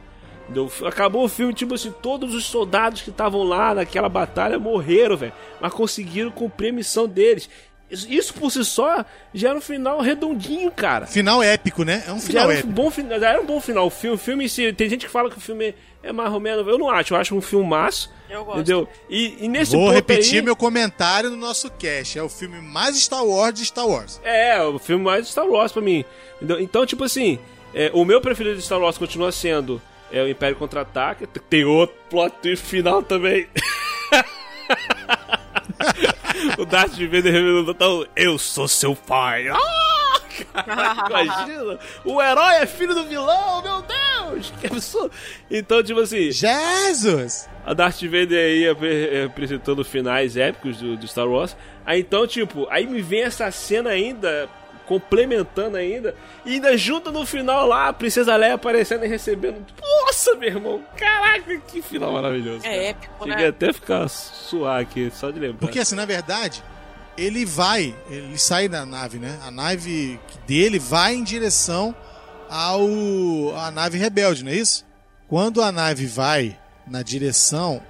[0.84, 5.32] Acabou o filme, tipo assim, todos os soldados que estavam lá naquela batalha morreram, velho.
[5.61, 7.48] Mas conseguiram cumprir a missão deles.
[7.91, 11.07] Isso, por si só já era um final redondinho, cara.
[11.07, 12.05] Final épico, né?
[12.07, 12.68] É um Já final um épico.
[12.68, 13.86] bom era um bom final.
[13.86, 16.32] O filme, o filme em si, tem gente que fala que o filme é mais
[16.32, 16.66] ou menos.
[16.66, 18.11] Eu não acho, eu acho um filmaço.
[18.28, 18.61] Eu gosto.
[18.61, 18.88] Entendeu?
[19.09, 22.18] E, e nesse Vou ponto repetir aí, meu comentário no nosso cast.
[22.18, 24.20] É o filme mais Star Wars de Star Wars.
[24.22, 26.05] É, o filme mais Star Wars pra mim.
[26.36, 26.61] Entendeu?
[26.61, 27.41] Então, tipo assim,
[27.74, 29.82] é, o meu preferido de Star Wars continua sendo
[30.12, 31.26] é, o Império Contra-Ataca.
[31.26, 33.49] Tem outro plot twist final também.
[36.59, 39.49] o Darth Vader revelando então, eu sou seu pai.
[39.49, 40.20] Ah,
[40.55, 41.78] caraca, imagina.
[42.05, 44.53] O herói é filho do vilão, meu Deus.
[44.61, 45.11] Que absurdo.
[45.51, 47.49] Então, tipo assim, Jesus!
[47.64, 51.57] a Darth Vader aí ap- apresentando finais épicos do, do Star Wars.
[51.84, 54.49] Aí então, tipo, aí me vem essa cena ainda,
[54.91, 59.64] complementando ainda, e ainda junto no final lá, a Princesa Leia aparecendo e recebendo.
[59.80, 60.82] Nossa, meu irmão!
[60.97, 62.62] Caraca, que final maravilhoso.
[62.64, 62.74] cara.
[62.74, 63.49] É épico, Cheguei né?
[63.49, 65.59] até a ficar suar aqui, só de lembrar.
[65.61, 66.61] Porque assim, na verdade,
[67.16, 69.38] ele vai, ele sai da nave, né?
[69.47, 71.95] A nave dele vai em direção
[72.49, 72.84] ao
[73.57, 74.84] a nave rebelde, não é isso?
[75.28, 77.80] Quando a nave vai na direção,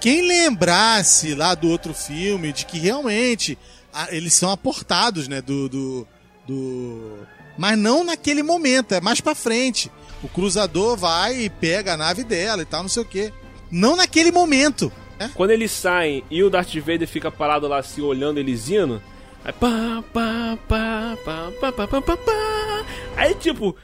[0.00, 3.58] quem lembrasse lá do outro filme de que realmente
[3.92, 6.08] a- eles são aportados, né, do, do,
[6.48, 7.26] do
[7.58, 9.90] mas não naquele momento, é mais pra frente.
[10.22, 13.32] O cruzador vai e pega a nave dela e tal, não sei o quê.
[13.70, 14.92] Não naquele momento.
[15.18, 15.28] né?
[15.34, 19.02] Quando eles saem e o Darth Vader fica parado lá assim, olhando eles indo,
[19.44, 22.84] aí pá, pá, pá, pá, pá, pá, pá, pá, pá.
[23.16, 23.76] Aí tipo,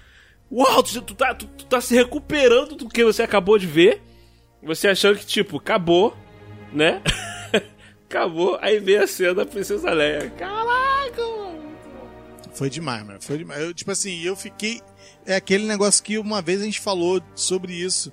[0.51, 4.01] uau, tu, tu tá, tu, tu tá se recuperando do que você acabou de ver,
[4.63, 6.17] você achando que tipo, acabou,
[6.73, 7.03] né?
[8.09, 10.31] acabou, aí vem a cena da Princesa Leia.
[10.31, 10.84] Caraca, mano.
[12.55, 13.19] Foi demais, mano.
[13.21, 13.61] Foi demais.
[13.61, 14.81] Eu, tipo assim, eu fiquei.
[15.27, 18.13] É aquele negócio que uma vez a gente falou sobre isso.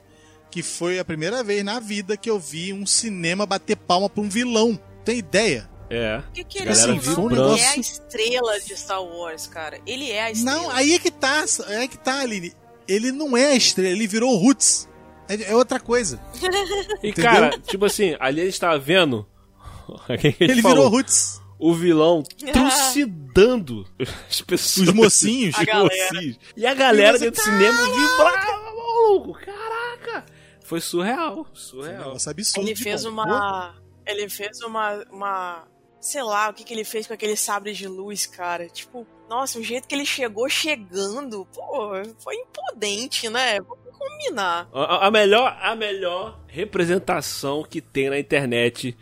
[0.50, 4.22] Que foi a primeira vez na vida que eu vi um cinema bater palma pra
[4.22, 4.78] um vilão.
[5.06, 5.70] Tem ideia?
[5.90, 6.20] É.
[6.20, 7.52] Porque querendo Galera ou não, vibrando.
[7.54, 9.80] ele é a estrela de Star Wars, cara.
[9.86, 10.58] Ele é a estrela.
[10.58, 11.46] Não, aí é que tá.
[11.68, 12.54] É que tá, Aline.
[12.88, 14.90] Ele não é a estrela, ele virou o Roots.
[15.30, 16.20] É, é outra coisa.
[17.04, 17.32] E Entendeu?
[17.32, 19.26] cara, tipo assim, ali a gente tava vendo.
[20.20, 20.78] Quem que a gente Ele falou?
[20.78, 21.41] virou Roots.
[21.62, 23.88] O vilão trucidando
[24.28, 24.88] as pessoas.
[24.88, 25.56] Os mocinhos.
[25.56, 26.12] A galera.
[26.12, 26.40] mocinhos.
[26.58, 29.34] E a galera E dentro do cinema vibrava, maluco.
[29.34, 30.26] Caraca.
[30.64, 31.46] Foi surreal.
[31.54, 32.18] Surreal.
[32.28, 32.68] Absurdo.
[32.68, 33.12] Ele fez bom.
[33.12, 33.76] uma.
[34.08, 35.06] Ele fez uma.
[35.12, 35.68] uma
[36.00, 38.68] sei lá, o que, que ele fez com aquele sabre de luz, cara.
[38.68, 43.60] Tipo, nossa, o jeito que ele chegou chegando, pô, foi imponente, né?
[43.60, 44.68] Vamos combinar.
[44.74, 48.98] A, a melhor, a melhor representação que tem na internet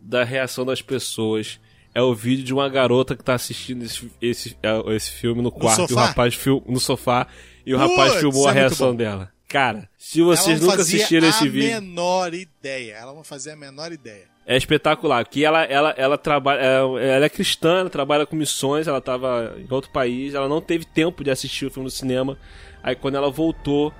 [0.00, 1.58] da reação das pessoas
[1.96, 5.50] é o vídeo de uma garota que tá assistindo esse, esse, é, esse filme no
[5.50, 7.26] quarto e o rapaz fil, no sofá
[7.64, 9.32] e o rapaz Putz, filmou a é muito reação dela.
[9.48, 12.96] Cara, se Ela vocês não nunca assistiram a esse vídeo, menor ideia.
[13.00, 14.24] Ela não fazia a menor ideia.
[14.46, 15.26] É espetacular.
[15.26, 16.60] Que ela, ela, ela trabalha.
[16.60, 20.60] é, Ela é cristã, ela trabalha com missões, ela tava em outro país, ela não
[20.60, 22.36] teve tempo de assistir o filme no cinema.
[22.82, 23.90] Aí quando ela voltou,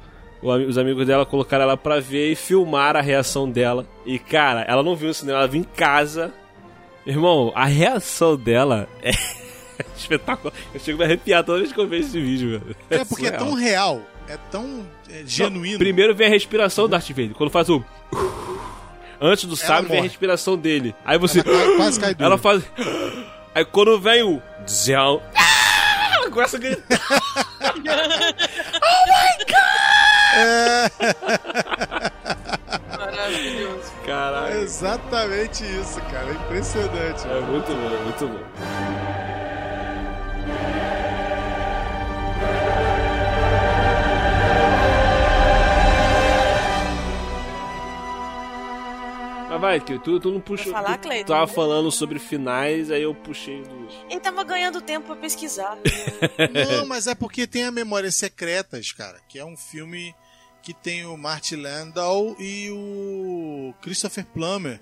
[0.42, 3.86] os amigos dela colocaram ela pra ver e filmaram a reação dela.
[4.04, 6.34] E, cara, ela não viu no cinema, ela viu em casa.
[7.06, 9.10] Irmão, a reação dela é
[9.96, 10.52] espetacular.
[10.74, 12.76] Eu chego a me arrepiar toda vez que eu vejo esse vídeo, velho.
[12.90, 13.44] É porque é surreal.
[13.46, 15.78] tão real, é tão é, genuíno.
[15.78, 17.34] Primeiro vem a respiração do Darth Vader.
[17.34, 17.84] Quando faz o.
[19.20, 20.94] Antes do sábio vem a respiração dele.
[21.04, 21.40] Aí você.
[21.46, 22.16] Ela quase- cai.
[22.18, 22.62] Ela faz.
[23.54, 24.42] Aí quando vem o.
[24.68, 25.22] Zéu.
[26.16, 27.00] Ela começa a gritar.
[27.84, 28.34] Maravilhoso.
[30.38, 30.90] É
[34.06, 34.60] Caralho.
[34.60, 36.28] exatamente isso, cara.
[36.30, 37.26] É impressionante.
[37.26, 39.56] É muito bom, muito bom.
[49.48, 50.72] Mas vai, que tu, tu não puxou.
[50.72, 51.32] Falar, tu Cleiton?
[51.32, 53.88] tava falando sobre finais, aí eu puxei do.
[54.10, 55.78] Ele tava ganhando tempo pra pesquisar.
[56.68, 60.14] Não, mas é porque tem a Memórias Secretas, cara, que é um filme
[60.66, 64.80] que tem o Martin Landau e o Christopher Plummer.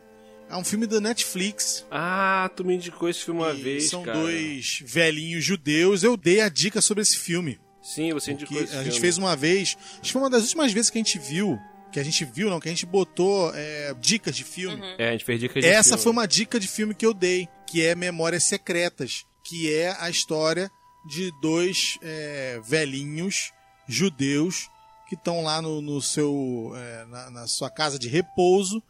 [0.48, 1.84] É um filme da Netflix.
[1.90, 4.18] Ah, tu me indicou esse filme uma E vez, são cara.
[4.18, 6.02] dois velhinhos judeus.
[6.02, 7.60] Eu dei a dica sobre esse filme.
[7.82, 8.90] Sim, você indicou Que esse a filme.
[8.92, 9.76] gente fez uma vez.
[9.92, 11.58] Acho que foi uma das últimas vezes que a gente viu.
[11.92, 14.80] Que a gente viu, não, que a gente botou é, dicas de filme.
[14.96, 16.02] É, a gente fez dicas de Essa filme.
[16.02, 20.08] foi uma dica de filme que eu dei, que é Memórias Secretas, que é a
[20.08, 20.70] história
[21.06, 23.52] de dois é, velhinhos
[23.86, 24.68] judeus
[25.08, 28.82] que estão lá no, no seu é, na, na sua casa de repouso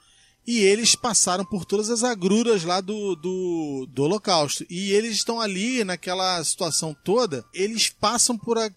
[0.46, 4.66] e eles passaram por todas as agruras lá do, do, do Holocausto.
[4.68, 8.70] E eles estão ali naquela situação toda, eles passam por a,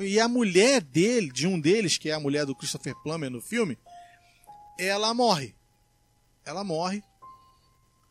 [0.00, 3.40] e a mulher dele, de um deles, que é a mulher do Christopher Plummer no
[3.40, 3.76] filme,
[4.78, 5.54] ela morre.
[6.44, 7.02] Ela morre.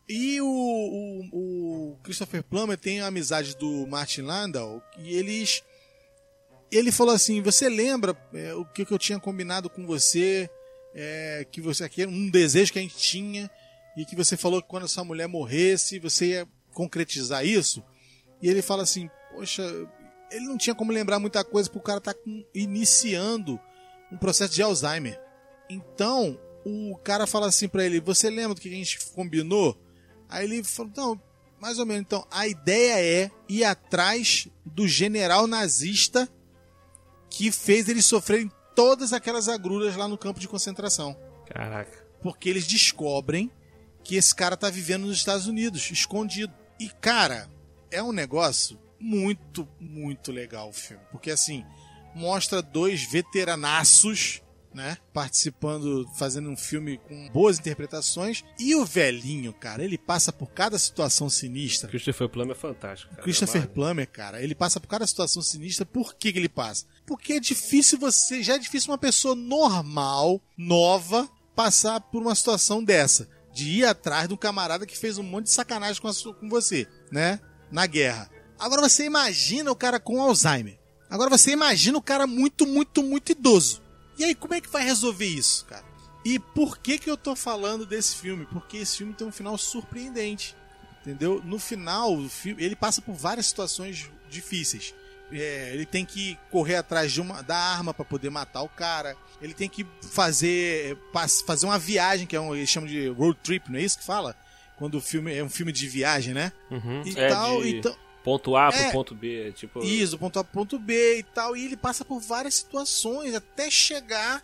[0.07, 5.63] E o, o, o Christopher Plummer tem a amizade do Martin Landau e eles.
[6.71, 10.49] Ele falou assim: Você lembra é, o que, que eu tinha combinado com você?
[10.93, 13.49] É, que você aqui um desejo que a gente tinha
[13.95, 17.83] e que você falou que quando essa mulher morresse você ia concretizar isso?
[18.41, 19.63] E ele fala assim: Poxa,
[20.31, 23.59] ele não tinha como lembrar muita coisa porque o cara tá com- iniciando
[24.11, 25.19] um processo de Alzheimer.
[25.69, 29.79] Então, o cara fala assim pra ele: Você lembra do que a gente combinou?
[30.27, 31.21] Aí ele falou: Não,
[31.59, 32.01] mais ou menos.
[32.01, 36.29] Então, a ideia é ir atrás do general nazista
[37.29, 41.17] que fez eles sofrerem todas aquelas agruras lá no campo de concentração.
[41.47, 42.05] Caraca.
[42.21, 43.51] Porque eles descobrem
[44.03, 46.53] que esse cara tá vivendo nos Estados Unidos, escondido.
[46.79, 47.49] E, cara,
[47.91, 51.03] é um negócio muito, muito legal o filme.
[51.11, 51.65] Porque, assim,
[52.15, 54.41] mostra dois veteranaços,
[54.73, 54.97] né?
[55.13, 58.43] Participando, fazendo um filme com boas interpretações.
[58.59, 61.89] E o velhinho, cara, ele passa por cada situação sinistra.
[61.89, 63.11] Christopher Plummer é fantástico.
[63.11, 63.23] Cara.
[63.23, 65.85] Christopher É Plummer, cara, ele passa por cada situação sinistra.
[65.85, 66.85] Por que, que ele passa?
[67.09, 68.43] Porque é difícil você.
[68.43, 73.27] Já é difícil uma pessoa normal, nova, passar por uma situação dessa.
[73.51, 76.47] De ir atrás de um camarada que fez um monte de sacanagem com, a com
[76.47, 77.39] você, né?
[77.71, 78.29] Na guerra.
[78.59, 80.79] Agora você imagina o cara com Alzheimer.
[81.09, 83.81] Agora você imagina o cara muito, muito, muito idoso.
[84.19, 85.85] E aí, como é que vai resolver isso, cara?
[86.23, 88.45] E por que que eu tô falando desse filme?
[88.45, 90.55] Porque esse filme tem um final surpreendente.
[91.01, 91.41] Entendeu?
[91.43, 94.93] No final, ele passa por várias situações difíceis.
[95.31, 99.15] É, ele tem que correr atrás de uma, da arma para poder matar o cara.
[99.41, 100.97] Ele tem que fazer
[101.45, 104.03] fazer uma viagem, que é um, eles chamam de road trip, não é isso que
[104.03, 104.35] fala?
[104.77, 106.51] Quando o filme é um filme de viagem, né?
[106.71, 107.03] Uhum.
[107.05, 108.91] E É tal, de então, Ponto A pro É.
[108.91, 109.47] ponto B.
[109.47, 109.83] é Tipo.
[109.83, 111.55] isso, ponto A pro ponto B e tal.
[111.55, 114.43] E ele passa por várias situações até chegar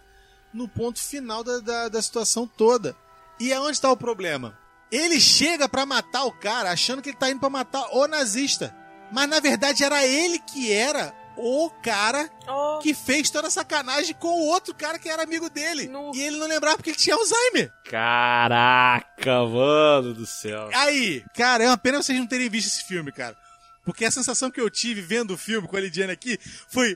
[0.53, 2.95] no ponto final da, da, da situação toda.
[3.39, 4.57] E é onde está o problema?
[4.91, 8.73] Ele chega pra matar o cara achando que ele tá indo pra matar o nazista.
[9.11, 14.15] Mas na verdade era ele que era o cara Oh, que fez toda a sacanagem
[14.15, 15.87] com o outro cara que era amigo dele.
[15.87, 16.11] No.
[16.15, 17.71] E ele não lembrava porque ele tinha Alzheimer.
[17.89, 20.69] Caraca, mano do céu.
[20.73, 23.35] Aí, cara, é uma pena vocês não terem visto esse filme, cara.
[23.83, 26.95] Porque a sensação que eu tive vendo o filme com a Lidiane aqui foi.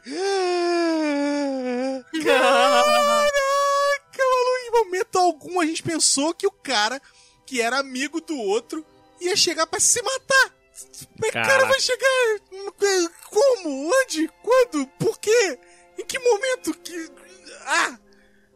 [2.23, 3.29] Caraca, maluco,
[4.67, 6.99] em momento algum a gente pensou que o cara,
[7.45, 8.85] que era amigo do outro,
[9.21, 10.58] ia chegar pra se matar.
[11.19, 11.67] Mas cara Caraca.
[11.69, 13.09] vai chegar.
[13.29, 13.91] Como?
[14.01, 14.27] Onde?
[14.41, 14.87] Quando?
[14.99, 15.59] Por quê?
[15.97, 16.73] Em que momento?
[16.75, 17.09] Que.
[17.65, 17.99] Ah!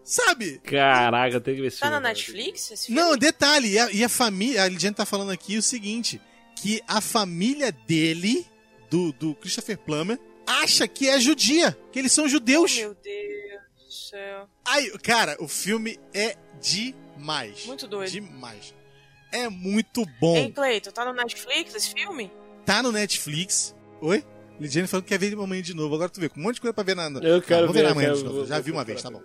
[0.03, 0.59] Sabe?
[0.59, 2.09] Caraca, tem que ver esse tá na cara.
[2.09, 3.01] Netflix esse filme?
[3.01, 6.21] Não, detalhe, e a, e a família, a Lidiane tá falando aqui o seguinte,
[6.57, 8.45] que a família dele,
[8.89, 12.75] do, do Christopher Plummer, acha que é judia, que eles são Oh, judeus.
[12.75, 14.49] meu Deus do céu.
[14.65, 17.65] Aí, cara, o filme é demais.
[17.65, 18.11] Muito doido.
[18.11, 18.73] Demais.
[19.33, 20.35] É muito bom.
[20.37, 22.31] Ei, Cleito, tá no Netflix esse filme?
[22.65, 23.75] Tá no Netflix.
[24.01, 24.23] Oi?
[24.59, 25.95] Lidiane falou que quer ver de mamãe de novo.
[25.95, 27.05] Agora tu vê, com um monte de coisa pra ver na.
[27.19, 28.37] Eu quero Ah, vou ver ver, na manhã eu de quero- novo.
[28.39, 29.21] vou- Já vou vi uma vez, tá bom.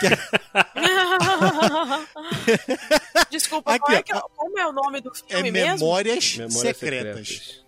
[3.30, 5.78] Desculpa, Aqui, qual é que é- como é o nome do É filme mesmo?
[5.78, 7.28] Memórias, Memórias Secretas.
[7.28, 7.62] Secretas.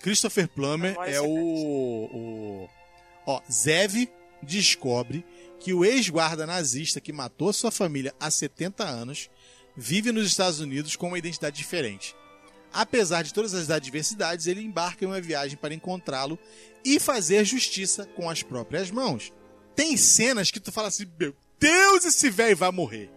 [0.00, 2.68] Christopher Plummer Memórias é o, o.
[3.26, 4.08] Ó, Zev
[4.42, 5.24] descobre
[5.58, 9.28] que o ex-guarda nazista que matou sua família há 70 anos
[9.76, 12.14] vive nos Estados Unidos com uma identidade diferente.
[12.72, 16.38] Apesar de todas as adversidades, ele embarca em uma viagem para encontrá-lo
[16.84, 19.32] e fazer justiça com as próprias mãos.
[19.74, 23.10] Tem cenas que tu fala assim: Meu Deus, esse velho vai morrer.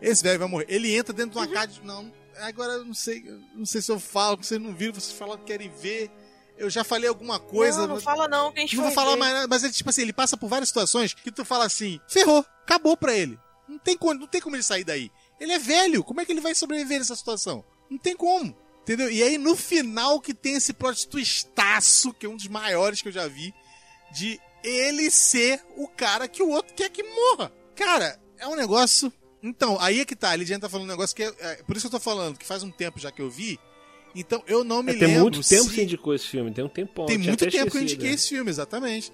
[0.00, 0.66] Esse velho vai morrer.
[0.68, 1.72] Ele entra dentro de uma casa.
[1.72, 3.22] de- Não, agora eu não sei,
[3.54, 6.10] não sei se eu falo, vocês não viram, vocês falaram que querem ver.
[6.56, 7.80] Eu já falei alguma coisa.
[7.80, 9.18] não, não mas- fala não, que a gente não vou falar ver.
[9.18, 12.00] mais nada, mas ele, tipo assim, ele passa por várias situações que tu fala assim,
[12.08, 13.38] ferrou, acabou pra ele.
[13.68, 15.10] Não tem, como, não tem como ele sair daí.
[15.44, 17.64] Ele é velho, como é que ele vai sobreviver nessa situação?
[17.90, 18.56] Não tem como.
[18.82, 19.10] Entendeu?
[19.10, 23.08] E aí no final que tem esse plot twistaço, que é um dos maiores que
[23.08, 23.54] eu já vi,
[24.12, 27.52] de ele ser o cara que o outro quer que morra.
[27.74, 29.12] Cara, é um negócio.
[29.42, 31.76] Então, aí é que tá, a Lidiane tá falando um negócio que é, é, Por
[31.76, 33.58] isso que eu tô falando, que faz um tempo já que eu vi.
[34.14, 35.22] Então eu não me É, tem lembro.
[35.22, 35.68] muito tempo se...
[35.68, 37.06] que você indicou esse filme, tem um tempão.
[37.06, 38.14] Tem muito tempo que eu indiquei né?
[38.14, 39.12] esse filme, exatamente.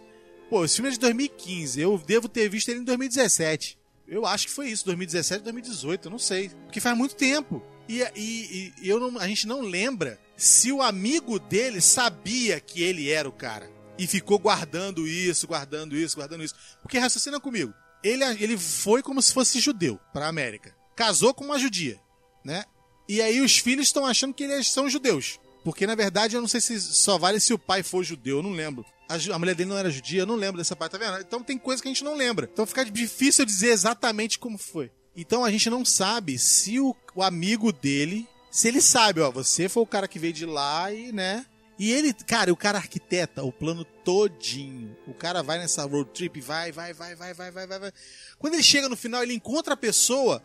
[0.48, 1.81] Pô, esse filme é de 2015.
[1.81, 3.78] Eu devo ter visto ele em 2017.
[4.11, 6.49] Eu acho que foi isso, 2017, 2018, eu não sei.
[6.65, 7.62] Porque faz muito tempo.
[7.89, 12.82] E, e- e eu não- a gente não lembra se o amigo dele sabia que
[12.82, 13.70] ele era o cara.
[13.97, 16.55] E ficou guardando isso, guardando isso, guardando isso.
[16.82, 17.73] Porque raciocina comigo.
[18.03, 20.74] Ele, ele foi como se fosse judeu pra América.
[20.97, 22.01] Casou com uma judia,
[22.45, 22.65] né?
[23.09, 25.39] E aí os filhos estão achando que eles são judeus.
[25.65, 28.43] Porque, na verdade, eu não sei se só vale se o pai for judeu, eu
[28.43, 31.20] não lembro a, mulher dele não era judia, eu não lembro dessa parte, tá vendo?
[31.20, 32.49] Então tem coisa que a gente não lembra.
[32.53, 34.91] Então fica difícil dizer exatamente como foi.
[35.16, 39.69] Então a gente não sabe se o, o amigo dele, se ele sabe, ó, você
[39.69, 41.45] foi o cara que veio de lá e, né?
[41.77, 44.97] E ele, cara, o cara arquiteta o plano todinho.
[45.07, 47.93] O cara vai nessa road trip, vai, vai, vai, vai, vai, vai, vai.
[48.39, 50.43] Quando ele chega no final, ele encontra a pessoa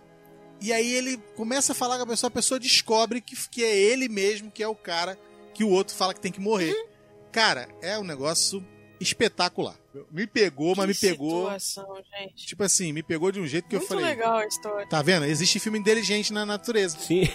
[0.61, 3.75] e aí ele começa a falar com a pessoa, a pessoa descobre que, que é
[3.75, 5.19] ele mesmo, que é o cara
[5.53, 6.71] que o outro fala que tem que morrer.
[6.71, 6.94] Uhum.
[7.35, 8.65] Cara, é um negócio
[8.97, 9.75] espetacular.
[10.09, 11.41] Me pegou, mas me Que pegou.
[11.59, 12.45] situação, gente.
[12.45, 14.05] Tipo assim, me pegou de um jeito que eu Muito falei.
[14.05, 14.87] legal a história.
[14.87, 15.25] Tá vendo?
[15.25, 16.97] Existe filme inteligente na natureza.
[16.97, 17.27] Sim.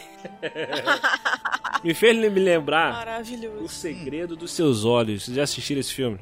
[1.85, 3.69] me fez me lembrar O Maravilhoso.
[3.69, 5.25] Segredo dos Seus Olhos.
[5.25, 6.19] Vocês já assistiram esse filme?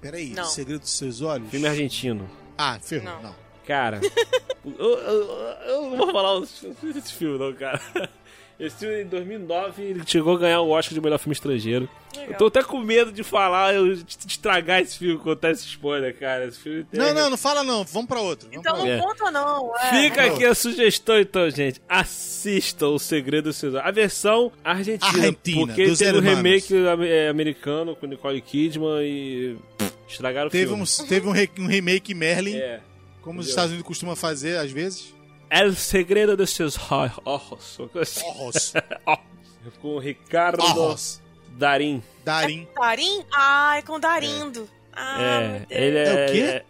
[0.00, 0.42] Peraí, Não.
[0.42, 1.50] o segredo dos seus olhos?
[1.50, 2.28] Filme argentino.
[2.56, 3.22] Ah, ferrou, Não.
[3.22, 3.34] não.
[3.66, 4.00] Cara,
[4.64, 5.28] eu, eu-
[5.66, 7.80] eu não vou falar desse filme, não, cara.
[8.58, 11.86] Esse filme, em 2009, ele chegou a ganhar o Oscar de melhor filme estrangeiro.
[12.14, 12.30] Legal.
[12.32, 16.18] Eu tô até com medo de falar, eu de estragar esse filme, contar esse spoiler,
[16.18, 16.46] cara.
[16.46, 17.84] Esse filme tem- Não, não, não fala não.
[17.84, 18.48] Vamos pra outro.
[18.48, 18.98] Vamos Então pra não É.
[18.98, 19.76] conta não.
[19.76, 19.90] É.
[19.90, 21.82] Fica aqui a sugestão, então, gente.
[21.86, 23.86] Assistam O Segredo dos Seus Olhos.
[23.86, 25.10] A versão argentina.
[25.12, 26.36] Argentina, porque teve um hermanos.
[26.68, 26.74] remake
[27.06, 31.08] é, americano com Nicole Kidman e pff, estragaram Teve o um, filme.
[31.10, 32.80] teve um, re- um remake Merlin, É.
[33.20, 33.50] como os entendeu?
[33.50, 35.14] Estados Unidos costumam fazer às vezes.
[35.50, 37.12] El Segredo dos Seus assim.
[37.24, 38.72] Orros.
[39.80, 41.20] Com o Ricardo Orros.
[41.50, 42.02] Darim.
[42.24, 42.68] Darim.
[42.78, 43.24] Darim?
[43.34, 44.68] Ah, é com Darindo.
[44.92, 45.66] Ah, meu É, Deus.
[45.70, 46.04] ele é.
[46.04, 46.64] É o quê?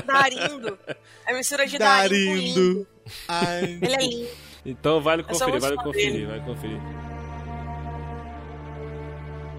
[0.06, 0.78] Darindo.
[1.26, 1.78] É mistura de.
[1.78, 2.86] Darindo.
[3.28, 4.28] Ai, Ele é lindo.
[4.64, 6.26] Então vale conferir, vale conferir, dele.
[6.26, 6.80] vale conferir.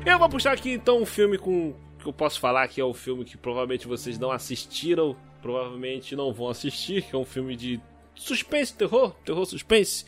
[0.06, 2.94] Eu vou puxar aqui então um filme com que eu posso falar que é o
[2.94, 7.80] filme que provavelmente vocês não assistiram, provavelmente não vão assistir, que é um filme de
[8.16, 10.06] suspense, terror, terror suspense,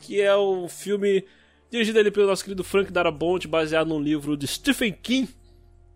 [0.00, 1.24] que é o filme
[1.70, 5.28] dirigido ali pelo nosso querido Frank Darabont, baseado num livro de Stephen King,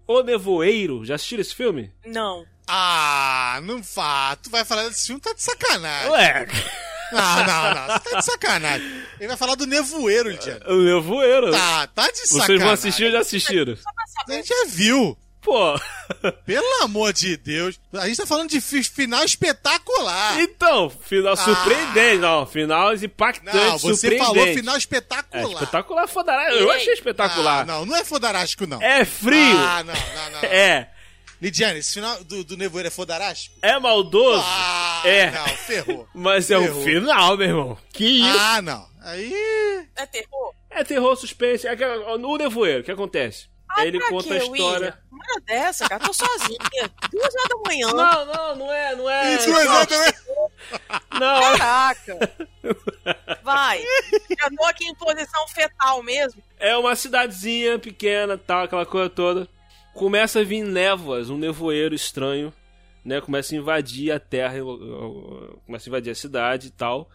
[0.07, 1.05] O Nevoeiro.
[1.05, 1.93] Já assistiram esse filme?
[2.07, 2.45] Não.
[2.67, 4.37] Ah, não vá.
[4.37, 6.11] Tu vai falar desse filme, tá de sacanagem.
[6.11, 6.47] Ué,
[7.13, 7.99] Não, não, não.
[8.01, 9.03] Tu tá de sacanagem.
[9.19, 10.61] Ele vai falar do nevoeiro, Lidiane.
[10.67, 11.51] o Nevoeiro.
[11.53, 12.47] Tá, tá de sacanagem.
[12.47, 13.77] Vocês vão assistir ou já assistiram?
[14.29, 15.17] A gente já viu.
[15.47, 15.79] Pô,
[16.45, 17.79] Pelo amor de Deus.
[17.93, 20.41] A gente tá falando de fi- final espetacular.
[20.41, 25.53] Então, final surpreendente, não, final impactante, Não, você falou final É, espetacular.
[25.55, 26.53] espetacular, fodará.
[26.53, 27.61] Eu achei espetacular.
[27.61, 28.83] Ah, não, não é fodarástico, não.
[28.83, 29.57] É frio.
[29.57, 30.49] Ah, não, não, não.
[30.49, 30.91] É.
[31.41, 33.55] Lidiane, esse final do, do nevoeiro é fodarástico?
[33.63, 34.43] É maldoso.
[34.45, 35.31] Ah, É.
[35.31, 36.09] não, ferrou.
[36.13, 36.83] Mas é o Ferrou.
[36.83, 37.79] final, meu irmão.
[37.93, 38.39] Que isso?
[38.41, 38.85] Ah, não.
[39.03, 39.33] Aí.
[39.95, 40.55] É terror?
[40.71, 41.69] É terror, suspense.
[41.69, 41.77] É
[42.19, 43.47] no Nevoeiro, o que acontece?
[43.77, 44.87] Ai, Ele pra conta quê, a história.
[44.87, 44.99] William?
[45.13, 46.05] Uma dessa, cara.
[46.05, 46.59] Tô sozinha.
[47.11, 47.87] Duas horas da manhã.
[47.89, 49.35] Não, não, não é, não é.
[49.35, 50.19] Isso é exatamente.
[51.19, 52.19] Não, é- Caraca.
[53.43, 53.83] Vai.
[53.83, 56.43] Já tô aqui em posição fetal mesmo.
[56.59, 59.49] é uma cidadezinha pequena, tal, aquela coisa toda.
[59.95, 62.53] Começa a vir névoas, um nevoeiro estranho,
[63.05, 63.21] né?
[63.21, 64.55] Começa a invadir a terra,
[65.65, 67.09] começa a invadir a cidade e tal.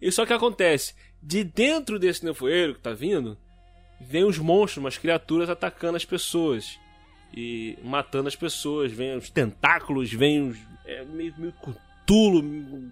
[0.00, 3.36] E só que acontece, de dentro desse nevoeiro que tá vindo,
[4.08, 6.78] vem os monstros, umas criaturas atacando as pessoas
[7.34, 8.92] e matando as pessoas.
[8.92, 10.58] Vem os tentáculos, vem os.
[10.84, 12.40] É, meio, meio cutulo,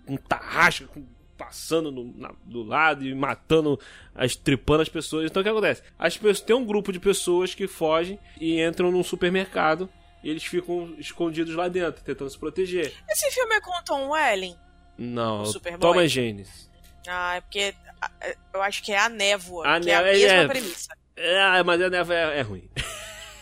[0.07, 0.89] um tarrasca
[1.37, 3.81] passando no, na, do lado e matando,
[4.15, 5.24] as, tripando as pessoas.
[5.24, 5.82] Então o que acontece?
[5.99, 9.89] As pessoas, tem um grupo de pessoas que fogem e entram num supermercado
[10.23, 12.93] e eles ficam escondidos lá dentro, tentando se proteger.
[13.09, 14.55] Esse filme é com o Tom Welling?
[14.99, 15.45] Não?
[15.81, 16.70] Thomas Janes.
[17.09, 17.74] Ah, é porque
[18.20, 20.49] é, eu acho que é a névoa, A que é a névoa, mesma é.
[20.49, 20.99] premissa.
[21.22, 22.64] É, mas a neva é, é ruim.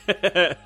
[0.06, 0.56] É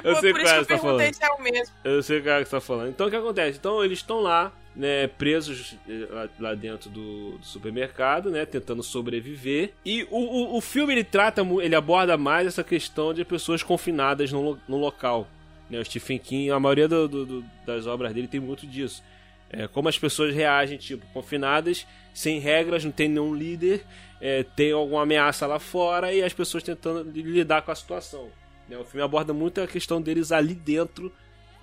[0.04, 1.74] Eu sei por é isso que eu que tá perguntei se é o mesmo.
[1.84, 2.88] Eu sei o que você tá falando.
[2.90, 3.58] Então o que acontece?
[3.58, 8.82] Então eles estão lá, né, presos eh, lá, lá dentro do, do supermercado, né, tentando
[8.82, 9.72] sobreviver.
[9.84, 14.30] E o, o, o filme ele trata, ele aborda mais essa questão de pessoas confinadas
[14.32, 15.28] no, no local.
[15.68, 19.02] Né, o Stephen King, a maioria do- do- das obras dele tem muito disso.
[19.50, 23.84] É, como as pessoas reagem, tipo, confinadas, sem regras, não tem nenhum líder,
[24.24, 28.30] é, tem alguma ameaça lá fora e as pessoas tentando lidar com a situação.
[28.66, 28.78] né?
[28.78, 31.12] O filme aborda muito a questão deles ali dentro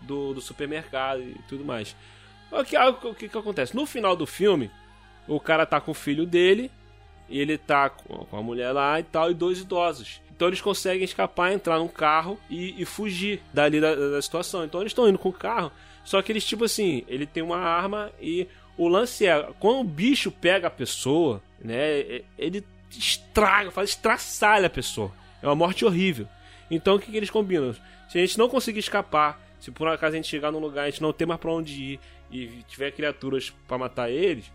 [0.04, 1.96] do, do supermercado e tudo mais.
[2.52, 3.76] O que, o que, que acontece?
[3.76, 4.70] No final do filme,
[5.28, 6.70] o cara tá com o filho dele
[7.28, 10.22] e ele tá com a mulher lá e tal, e dois idosos.
[10.30, 14.64] Então eles conseguem escapar, entrar num carro e, e fugir dali da, da situação.
[14.64, 15.72] Então eles estão indo com o carro,
[16.04, 18.48] só que eles, tipo assim, ele tem uma arma e
[18.78, 24.70] o lance é, quando o bicho pega a pessoa, né, ele estraga, faz estraçalha a
[24.70, 25.12] pessoa.
[25.42, 26.28] É uma morte horrível.
[26.70, 27.74] Então o que, que eles combinam?
[28.10, 30.90] Se a gente não conseguir escapar, se por acaso a gente chegar num lugar, a
[30.90, 32.00] gente não tem mais pra onde ir
[32.32, 34.48] e tiver criaturas pra matar eles,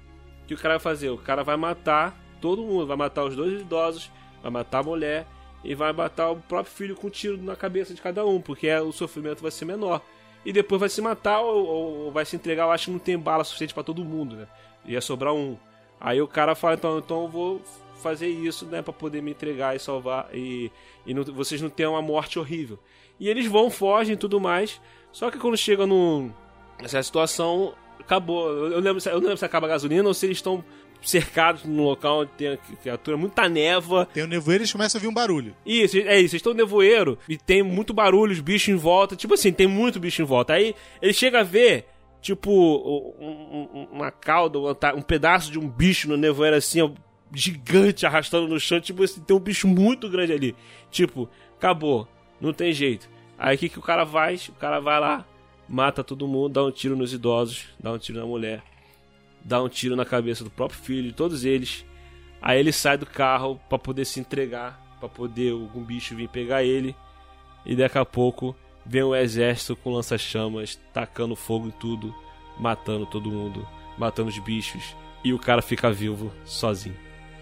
[0.43, 1.11] o que o cara vai fazer?
[1.11, 4.11] O cara vai matar todo mundo, vai matar os dois idosos,
[4.43, 5.27] vai matar a mulher
[5.65, 8.69] e vai matar o próprio filho com um tiro na cabeça de cada um, porque
[8.69, 10.01] é- o sofrimento vai ser menor.
[10.45, 13.19] E depois vai se matar ou, ou- vai se entregar, eu acho que não tem
[13.19, 14.47] bala suficiente pra todo mundo, né?
[14.85, 15.57] Ia sobrar um.
[16.01, 17.63] Aí o cara fala, então, então eu vou
[18.03, 20.71] fazer isso, né, para poder me entregar e salvar e,
[21.07, 22.79] e não- vocês não tenham uma morte horrível.
[23.19, 24.81] E eles vão, fogem e tudo mais.
[25.11, 26.31] Só que quando chega no
[26.81, 28.49] nessa situação, acabou.
[28.51, 30.63] Eu, lembro, eu não lembro se acaba a gasolina ou se eles estão
[31.03, 34.07] cercados num local onde tem a criatura, muita névoa.
[34.07, 35.55] Tem o nevoeiro e eles começam a ouvir um barulho.
[35.65, 39.17] Isso, é isso, eles estão no nevoeiro e tem muito barulho, os bichos em volta.
[39.17, 40.53] Tipo assim, tem muito bicho em volta.
[40.55, 41.87] Aí ele chega a ver,
[42.27, 46.91] tipo, um- um- uma cauda, um, pedaço de um bicho no nevoeiro assim, ó,
[47.33, 48.81] gigante arrastando no chão.
[48.81, 50.57] Tipo assim, tem um bicho muito grande ali.
[50.91, 52.09] Tipo, acabou,
[52.41, 53.09] não tem jeito.
[53.39, 54.49] Aí o que, que o cara faz?
[54.49, 55.25] O cara vai lá,
[55.69, 58.61] mata todo mundo, dá um tiro nos idosos, dá um tiro na mulher,
[59.45, 61.87] dá um tiro na cabeça do próprio filho, de todos eles.
[62.43, 66.65] Aí ele sai do carro pra poder se entregar, pra poder algum bicho vir pegar
[66.65, 66.93] ele.
[67.65, 68.57] E daqui a pouco
[68.87, 72.15] vem o exército com lança-chamas, tacando fogo em tudo,
[72.59, 73.67] matando todo mundo,
[73.99, 74.97] matando os bichos.
[75.25, 76.97] E o cara fica vivo sozinho.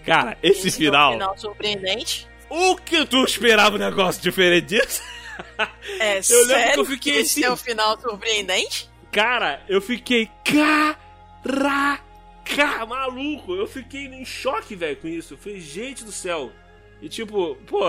[0.05, 1.11] Cara, esse, Esse é um final.
[1.13, 2.27] final surpreendente.
[2.49, 5.01] O que tu esperava um negócio diferente disso?
[5.99, 8.89] É Eu sério que eu fiquei esse assim- é o final surpreendente?
[9.11, 10.29] Cara, eu fiquei
[11.43, 13.53] caraca, maluco.
[13.53, 15.33] Eu fiquei em choque, velho, com isso.
[15.33, 16.51] Eu falei, gente do céu.
[17.01, 17.83] E tipo, pô,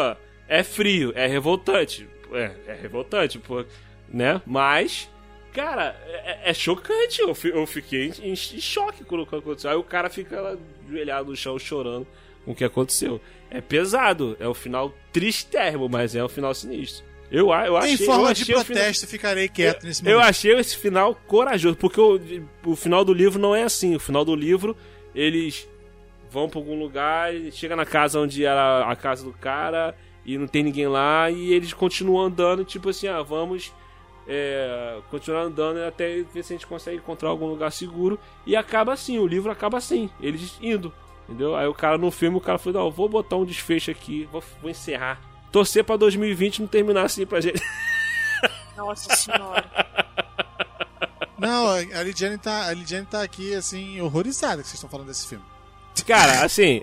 [0.49, 2.09] é frio, é revoltante.
[2.33, 3.65] É, é revoltante, pô,
[4.09, 4.41] né?
[4.47, 5.09] Mas,
[5.53, 7.21] cara, é, é chocante.
[7.21, 9.71] Eu, eu fiquei em, em choque com o que aconteceu.
[9.71, 10.57] Aí o cara fica lá
[10.89, 12.07] ajoelhado no chão chorando
[12.45, 13.21] com o que aconteceu.
[13.51, 17.05] É pesado, é o final tristérrimo, mas é o final sinistro.
[17.31, 20.13] Eu, eu achei, em forma eu de achei o final- protesto, ficarei quieto nesse eu
[20.15, 20.29] momento.
[20.29, 22.21] achei esse final corajoso, porque o,
[22.65, 23.97] o final do livro não é assim.
[23.97, 24.77] O final do livro,
[25.15, 25.69] eles
[26.31, 29.97] vão pra algum lugar, chega na casa onde era a casa do cara
[30.27, 33.73] e não tem ninguém lá, e eles continuam andando, tipo assim, ah, vamos
[34.27, 38.19] é, continuar andando até ver se a gente consegue encontrar algum lugar seguro.
[38.45, 40.93] E acaba assim, o livro acaba assim, eles indo.
[41.29, 41.55] Entendeu?
[41.55, 44.43] Aí o cara no filme, o cara falou, não, vou botar um desfecho aqui, vou,
[44.61, 45.21] vou encerrar.
[45.53, 47.63] Torcer pra 2020 não terminar assim pra gente.
[48.77, 49.65] Nossa senhora.
[51.39, 55.29] Não, a Lidiane tá, a Lidiane tá aqui, assim, horrorizada que vocês estão falando desse
[55.29, 55.45] filme.
[56.05, 56.83] Cara, assim,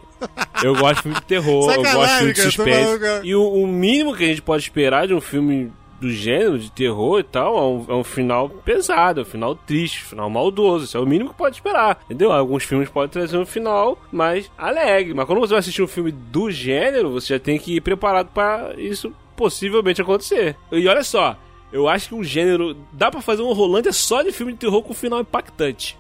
[0.63, 2.99] eu gosto de filme de terror, eu Sacanagem, gosto de filme de suspense.
[2.99, 3.21] cara.
[3.23, 5.71] E o, o mínimo que a gente pode esperar de um filme
[6.01, 9.55] do gênero, de terror e tal, é um, é um final pesado, é um final
[9.55, 10.85] triste, um final maldoso.
[10.85, 12.31] Isso é o mínimo que pode esperar, entendeu?
[12.31, 16.11] Alguns filmes podem trazer um final mais alegre, mas quando você vai assistir um filme
[16.11, 20.57] do gênero, você já tem que ir preparado pra isso possivelmente acontecer.
[20.71, 21.37] E olha só,
[21.71, 22.75] eu acho que um gênero.
[22.91, 25.97] Dá pra fazer um Rolândia só de filme de terror com final impactante.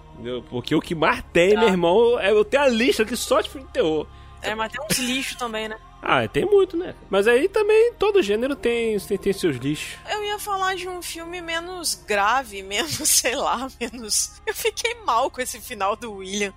[0.49, 3.49] Porque o que mais tem, meu irmão, é eu tenho a lista aqui só de
[3.49, 4.07] filme de terror.
[4.41, 5.77] É, mas tem uns lixos também, né?
[6.05, 6.93] Ah, tem muito, né?
[7.09, 9.97] Mas aí também todo gênero tem, tem, tem seus lixos.
[10.11, 14.41] Eu ia falar de um filme menos grave, menos, sei lá, menos.
[14.45, 16.53] Eu fiquei mal com esse final do William.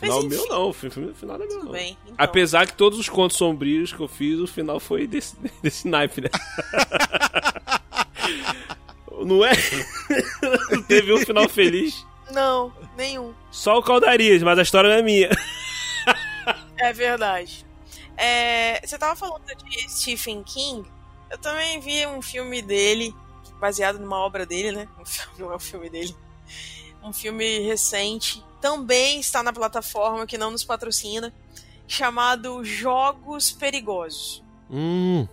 [0.00, 1.72] Mas, Final enfim, meu não, o filme final é meu Tudo não.
[1.72, 1.96] bem.
[2.04, 2.16] Então.
[2.18, 6.20] Apesar que todos os contos sombrios que eu fiz, o final foi desse, desse naipe,
[6.20, 6.30] né?
[9.24, 9.52] não é?
[10.70, 12.04] não teve um final feliz.
[12.32, 13.34] Não, nenhum.
[13.50, 15.28] Só o Caldarias, mas a história não é minha.
[16.80, 17.66] É verdade.
[18.16, 20.88] É, você tava falando de Stephen King.
[21.28, 23.14] Eu também vi um filme dele,
[23.60, 24.88] baseado numa obra dele, né?
[24.98, 26.16] Um filme- Não é um filme dele.
[27.02, 28.42] Um filme recente.
[28.60, 31.34] Também está na plataforma que não nos patrocina.
[31.86, 34.42] Chamado Jogos Perigosos.
[34.70, 35.26] Hum.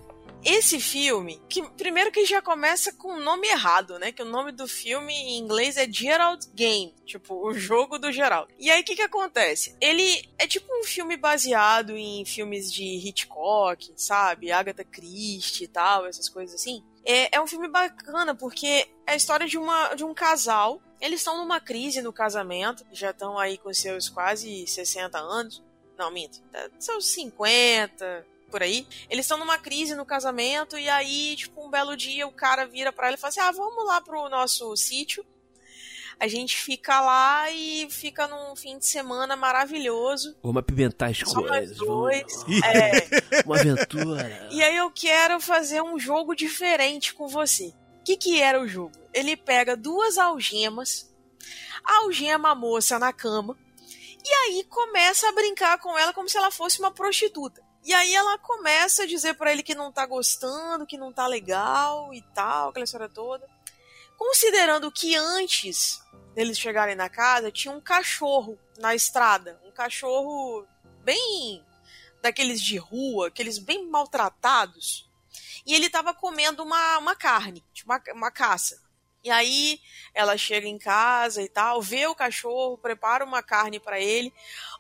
[0.46, 4.12] Esse filme, que primeiro que já começa com o nome errado, né?
[4.12, 8.54] Que o nome do filme em inglês é Gerald Game, tipo, o jogo do Gerald.
[8.60, 9.76] E aí o que que acontece?
[9.82, 14.52] Ele é tipo um filme baseado em filmes de Hitchcock, sabe?
[14.52, 16.84] Agatha Christie e tal, essas coisas assim.
[17.04, 20.80] É, é um filme bacana porque é a história de, uma, de um casal.
[21.02, 25.64] Eles estão numa crise no casamento, já estão aí com seus quase 60 anos.
[25.98, 28.26] Não, minto, tá- seus 50,
[28.56, 28.88] por aí.
[29.10, 32.94] Eles estão numa crise no casamento e aí, tipo, um belo dia o cara vira
[32.94, 35.26] pra ela e fala assim: "Ah, vamos lá pro nosso sítio.
[36.18, 40.38] A gente fica lá e fica num fim de semana maravilhoso.
[40.42, 41.76] Vamos apimentar as Só coisas.
[41.78, 42.24] dois.
[42.44, 42.64] Vamos...
[42.64, 43.10] É,
[43.46, 44.48] Uma aventura.
[44.50, 47.74] e aí eu quero fazer um jogo diferente com você.
[48.00, 48.94] O que, que era o jogo?
[49.14, 51.14] Ele pega duas algemas,
[51.84, 53.58] algema a moça na cama,
[54.24, 57.65] e aí começa a brincar com ela como se ela fosse uma prostituta.
[57.86, 61.28] E aí ela começa a dizer pra ele que não tá gostando, que não tá
[61.28, 63.48] legal e tal, aquela história toda.
[64.18, 66.04] Considerando que antes
[66.34, 69.62] deles chegarem na casa, tinha um cachorro na estrada.
[69.64, 70.66] Um cachorro
[71.04, 71.64] bem
[72.24, 75.08] daqueles de rua, aqueles bem maltratados.
[75.64, 78.82] E ele tava comendo uma, uma carne, tipo uma, uma caça.
[79.26, 79.80] E aí
[80.14, 84.32] ela chega em casa e tal, vê o cachorro, prepara uma carne pra ele,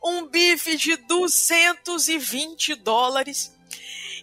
[0.03, 3.51] um bife de 220 dólares.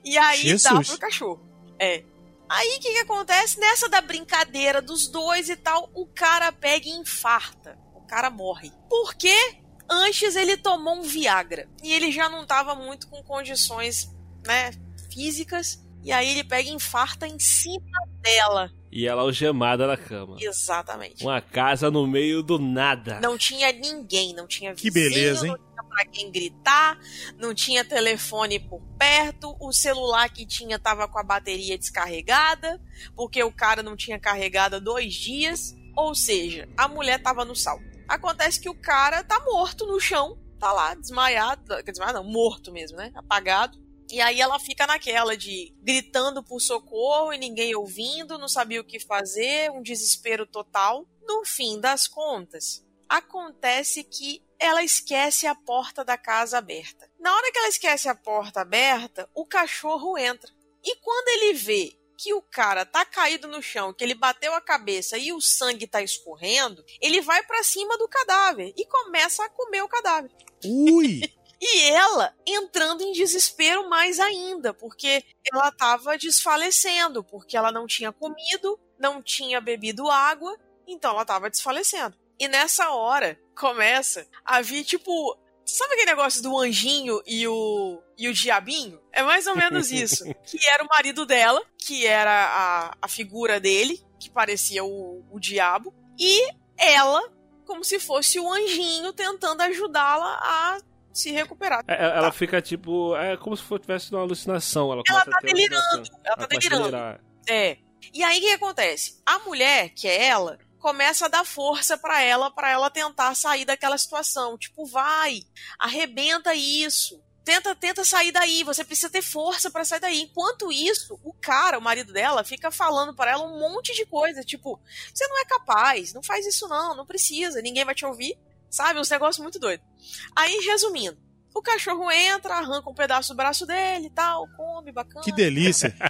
[0.04, 0.88] E aí dá Jesus.
[0.90, 1.44] pro cachorro.
[1.76, 2.04] É.
[2.48, 3.58] Aí o que, que acontece?
[3.58, 7.76] Nessa da brincadeira dos dois e tal, o cara pega e infarta.
[7.92, 8.70] O cara morre.
[8.88, 9.56] Por quê?
[9.90, 11.68] Antes ele tomou um Viagra.
[11.82, 14.08] E ele já não tava muito com condições,
[14.46, 14.70] né,
[15.10, 15.82] físicas.
[16.04, 18.70] E aí ele pega e infarta em cima dela.
[18.92, 20.36] E ela algemada na cama.
[20.38, 21.24] Exatamente.
[21.24, 23.18] Uma casa no meio do nada.
[23.20, 25.52] Não tinha ninguém, não tinha Que vizinho, beleza, hein?
[25.52, 26.98] não tinha pra quem gritar,
[27.38, 32.78] não tinha telefone por perto, o celular que tinha tava com a bateria descarregada,
[33.16, 37.56] porque o cara não tinha carregado há dois dias, ou seja, a mulher tava no
[37.56, 37.80] sal.
[38.06, 42.70] Acontece que o cara tá morto no chão, tá lá, desmaiado, quer dizer, não, morto
[42.70, 43.10] mesmo, né?
[43.14, 43.81] Apagado.
[44.12, 48.84] E aí ela fica naquela de gritando por socorro e ninguém ouvindo, não sabia o
[48.84, 51.08] que fazer, um desespero total.
[51.26, 57.10] No fim das contas, acontece que ela esquece a porta da casa aberta.
[57.18, 60.52] Na hora que ela esquece a porta aberta, o cachorro entra.
[60.84, 64.60] E quando ele vê que o cara tá caído no chão, que ele bateu a
[64.60, 69.48] cabeça e o sangue tá escorrendo, ele vai pra cima do cadáver e começa a
[69.48, 70.30] comer o cadáver.
[70.62, 71.22] Ui!
[71.64, 78.10] E ela entrando em desespero mais ainda, porque ela estava desfalecendo, porque ela não tinha
[78.10, 80.58] comido, não tinha bebido água,
[80.88, 82.18] então ela estava desfalecendo.
[82.36, 85.38] E nessa hora começa a vir tipo.
[85.64, 89.00] Sabe aquele negócio do anjinho e o, e o diabinho?
[89.12, 90.24] É mais ou menos isso.
[90.44, 95.38] que era o marido dela, que era a, a figura dele, que parecia o, o
[95.38, 97.22] diabo, e ela,
[97.64, 100.78] como se fosse o anjinho, tentando ajudá-la a
[101.12, 101.84] se recuperar.
[101.86, 103.14] É, Ela fica tipo.
[103.16, 104.92] É como se tivesse uma alucinação.
[104.92, 106.20] Ela, Ela tá delirando, alucinação.
[106.24, 107.20] ela tá delirando.
[107.48, 107.78] É.
[108.12, 109.20] E aí o que acontece?
[109.24, 113.64] A mulher, que é ela, começa a dar força pra ela, pra ela tentar sair
[113.64, 114.58] daquela situação.
[114.58, 115.42] Tipo, vai,
[115.78, 117.22] arrebenta isso.
[117.44, 120.20] Tenta, tenta sair daí, você precisa ter força pra sair daí.
[120.22, 124.44] Enquanto isso, o cara, o marido dela, fica falando pra ela um monte de coisa,
[124.44, 124.80] tipo,
[125.12, 128.38] você não é capaz, não faz isso não, não precisa, ninguém vai te ouvir,
[128.72, 128.98] sabe?
[128.98, 129.86] Uns negócios muito doidos.
[130.34, 131.16] Aí, resumindo,
[131.54, 135.22] o cachorro entra, arranca um pedaço do braço dele e tal, come, bacana.
[135.22, 135.94] Que delícia.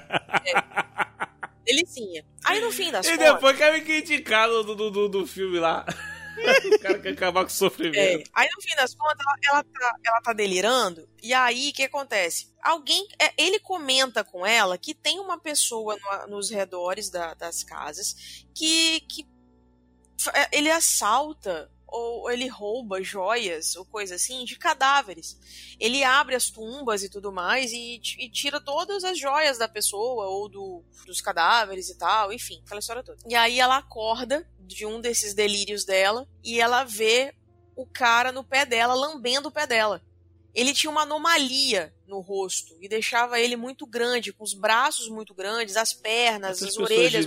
[1.64, 2.24] Delicinha.
[2.44, 3.34] Aí no fim das E contas.
[3.34, 5.84] depois quer me criticar do, do, do, do filme lá.
[6.74, 8.30] o cara quer acabar com o É, sofrimento.
[8.34, 11.84] aí no fim das contas, ela, ela tá, ela tá delirando, e aí o que
[11.84, 12.52] acontece?
[12.62, 13.06] Alguém.
[13.20, 18.44] é, ele comenta com ela que tem uma pessoa no- nos redores da- das casas
[18.54, 19.00] que.
[19.02, 19.26] que
[20.34, 25.38] é, ele assalta ou ele rouba joias ou coisa assim de cadáveres.
[25.78, 30.26] Ele abre as tumbas e tudo mais e, e tira todas as joias da pessoa
[30.26, 33.18] ou do, dos cadáveres e tal, enfim, aquela história toda.
[33.28, 37.34] E aí ela acorda de um desses delírios dela e ela vê
[37.76, 40.02] o cara no pé dela, lambendo o pé dela.
[40.54, 45.34] Ele tinha uma anomalia no rosto e deixava ele muito grande, com os braços muito
[45.34, 47.26] grandes, as pernas, Essas as orelhas.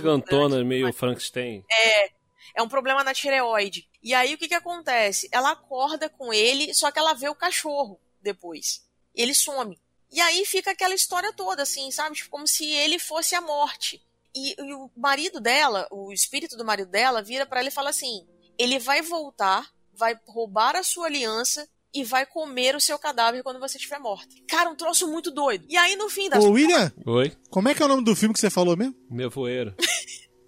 [0.64, 1.64] meio Frankenstein.
[1.70, 2.10] É,
[2.54, 3.88] é um problema na tireoide.
[4.06, 5.28] E aí o que que acontece?
[5.32, 8.86] Ela acorda com ele, só que ela vê o cachorro depois.
[9.12, 9.76] Ele some.
[10.12, 12.14] E aí fica aquela história toda, assim, sabe?
[12.14, 14.00] Tipo, como se ele fosse a morte.
[14.32, 17.90] E, e o marido dela, o espírito do marido dela, vira pra ela e fala
[17.90, 18.24] assim:
[18.56, 23.58] ele vai voltar, vai roubar a sua aliança e vai comer o seu cadáver quando
[23.58, 24.32] você estiver morta.
[24.48, 25.66] Cara, um troço muito doido.
[25.68, 27.32] E aí, no fim das Ô, William, Oi?
[27.50, 28.94] como é que é o nome do filme que você falou mesmo?
[29.10, 29.74] Nevoeiro.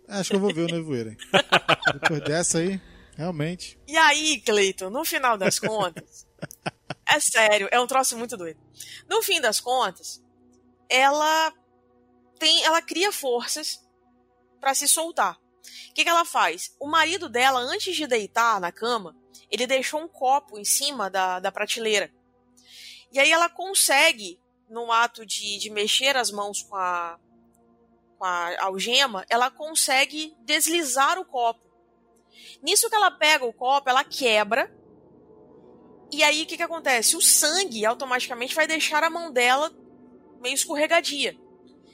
[0.06, 1.10] Acho que eu vou ver o Nevoeiro.
[1.10, 1.16] hein?
[2.00, 2.80] Depois dessa aí,
[3.18, 3.76] realmente.
[3.88, 6.24] E aí, Cleiton, no final das contas,
[7.04, 8.60] é sério, é um troço muito doido.
[9.08, 10.22] No fim das contas,
[10.88, 11.52] ela
[12.38, 13.84] tem, ela cria forças
[14.60, 15.36] pra se soltar.
[15.90, 16.74] O que, que ela faz?
[16.78, 19.16] O marido dela, antes de deitar na cama,
[19.50, 22.12] ele deixou um copo em cima da, da prateleira.
[23.10, 24.40] E aí ela consegue,
[24.70, 27.18] no ato de, de mexer as mãos com a,
[28.16, 31.67] com a algema, ela consegue deslizar o copo.
[32.62, 34.72] Nisso que ela pega o copo, ela quebra.
[36.10, 37.16] E aí o que, que acontece?
[37.16, 39.70] O sangue automaticamente vai deixar a mão dela
[40.40, 41.36] meio escorregadia.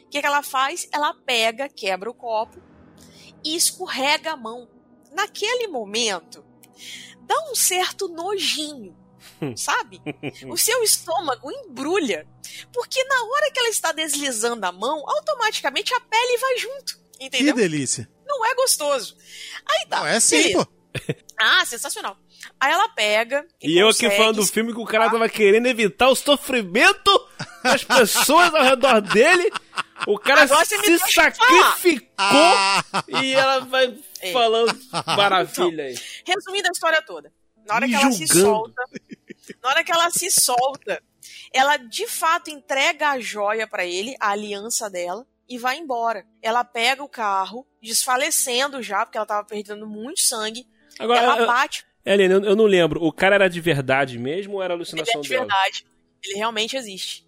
[0.04, 0.88] O que, que ela faz?
[0.92, 2.62] Ela pega, quebra o copo
[3.44, 4.68] e escorrega a mão.
[5.12, 6.44] Naquele momento,
[7.20, 8.96] dá um certo nojinho,
[9.56, 10.00] sabe?
[10.50, 12.26] O seu estômago embrulha.
[12.72, 17.04] Porque na hora que ela está deslizando a mão, automaticamente a pele vai junto.
[17.18, 17.54] Que Entendeu?
[17.54, 18.08] delícia.
[18.38, 19.16] Não é gostoso.
[19.66, 20.00] Aí tá.
[20.00, 20.64] Não, é assim, beleza.
[20.66, 20.74] pô.
[21.36, 22.16] Ah, sensacional.
[22.60, 23.44] Aí ela pega.
[23.60, 27.10] E eu aqui falando do filme que o cara tava querendo evitar o sofrimento
[27.64, 29.50] das pessoas ao redor dele.
[30.06, 30.76] O cara Agora se
[31.12, 32.84] sacrificou Ah,
[33.20, 34.32] e ela vai É.
[34.32, 34.78] falando
[35.16, 35.98] maravilha aí.
[36.24, 37.32] Resumindo a história toda.
[37.66, 38.44] Na hora Me que ela se julgando.
[38.46, 38.82] solta,
[39.60, 41.02] na hora que ela se solta,
[41.52, 46.26] ela de fato entrega a joia pra ele, a aliança dela, e vai embora.
[46.42, 50.66] Ela pega o carro, desfalecendo já, porque ela tava perdendo muito sangue.
[50.98, 53.02] Agora, ela eu- bate, Helena, eu, eu não lembro.
[53.02, 55.46] O cara era de verdade mesmo ou era ele alucinação é de dela?
[55.46, 55.86] verdade.
[56.22, 57.26] Ele realmente existe.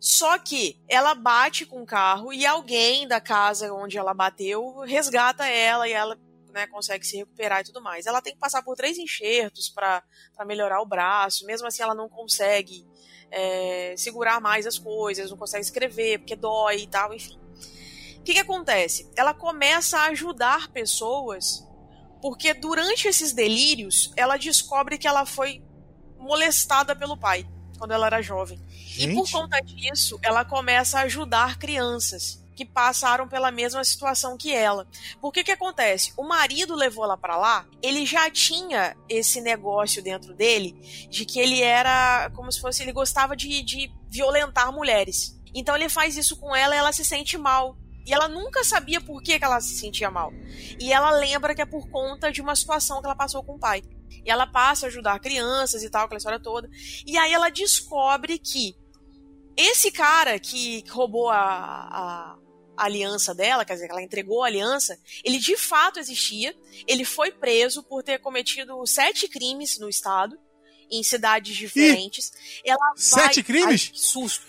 [0.00, 5.44] Só que ela bate com o carro e alguém da casa onde ela bateu resgata
[5.46, 6.16] ela e ela
[6.52, 8.06] né, consegue se recuperar e tudo mais.
[8.06, 10.02] Ela tem que passar por três enxertos pra
[10.36, 11.44] pra melhorar o braço.
[11.46, 12.86] Mesmo assim, ela não consegue
[13.30, 17.38] é, segurar mais as coisas, não consegue escrever porque dói e tal, enfim.
[18.28, 19.10] O que, que acontece?
[19.16, 21.66] Ela começa a ajudar pessoas
[22.20, 25.62] porque durante esses delírios ela descobre que ela foi
[26.18, 27.48] molestada pelo pai
[27.78, 28.62] quando ela era jovem.
[28.98, 34.36] E por gente, conta disso, ela começa a ajudar crianças que passaram pela mesma situação
[34.36, 34.86] que ela.
[35.22, 36.12] Porque que acontece?
[36.14, 40.72] O marido levou ela pra lá, ele já tinha esse negócio dentro dele
[41.08, 45.34] de que ele era como se fosse ele gostava de, de violentar mulheres.
[45.54, 47.74] Então ele faz isso com ela e ela se sente mal.
[48.08, 50.32] E ela nunca sabia por que, que ela se sentia mal.
[50.80, 53.58] E ela lembra que é por conta de uma situação que ela passou com o
[53.58, 53.82] pai.
[54.24, 56.70] E ela passa a ajudar crianças e tal, aquela história toda.
[57.06, 58.74] E aí ela descobre que
[59.56, 62.36] esse cara que roubou a, a,
[62.78, 66.54] a aliança dela, quer dizer, que ela entregou a aliança, ele de fato existia.
[66.86, 70.38] Ele foi preso por ter cometido sete crimes no estado,
[70.90, 72.32] em cidades diferentes.
[72.64, 73.86] Ela vai- Sete crimes?
[73.88, 74.46] Ai, que susto.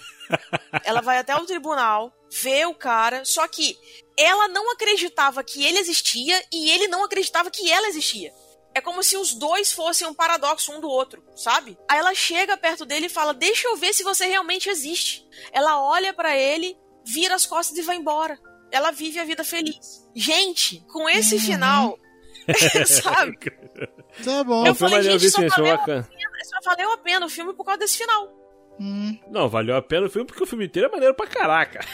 [0.84, 3.78] Ela vai até o tribunal, vê o cara, só que
[4.18, 8.34] ela não acreditava que ele existia e ele não acreditava que ela existia.
[8.76, 11.78] É como se os dois fossem um paradoxo um do outro, sabe?
[11.90, 15.28] Aí ela chega perto dele e fala: Deixa eu ver se você realmente existe.
[15.52, 18.38] Ela olha pra ele, vira as costas e vai embora.
[18.72, 20.06] Ela vive a vida feliz.
[20.16, 21.42] Gente, com esse Uhum.
[21.42, 22.00] final,
[22.86, 23.38] sabe?
[24.24, 24.66] tá bom.
[24.68, 26.10] Eu falei, maneiro, gente, vi só valeu, bacana.
[26.44, 28.32] só valeu a pena o filme por causa desse final.
[28.80, 31.86] Hum, Não, valeu a pena o filme porque o filme inteiro é maneiro pra caraca.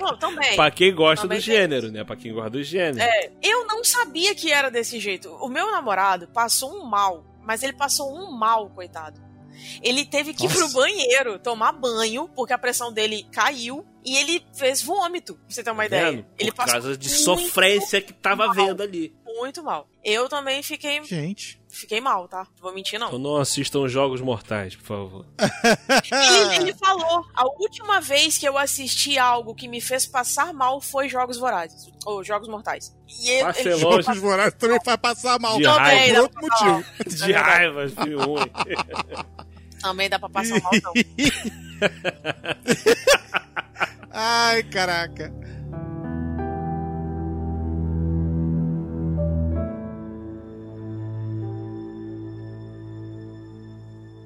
[0.00, 0.54] Não, também.
[0.56, 2.02] Pra quem gosta Também do gênero, né?
[2.04, 3.00] Pra quem gosta do gênero.
[3.02, 5.28] É, eu não sabia que era desse jeito.
[5.34, 9.20] O meu namorado passou um mal, mas ele passou um mal, coitado.
[9.82, 10.58] Ele teve que ir Nossa.
[10.60, 15.62] pro banheiro tomar banho, porque a pressão dele caiu e ele fez vômito, pra você
[15.62, 16.12] ter uma ideia.
[16.12, 16.26] Vendo?
[16.38, 18.54] Ele Por passou causa de sofrência que tava mal.
[18.54, 19.14] vendo ali.
[19.26, 19.86] Muito mal.
[20.02, 21.59] Eu também fiquei gente.
[21.70, 22.46] Fiquei mal, tá?
[22.56, 23.08] Não vou mentir, não.
[23.08, 25.26] Então não assistam Jogos Mortais, por favor.
[25.38, 30.80] Ele, ele falou, a última vez que eu assisti algo que me fez passar mal
[30.80, 31.90] foi Jogos Vorazes.
[32.04, 32.94] Ou Jogos Mortais.
[33.08, 33.76] E ele, ele-.
[33.76, 35.56] Jogos Vorazes também faz passar mal.
[35.58, 36.14] De Por raiva.
[36.14, 36.84] dá outro motivo.
[37.26, 37.86] De raiva,
[38.24, 38.50] ruim.
[39.80, 40.92] Também dá pra passar mal, não.
[44.12, 45.32] Ai, caraca.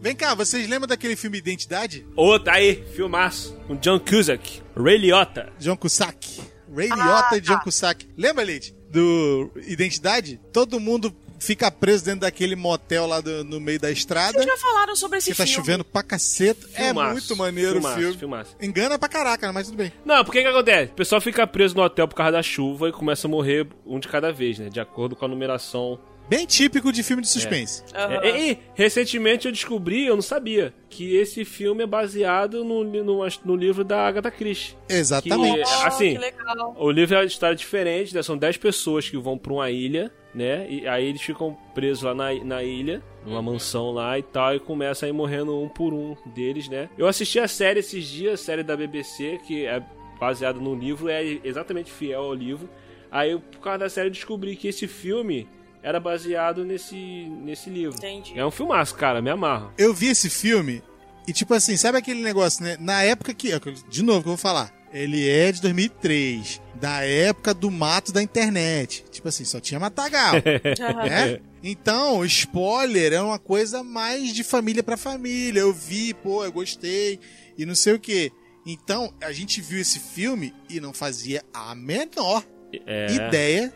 [0.05, 2.07] Vem cá, vocês lembram daquele filme Identidade?
[2.15, 3.57] Outro aí, filmaço.
[3.67, 4.61] Com John Cusack.
[4.77, 5.51] Ray Liotta.
[5.59, 6.43] John Cusack.
[6.77, 7.61] Ray Ah, Liotta e John tá.
[7.61, 8.07] Cusack.
[8.15, 8.77] Lembra, Leite?
[8.91, 10.39] Do Identidade?
[10.53, 11.11] Todo mundo
[11.41, 14.33] fica preso dentro daquele motel lá do- no meio da estrada.
[14.35, 15.57] Vocês já falaram sobre esse Que tá filme.
[15.57, 16.69] chovendo pra caceta.
[16.75, 18.19] É Filmaço, muito maneiro filmaço, o filme.
[18.19, 18.57] filmaço.
[18.61, 19.91] Engana pra caraca, mas tudo bem.
[20.05, 20.93] Não, porque que acontece?
[20.93, 23.99] O pessoal fica preso no hotel por causa da chuva e começa a morrer um
[23.99, 24.69] de cada vez, né?
[24.69, 25.99] De acordo com a numeração.
[26.29, 27.83] Bem típico de filme de suspense.
[27.95, 28.15] Aham.
[28.23, 33.27] É, e recentemente eu descobri, eu não sabia, que esse filme é baseado no, no,
[33.45, 34.75] no livro da Agatha Christie.
[34.89, 35.57] Exatamente.
[35.63, 36.77] Que- Oh, assim, que legal.
[36.79, 38.23] O livro é uma história diferente, né?
[38.23, 40.67] São 10 pessoas que vão pra uma ilha, né?
[40.71, 44.61] E aí eles ficam presos lá na, na ilha, numa mansão lá e tal, e
[44.61, 46.89] começam a ir morrendo um por um deles, né?
[46.97, 49.83] Eu assisti a série esses dias, a série da BBC, que é
[50.19, 52.69] baseada no livro, é exatamente fiel ao livro.
[53.11, 55.47] Aí, por causa da série, eu descobri que esse filme
[55.85, 56.97] era baseado nesse,
[57.43, 57.97] nesse livro.
[57.99, 58.33] Entendi.
[58.39, 59.71] É um filmaço, cara, me amarro.
[59.77, 60.83] Eu vi esse filme
[61.29, 62.77] e, tipo assim, sabe aquele negócio, né?
[62.81, 63.51] Na época que.
[63.89, 64.73] De novo que eu vou falar.
[64.93, 66.63] Ele é de 2003.
[66.77, 69.05] Da época do mato da internet.
[69.11, 70.35] Tipo assim, só tinha matagal.
[71.07, 71.41] né?
[71.63, 75.61] Então, spoiler é uma coisa mais de família pra família.
[75.61, 77.19] Eu vi, pô, eu gostei
[77.59, 78.31] e não sei o que.
[78.67, 82.43] Então, a gente viu esse filme e não fazia a menor
[82.87, 83.07] É.
[83.13, 83.73] ideia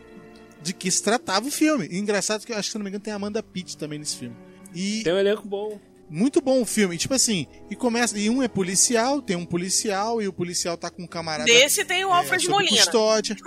[0.69, 1.87] de que se tratava o filme.
[1.89, 3.97] E engraçado que eu acho que, se não me engano, tem a Amanda Pitt também
[3.99, 4.35] nesse filme.
[4.73, 5.79] E Tem um elenco bom.
[6.09, 6.93] muito bom o filme.
[6.95, 8.17] E, tipo assim, e começa.
[8.17, 11.45] E um é policial, tem um policial, e o policial tá com um camarada.
[11.51, 12.77] Desse tem o é, Alfred sob Molina.
[12.77, 13.35] Custódia.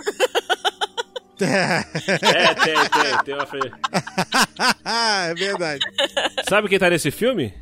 [1.41, 1.83] É,
[2.53, 3.71] tem, tem, tem fre-
[4.85, 5.83] ah, é verdade.
[6.47, 7.53] Sabe quem tá nesse filme?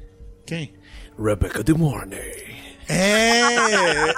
[0.46, 0.74] Quem?
[1.18, 2.51] Rebecca De Mornay.
[2.88, 3.42] É,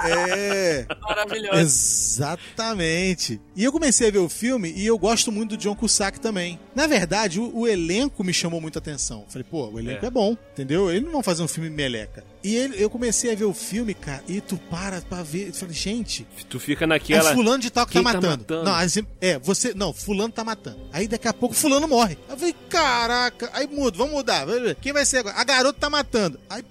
[0.10, 0.85] é.
[1.02, 1.60] Maravilhoso.
[1.60, 3.40] Exatamente.
[3.56, 6.60] E eu comecei a ver o filme e eu gosto muito do John Cusack também.
[6.76, 9.26] Na verdade, o, o elenco me chamou muita atenção.
[9.30, 10.11] Falei, pô, o elenco é, É.
[10.11, 10.90] bom, entendeu?
[10.91, 12.23] Eles não vão fazer um filme meleca.
[12.44, 15.48] E ele- eu comecei a ver o filme, cara, e tu para pra ver.
[15.48, 17.32] Eu falei, gente, Tu fica naquela.
[17.32, 18.28] é fulano de tal que tá tá matando.
[18.28, 18.64] matando?
[18.65, 19.74] Não, assim, é, você.
[19.74, 20.80] Não, fulano tá matando.
[20.91, 22.18] Aí daqui a pouco fulano morre.
[22.28, 23.49] Aí eu falei, caraca.
[23.53, 24.45] Aí muda, vamos mudar.
[24.82, 25.38] Quem vai ser agora?
[25.38, 26.40] A garota tá matando.
[26.49, 26.64] Aí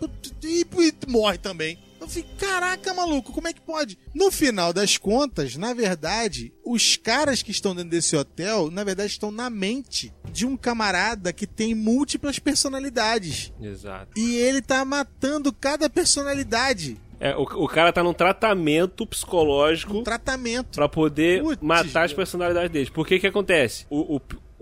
[0.42, 1.78] e, e morre também.
[2.02, 3.96] Eu falei, caraca, maluco, como é que pode?
[4.12, 9.12] No final das contas, na verdade, os caras que estão dentro desse hotel, na verdade,
[9.12, 13.52] estão na mente de um camarada que tem múltiplas personalidades.
[13.62, 14.18] Exato.
[14.18, 16.96] E ele tá matando cada personalidade.
[17.20, 20.74] É, o, o cara tá num tratamento psicológico Um tratamento.
[20.74, 22.90] pra poder Putz, matar as personalidades deles.
[22.90, 23.86] Por que que acontece?
[23.88, 24.20] O, o,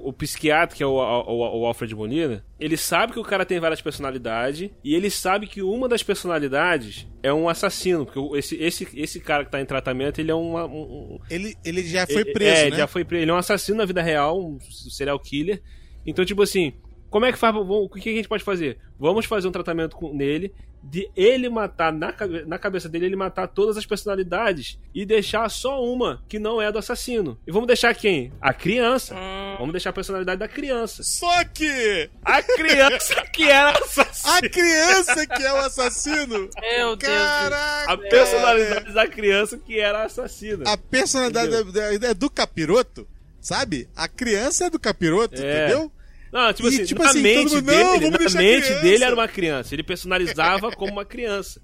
[0.09, 3.59] o psiquiatra, que é o, o, o Alfred Molina, ele sabe que o cara tem
[3.61, 8.07] várias personalidades e ele sabe que uma das personalidades é um assassino.
[8.07, 11.83] Porque esse, esse, esse cara que tá em tratamento, ele é uma- um, Ele, ele
[11.87, 12.77] já foi Ele- preso, é, né?
[12.77, 13.23] já foi preso.
[13.25, 15.63] Ele é um assassino na vida real, um serial killer.
[16.07, 16.73] Então, tipo assim,
[17.11, 17.55] como é que faz?
[17.57, 18.79] O que a gente pode fazer?
[18.99, 22.15] Vamos fazer um tratamento com, nele, de ele matar, na,
[22.47, 26.73] na cabeça dele, ele matar todas as personalidades e deixar só uma que não é
[26.73, 27.39] do assassino.
[27.47, 28.33] E vamos deixar quem?
[28.41, 29.15] A criança.
[29.15, 29.57] Hum.
[29.59, 31.03] Vamos deixar a personalidade da criança.
[31.03, 34.37] Só que A criança que era assassina.
[34.39, 36.49] a criança que é o assassino.
[36.63, 37.13] Meu Deus.
[37.13, 37.93] Caraca!
[37.93, 40.65] A personalidade da criança que era assassina.
[40.67, 43.07] A personalidade é, é do capiroto,
[43.41, 43.87] sabe?
[43.95, 45.67] A criança é do capiroto, É.
[45.67, 45.93] entendeu?
[46.33, 48.33] Não, tipo E, assim, tipo na assim, mente mundo, dele, "Não, na mente
[48.63, 49.75] criança." dele era uma criança.
[49.75, 51.61] Ele personalizava como uma criança.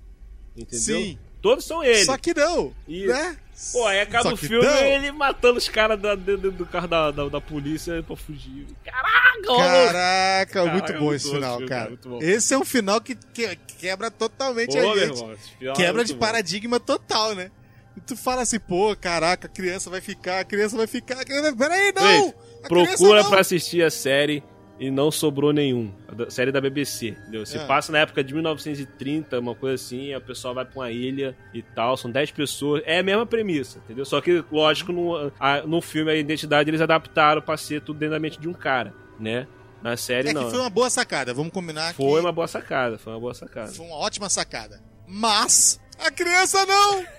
[0.56, 0.78] Entendeu?
[1.00, 1.18] Sim.
[1.40, 2.04] Todos são ele.
[2.04, 3.36] Só que não, E- né?
[3.72, 4.76] Pô, aí acaba o filme não.
[4.84, 8.66] ele matando os caras dentro do carro da, da, da polícia pra fugir.
[8.84, 9.42] Caraca!
[9.46, 11.92] Caraca, Caraca, muito bom muito esse bom final, filme, cara.
[12.04, 12.18] bom.
[12.20, 15.18] Esse é um final que, que- quebra totalmente Pô, a gente.
[15.20, 16.18] irmão, é Quebra de bom.
[16.18, 17.50] paradigma total, né?
[17.96, 21.20] E tu fala assim, pô, caraca, a criança vai ficar, a criança vai ficar.
[21.20, 22.24] a criança- Peraí, não!
[22.26, 22.34] Ei,
[22.68, 23.30] Procura não!
[23.30, 24.42] pra assistir a série
[24.78, 25.90] e não sobrou nenhum.
[26.08, 27.46] A da- série da BBC, entendeu?
[27.46, 27.66] Se É.
[27.66, 31.62] passa na época de 1930, uma coisa assim, a pessoa vai pra uma ilha e
[31.62, 32.82] tal, são 10 pessoas.
[32.84, 34.04] É a mesma premissa, entendeu?
[34.04, 38.14] Só que, lógico, no, a- no filme, a identidade eles adaptaram pra ser tudo dentro
[38.14, 39.46] da mente de um cara, né?
[39.82, 40.44] Na série, É não.
[40.44, 43.68] que foi uma boa sacada, vamos combinar Foi uma boa sacada, foi uma boa sacada.
[43.72, 44.80] foi uma ótima sacada.
[45.06, 47.04] Mas a criança não!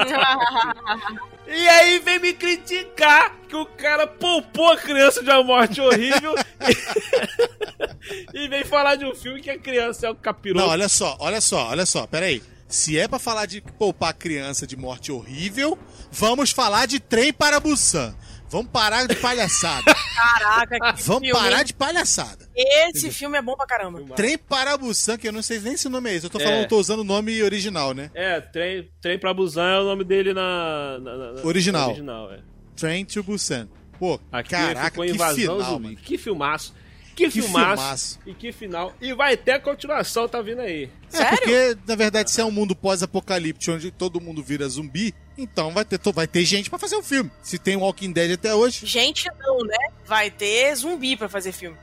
[1.52, 6.32] E aí vem me criticar que o cara poupou a criança de uma morte horrível
[8.32, 10.64] e, vem falar de um filme que a criança é o capiroto.
[10.64, 12.40] Não, olha só, olha só, olha só, peraí.
[12.68, 15.76] Se é pra falar de poupar criança de morte horrível,
[16.12, 18.14] vamos falar de trem para Busan.
[18.50, 19.94] Vamos parar de palhaçada.
[20.16, 21.32] Caraca, que Vamos filme.
[21.32, 22.48] parar de palhaçada.
[22.54, 24.00] Esse filme é bom pra caramba.
[24.16, 26.26] Trem para Busan, que eu não sei nem se o nome é esse.
[26.26, 26.44] Eu tô É.
[26.44, 28.10] falando, tô usando o nome original, né?
[28.14, 30.98] É, trem, trem pra Busan é o nome dele na.
[30.98, 31.88] na- na- na- Original.
[31.90, 32.40] original é.
[32.76, 33.68] Train to Busan.
[33.98, 35.96] Pô, Aqui caraca, ficou que invasão final, zumbi.
[35.96, 36.74] Que filmaço.
[37.20, 37.76] Que, Que filmaço.
[37.82, 38.18] filmaço.
[38.26, 38.94] E que final.
[39.00, 40.88] E vai ter a continuação, tá vindo aí.
[41.12, 41.38] É, Sério?
[41.38, 45.84] porque, na verdade, se é um mundo pós-apocalíptico onde todo mundo vira zumbi, então vai
[45.84, 47.30] ter, vai ter gente pra fazer o filme.
[47.42, 49.76] Se tem Walking Dead até hoje, Gente não, né?
[50.06, 51.76] Vai ter zumbi pra fazer filme.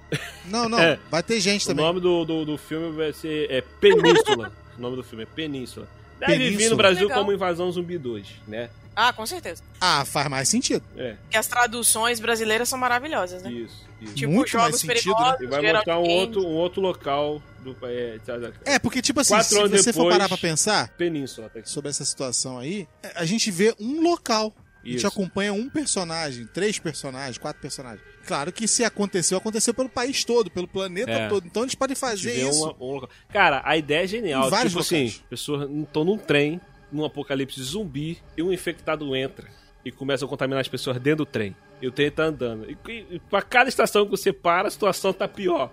[0.45, 0.99] não, não, É.
[1.11, 1.85] vai ter gente O também.
[1.85, 4.51] nome do, do, do filme vai ser é Península.
[4.77, 5.87] o nome do filme é Península.
[6.19, 6.69] Deve vir Península.
[6.71, 7.19] no Brasil Legal.
[7.19, 8.69] como Invasão Zumbi 2, né?
[8.99, 9.61] Ah, com certeza.
[9.79, 10.83] Ah, faz mais sentido.
[10.97, 13.51] É, Porque as traduções brasileiras são maravilhosas, né?
[13.51, 13.87] isso.
[14.01, 14.13] isso.
[14.15, 17.41] Tipo, Muito mais Jogos sentido, Perigosos, E vai Geralt mostrar um outro, um outro local
[17.59, 20.37] do é, tá- tá- É, porque, tipo assim, Quatro se você for depois- parar pra
[20.37, 21.47] pensar Península.
[21.49, 24.51] Tá sobre essa situação aí, a gente vê um local.
[24.83, 28.01] A gente acompanha um personagem, três personagens, quatro personagens.
[28.25, 31.27] Claro que se aconteceu, aconteceu pelo país todo, pelo planeta É.
[31.27, 31.45] todo.
[31.45, 32.63] Então eles podem de fazer isso.
[32.63, 33.09] uma- um local.
[33.29, 34.47] Cara, a ideia é genial.
[34.47, 35.11] Em vários tipo locais.
[35.15, 36.61] assim, pessoas estão num trem,
[36.91, 39.47] num apocalipse zumbi, e um infectado entra
[39.83, 41.55] e começa a contaminar as pessoas dentro do trem.
[41.81, 42.69] E o trem tá andando.
[42.69, 45.71] E, e, e pra cada estação que você para, a situação tá pior.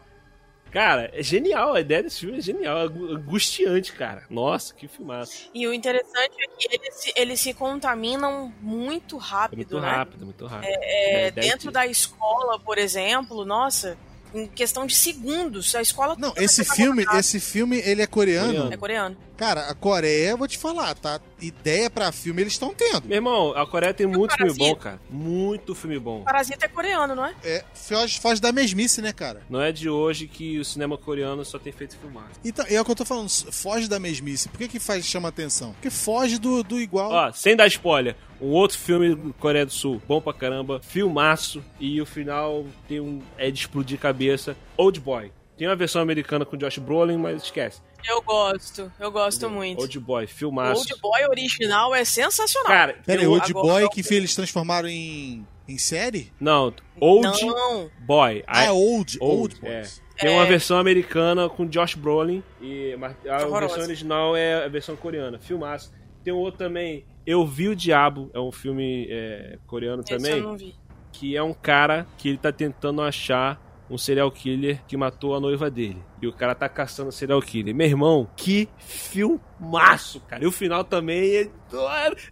[0.71, 1.75] Cara, é genial.
[1.75, 2.79] A ideia desse filme é genial.
[2.79, 4.25] É angu- angustiante, cara.
[4.29, 5.49] Nossa, que filmaço.
[5.55, 9.89] E o interessante é que eles, se- eles se contaminam muito É rápido, muito né?
[9.89, 10.69] rápido, muito rápido.
[10.69, 13.97] É, É, dez dentro da escola, por exemplo, nossa,
[14.35, 18.49] em questão de segundos, a escola Não, esse tá filme, esse filme, ele é coreano.
[18.49, 18.73] Coreano.
[18.73, 19.17] é coreano.
[19.37, 21.21] Cara, a Coreia, eu vou te falar, tá?
[21.41, 23.07] Ideia pra filme eles estão tendo.
[23.07, 25.01] Meu irmão, a Coreia tem muito filme bom, cara.
[25.11, 26.23] Muito filme bom.
[26.23, 27.35] Parasita é coreano, não é?
[27.43, 29.43] É, foge, foge da mesmice, né, cara?
[29.51, 32.29] Não é de hoje que o cinema coreano só tem feito filmar.
[32.45, 34.49] Então, é o que eu tô falando, foge da mesmice.
[34.49, 35.73] Por que que faz, chama atenção?
[35.73, 37.11] Porque foge do, do igual.
[37.11, 41.63] Ó, sem dar spoiler, um outro filme do Coreia do Sul, bom pra caramba, filmaço,
[41.81, 44.57] e o final tem um, é de explodir cabeça.
[44.77, 45.33] Old Boy.
[45.57, 47.81] Tem uma versão americana com Josh Brolin, mas esquece.
[48.05, 49.81] Eu gosto, eu gosto muito.
[49.81, 50.81] Old Boy, filmaço.
[50.81, 52.69] Old Boy original é sensacional.
[52.69, 56.33] Cara, Pera aí, tem um- Old agora- Boy, que eles transformaram em, em série?
[56.41, 58.43] Não, Old não, Boy.
[58.47, 60.03] Ah, é Old, Old, Old, Boys.
[60.19, 63.61] Tem uma versão americana com Josh Brolin, e mas a Horrorosa.
[63.61, 65.39] versão original é a versão coreana.
[65.39, 65.93] Filmaço.
[66.23, 70.33] Tem um outro também, Eu Vi o Diabo, é um filme é, coreano esse também.
[70.39, 70.75] eu não vi.
[71.13, 73.59] que é um cara que ele tá tentando achar
[73.95, 76.03] um serial killer que matou a noiva dele.
[76.21, 77.75] E o cara tá caçando o serial killer.
[77.75, 80.43] Meu irmão, que filmaço, cara.
[80.45, 81.49] E o final também é.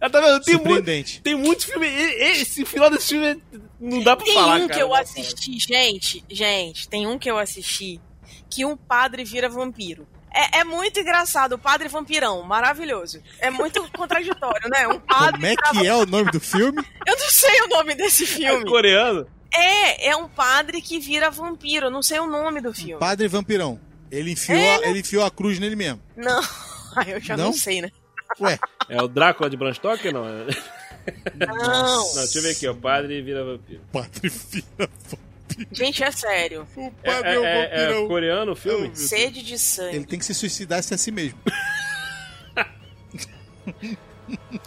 [0.01, 0.41] Ah, Tá vendo?
[0.43, 1.21] Tem muito, Surpreendente.
[1.21, 1.87] tem muito filme.
[1.87, 3.37] e- Esse final desse filme é-
[3.79, 4.73] não dá pra Tem falar, um cara.
[4.73, 7.99] que eu assisti, gente, gente, tem um que eu assisti
[8.49, 10.07] que um padre vira vampiro.
[10.35, 13.21] É, é muito engraçado, o padre vampirão, maravilhoso.
[13.39, 14.87] É muito contraditório, né?
[14.87, 15.33] Um padre.
[15.33, 16.83] Como é que é o nome do filme?
[17.05, 18.23] Eu não sei o nome desse.
[18.23, 18.65] É filme.
[18.65, 19.27] coreano?
[19.55, 22.99] É, é um padre que vira vampiro, eu não sei o nome do filme.
[22.99, 23.79] Padre Vampirão.
[24.11, 26.01] Ele enfiou, É, a, ele enfiou a cruz nele mesmo.
[26.15, 26.41] Não,
[27.07, 27.45] eu já não?
[27.45, 27.53] Não?
[27.53, 27.91] sei, né?
[28.39, 28.59] Ué,
[28.89, 30.25] É o Drácula de Bram Stoker, não?
[30.25, 32.13] Não, Não.
[32.15, 32.73] deixa eu ver aqui, ó.
[32.73, 33.81] Padre vira vampiro.
[33.91, 34.89] Padre vira
[35.71, 36.67] Gente, é sério.
[36.75, 38.07] O É, padre é- é, o é- é vampirão.
[38.07, 38.95] coreano o filme?
[38.95, 39.97] Sede de sangue.
[39.97, 41.37] Ele tem que se suicidar se a si mesmo.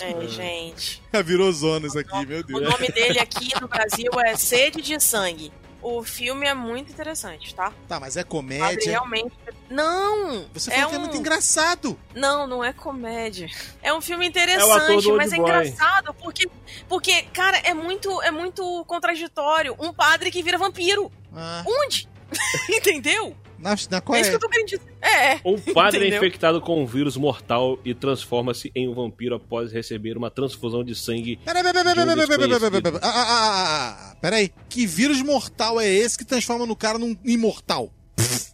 [0.01, 1.03] É, gente.
[1.13, 2.63] Já virou zonas aqui, meu O Deus.
[2.63, 5.53] nome dele aqui no Brasil é Sede de Sangue.
[5.83, 7.73] O filme é muito interessante, tá?
[7.87, 8.91] Tá, mas é Padre comédia.
[8.91, 9.33] realmente.
[9.71, 10.47] Não!
[10.53, 11.01] Você é falou que é um...
[11.03, 11.99] muito engraçado.
[12.15, 13.49] Não, não é comédia.
[13.83, 15.45] É um filme É o interessante, do mas é Boy.
[15.45, 16.49] engraçado porque,
[16.89, 19.77] porque, cara, é muito, é muito contraditório.
[19.79, 21.11] Um padre que vira vampiro.
[21.33, 22.09] Ah, Onde?
[22.69, 23.37] Entendeu?
[23.59, 24.33] Na, na É isso que Coreia.
[24.33, 24.83] eu tô querendo dizer.
[25.03, 25.41] É.
[25.45, 30.17] Um padre é infectado com um vírus mortal e transforma-se em um vampiro após receber
[30.17, 31.39] uma transfusão de sangue.
[31.45, 32.83] Peraí, peraí, peraí, peraí, peraí, peraí, peraí, desconhecido.
[32.83, 33.01] peraí.
[33.03, 34.51] Ah, ah, ah, ah, ah, Peraí.
[34.69, 37.93] Que vírus mortal é esse que transforma no cara num imortal?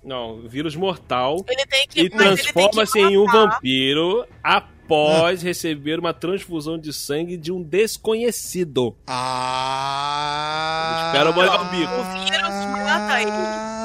[0.05, 2.01] Não, vírus mortal Ele tem que.
[2.01, 7.37] e mas ele tem que transforma-se em um vampiro após receber uma transfusão de sangue
[7.37, 8.97] de um desconhecido.
[9.07, 11.05] Ah.
[11.07, 11.93] Espera molhar o bico.
[11.93, 13.82] O vírus mata ele.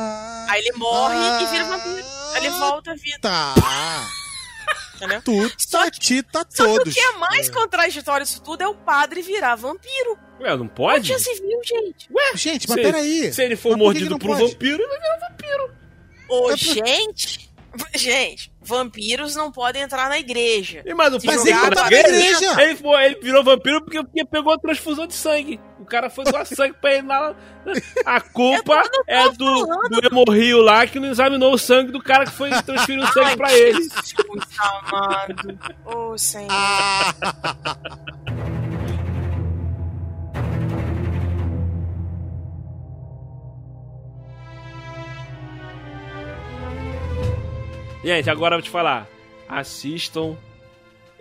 [0.48, 2.06] Aí ele morre e vira vampiro.
[2.34, 3.20] Aí ele volta à vida.
[3.22, 3.54] Tá.
[4.96, 5.22] Entendeu?
[5.22, 6.94] Tu Só que- tita Só que o todos.
[6.94, 10.18] que é mais contraditório disso tudo é o padre virar vampiro.
[10.40, 11.08] Ué, não Onde pode?
[11.10, 12.10] já se viu, gente?
[12.36, 13.34] Gente, mas Se- peraí.
[13.34, 15.72] Se ele for Mas por que que mordido por um vampiro, ele vai virar vampiro.
[16.30, 17.50] Ô, É por- gente.
[18.68, 20.84] Vampiros não podem entrar na igreja.
[20.86, 22.36] E, mas o Mas ele tá na igreja.
[22.36, 22.62] igreja.
[22.62, 25.60] Ele, foi, ele virou vampiro porque, porque pegou a transfusão de sangue.
[25.80, 27.34] O cara foi doar sangue pra ele lá.
[28.06, 32.32] A culpa é do, do hemorrio lá que não examinou o sangue do cara que
[32.32, 33.80] foi transferir o sangue pra ele.
[33.84, 35.60] Jesus amado.
[35.86, 36.48] Ô, Senhor.
[36.52, 37.14] Ah,
[48.08, 49.06] Gente, agora eu vou te falar.
[49.50, 50.38] Assistam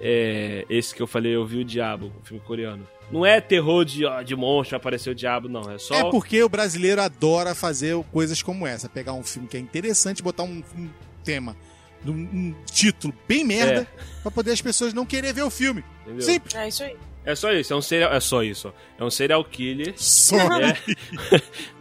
[0.00, 2.86] é, esse que eu falei, Eu Vi o Diabo, o filme coreano.
[3.10, 5.68] Não é terror de, ó, de monstro, apareceu o diabo, não.
[5.68, 5.94] É só.
[5.94, 8.88] É porque o brasileiro adora fazer coisas como essa.
[8.88, 10.88] Pegar um filme que é interessante, botar um, um
[11.24, 11.56] tema,
[12.06, 13.88] um, um título bem merda,
[14.22, 15.84] pra poder as pessoas não querer ver o filme.
[16.02, 16.22] Entendeu?
[16.22, 16.54] Simples.
[16.54, 16.96] É isso aí.
[17.26, 18.12] É só isso, é um serial.
[18.12, 18.72] É só isso.
[18.96, 19.94] É um serial killer.
[19.96, 20.36] Só.
[20.60, 20.76] É.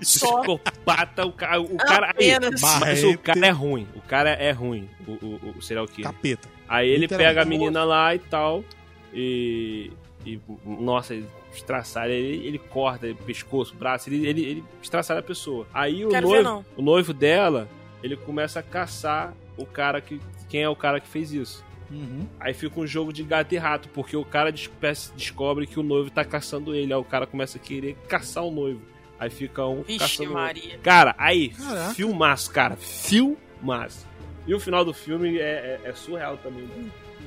[0.01, 0.41] Só.
[0.41, 1.61] Psicopata, o cara.
[1.61, 3.87] O cara aí, mas o cara é ruim.
[3.95, 6.11] O cara é ruim, o, o, o serial killer.
[6.11, 6.49] Capeta.
[6.67, 8.65] Aí ele pega a menina lá e tal.
[9.13, 9.91] E.
[10.25, 11.27] e nossa, ele
[11.57, 15.67] estraçalha ele, ele corta ele, pescoço, braço, ele, ele, ele estraçalha a pessoa.
[15.73, 17.69] Aí o Quero noivo, o noivo dela,
[18.03, 20.19] ele começa a caçar o cara que.
[20.47, 21.64] Quem é o cara que fez isso?
[21.91, 22.27] Uhum.
[22.39, 24.69] Aí fica um jogo de gato e rato, porque o cara des-
[25.15, 26.93] descobre que o noivo tá caçando ele.
[26.93, 28.81] Aí o cara começa a querer caçar o noivo.
[29.19, 30.33] Aí fica um Vixe, caçando.
[30.33, 30.77] Maria.
[30.83, 31.93] Cara, aí, Caraca.
[31.93, 32.75] filmaço, cara.
[32.75, 34.05] Filmaço.
[34.47, 36.67] E o final do filme é, é- é surreal também.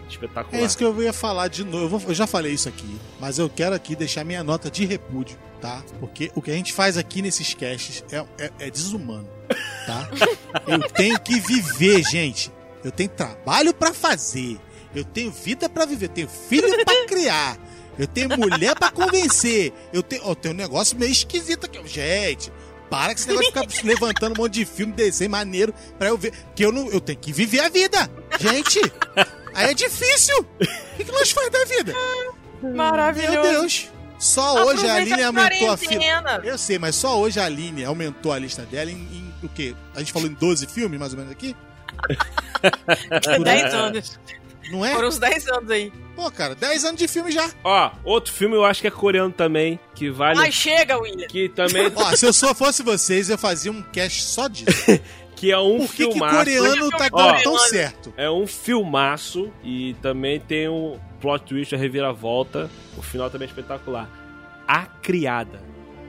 [0.09, 0.61] Espetacular.
[0.63, 2.01] É isso que eu ia falar de novo.
[2.09, 5.83] Eu já falei isso aqui, mas eu quero aqui deixar minha nota de repúdio, tá?
[6.01, 9.29] Porque o que a gente faz aqui nesses casts é, é- é desumano,
[9.87, 10.09] tá?
[10.67, 12.51] Eu tenho que viver, gente.
[12.85, 14.59] Eu tenho trabalho pra fazer.
[14.95, 16.07] Eu tenho vida pra viver.
[16.07, 17.59] Eu tenho filho pra criar.
[17.99, 19.73] Eu tenho mulher pra convencer.
[19.93, 21.81] Eu tenho, ó, tem um negócio meio esquisito aqui.
[21.87, 22.53] Gente,
[22.89, 26.17] para com esse negócio de ficar levantando um monte de filme, desenho maneiro pra eu
[26.17, 26.33] ver.
[26.55, 26.89] Que eu não.
[26.91, 28.09] Eu tenho que viver a vida.
[28.39, 28.81] Gente,
[29.55, 30.39] aí é difícil.
[30.41, 31.95] O que, que nós faz da vida?
[32.63, 33.33] Maravilhoso.
[33.33, 33.89] Meu Deus.
[34.19, 35.93] Só hoje a Aproveita Aline a aumentou a fila.
[35.93, 36.41] quarentena.
[36.45, 39.77] Eu sei, mas só hoje a Aline aumentou a lista dela em, em o quê?
[39.95, 41.55] A gente falou em 12 filmes, mais ou menos, aqui?
[43.37, 43.71] Por 10 aí.
[43.75, 44.19] anos.
[44.71, 44.95] Não é?
[44.95, 45.93] Foram uns 10 anos aí.
[46.15, 47.49] Pô, cara, 10 anos de filme já.
[47.65, 50.39] Ó, outro filme eu acho que é coreano também, que vale.
[50.39, 51.27] Mas chega, William.
[51.29, 51.91] Que também.
[51.95, 54.69] Ó, se eu só fosse vocês, eu fazia um cast só disso.
[55.37, 56.37] que é um Por que, que filmaço.
[56.37, 57.33] coreano tá Ó.
[57.33, 58.13] dando tão certo?
[58.17, 62.69] É um filmaço e também tem um plot twist, a reviravolta.
[62.97, 64.11] O final também é espetacular.
[64.67, 65.63] A Criada.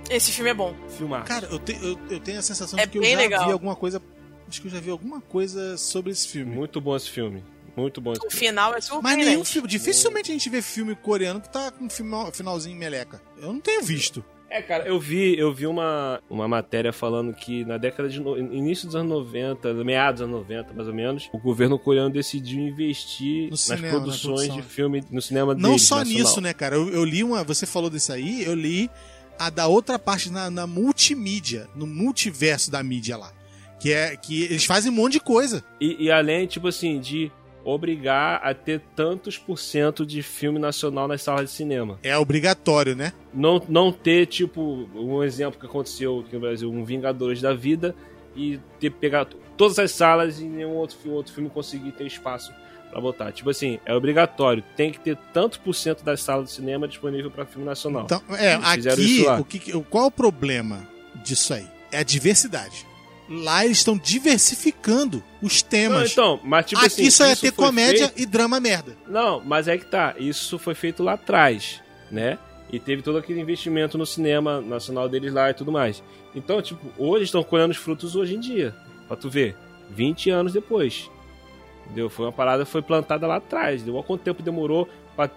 [0.09, 0.75] Esse filme é bom.
[0.97, 1.25] Filmaço.
[1.27, 3.45] Cara, eu, te- eu- eu tenho a sensação É de que eu já legal.
[3.45, 4.01] vi alguma coisa.
[4.49, 6.53] Acho que eu já vi alguma coisa sobre esse filme.
[6.55, 7.43] Muito bom esse filme.
[7.77, 9.29] Muito bom esse O final é Mas surpreendente.
[9.29, 9.67] nenhum filme.
[9.67, 13.21] Dificilmente a gente vê filme coreano que tá com final, finalzinho meleca.
[13.41, 14.23] Eu não tenho visto.
[14.51, 18.19] É, cara, eu vi, eu vi uma, uma matéria falando que na década de.
[18.19, 22.09] No, início dos anos 90, meados dos anos 90, mais ou menos, o governo coreano
[22.09, 24.55] decidiu investir No nas cinema, na produções produção.
[24.55, 26.23] de filme no cinema Não deles, só nacional.
[26.23, 26.75] nisso, né, cara?
[26.75, 27.43] Eu, eu li uma.
[27.43, 28.89] Você falou desse aí, eu li
[29.37, 33.31] a da outra parte na, na multimídia, no multiverso da mídia lá.
[33.79, 35.63] Que é que eles fazem um monte de coisa.
[35.79, 37.31] E, e além, tipo assim, de
[37.63, 41.99] obrigar a ter tantos por cento de filme nacional nas salas de cinema.
[42.03, 43.13] É obrigatório, né?
[43.33, 47.95] Não, não ter, tipo, um exemplo que aconteceu aqui no Brasil, um Vingadores da Vida,
[48.35, 52.53] e ter pegado todas as salas e nenhum outro, outro filme conseguir ter espaço
[52.89, 53.31] pra botar.
[53.31, 54.63] Tipo assim, é obrigatório.
[54.75, 58.03] Tem que ter tanto por cento das salas de cinema disponível pra filme nacional.
[58.05, 59.39] Então, é, Eles aqui, isso lá.
[59.39, 60.87] o que, qual é o problema
[61.23, 61.67] disso aí?
[61.91, 62.88] É a diversidade.
[63.29, 66.11] Lá eles estão diversificando os Não, temas.
[66.11, 68.97] então, mas tipo aqui assim, só ia ter comédia feito- e drama merda.
[69.07, 70.15] Não, mas é que tá.
[70.17, 71.81] Isso foi feito lá atrás,
[72.11, 72.37] né?
[72.71, 76.03] E teve todo aquele investimento no cinema nacional deles lá e tudo mais.
[76.35, 78.75] Então, tipo, hoje estão colhendo os frutos hoje em dia.
[79.07, 79.55] Pra tu ver.
[79.91, 81.09] 20 anos depois.
[81.85, 82.09] Entendeu?
[82.09, 83.81] Foi uma parada que foi plantada lá atrás.
[83.81, 85.29] Deu quanto tempo demorou pra,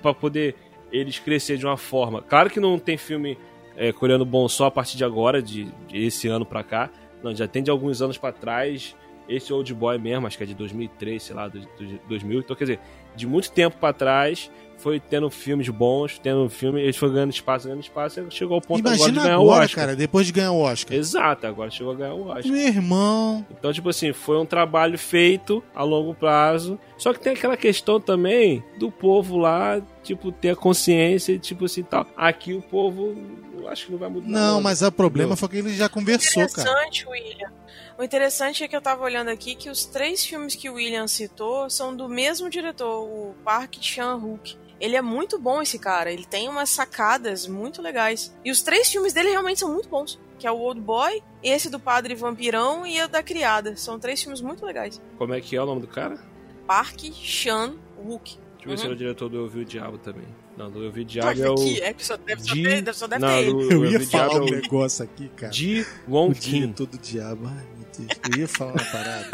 [0.00, 0.54] pra poder
[0.92, 2.22] eles crescer de uma forma.
[2.22, 3.36] Claro que não tem filme
[3.76, 6.88] é, coreano bom só a partir de agora, de, de esse ano pra cá.
[7.22, 8.94] Não, já tem de alguns anos pra trás.
[9.28, 11.60] Esse Old Boy mesmo, acho que é de 2003, sei lá, do,
[12.08, 12.40] 2000.
[12.40, 12.80] Então, quer dizer,
[13.16, 17.64] de muito tempo pra trás, foi tendo filmes bons, tendo filme, eles foram ganhando espaço,
[17.66, 19.84] ganhando espaço, e chegou ao ponto agora de Imagina ganhar agora, o Oscar.
[19.84, 20.96] cara, depois de ganhar o Oscar.
[20.96, 22.52] Exato, agora chegou a ganhar o Oscar.
[22.52, 23.46] Meu irmão.
[23.50, 26.78] Então, tipo assim, foi um trabalho feito a longo prazo.
[26.98, 31.64] Só que tem aquela questão também do povo lá, tipo, ter a consciência e, tipo
[31.64, 32.06] assim, tal.
[32.16, 33.14] Aqui o povo,
[33.58, 34.28] eu acho que não vai mudar.
[34.28, 35.36] Não, mas o problema Entendeu?
[35.38, 36.68] foi que ele já conversou, cara.
[36.70, 37.50] interessante, William.
[37.98, 41.08] O interessante é que eu tava olhando aqui que os três filmes que o William
[41.08, 44.56] citou são do mesmo diretor, o Park Chan-wook.
[44.78, 48.36] Ele é muito bom esse cara, ele tem umas sacadas muito legais.
[48.44, 51.70] E os três filmes dele realmente são muito bons, que é o Old Boy, esse
[51.70, 53.74] do Padre Vampirão e a da Criada.
[53.76, 55.00] São três filmes muito legais.
[55.16, 56.18] Como é que é o nome do cara?
[56.66, 57.00] Park
[57.56, 58.38] Chan-wook.
[58.56, 58.84] Deixa eu ver se Uhum.
[58.86, 60.26] era o diretor do Eu Vi o Diabo também.
[60.56, 61.52] Não, do Eu Vi o Diabo Olha é o...
[61.54, 63.50] aqui, é que só deve, só Di- ter, deve, só deve Não, ter ele.
[63.50, 65.52] Eu Eu ia o falar Diabo um é o negócio aqui, cara.
[66.08, 66.60] O Won Kim.
[66.60, 67.46] diretor do diabo.
[67.46, 67.66] Ai,
[68.32, 69.30] Eu ia falar uma parada.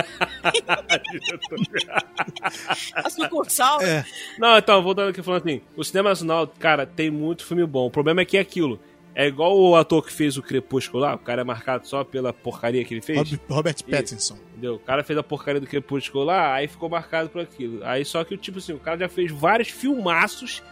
[2.94, 3.80] A sucursal?
[3.82, 4.04] É.
[4.38, 7.86] Não, então, voltando aqui falando assim, o cinema nacional, cara, tem muito filme bom.
[7.86, 8.80] O problema é que é aquilo.
[9.14, 12.32] É igual o ator que fez o Crepúsculo lá, o cara é marcado só pela
[12.32, 13.18] porcaria que ele fez.
[13.18, 14.38] Rob- Robert Pattinson.
[14.52, 14.76] Entendeu?
[14.76, 17.84] O cara fez a porcaria do Crepúsculo lá, aí ficou marcado por aquilo.
[17.84, 20.62] Aí só que, tipo assim, o cara já fez vários filmaços,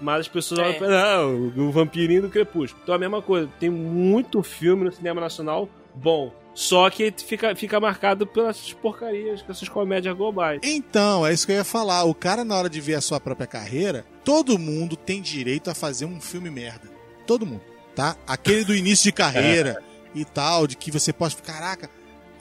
[0.00, 0.62] mas as pessoas É.
[0.64, 2.80] olham pra não, o vampirinho do Crepúsculo.
[2.82, 6.32] Então a mesma coisa, tem muito filme no cinema nacional bom.
[6.52, 10.60] Só que fica, fica marcado pelas porcarias, essas comédias globais.
[10.64, 12.02] Então, é isso que eu ia falar.
[12.04, 15.74] O cara, na hora de ver a sua própria carreira, todo mundo tem direito a
[15.74, 16.90] fazer um filme merda.
[17.24, 17.62] Todo mundo,
[17.94, 18.16] tá?
[18.26, 19.80] Aquele do início de carreira
[20.12, 21.36] e tal, de que você pode.
[21.36, 21.88] Caraca,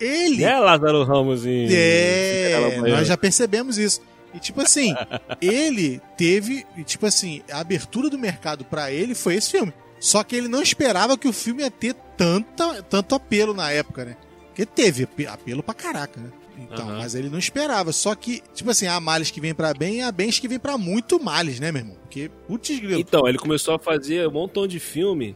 [0.02, 0.44] ele.
[0.44, 1.68] Né, Lázaro Ramos em.
[1.72, 4.02] É, nós já percebemos isso.
[4.40, 4.96] E tipo assim,
[5.42, 9.74] ele teve, tipo assim, a abertura do mercado pra ele foi esse filme.
[10.00, 14.06] Só que ele não esperava que o filme ia ter tanta, tanto apelo na época,
[14.06, 14.18] né?
[14.48, 16.30] Porque teve ape- apelo pra caraca, né?
[16.58, 16.98] Então, Aham.
[17.00, 17.92] mas ele não esperava.
[17.92, 20.58] Só que, tipo assim, há males que vem pra bem e há bens que vem
[20.60, 21.96] pra muito males, né, meu irmão?
[22.02, 23.00] Porque, putz, grilo.
[23.00, 25.36] Então, ele começou a fazer um montão de filme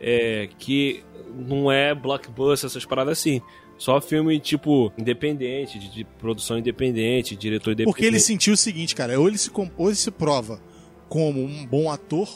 [0.00, 1.04] é, que
[1.34, 3.40] não é blockbuster, essas paradas assim.
[3.82, 7.92] Só filme, tipo, independente, de, de produção independente, diretor independente.
[7.92, 10.60] Porque ele sentiu o seguinte, cara, ou ele se, ou ele se prova
[11.08, 12.28] como um bom ator,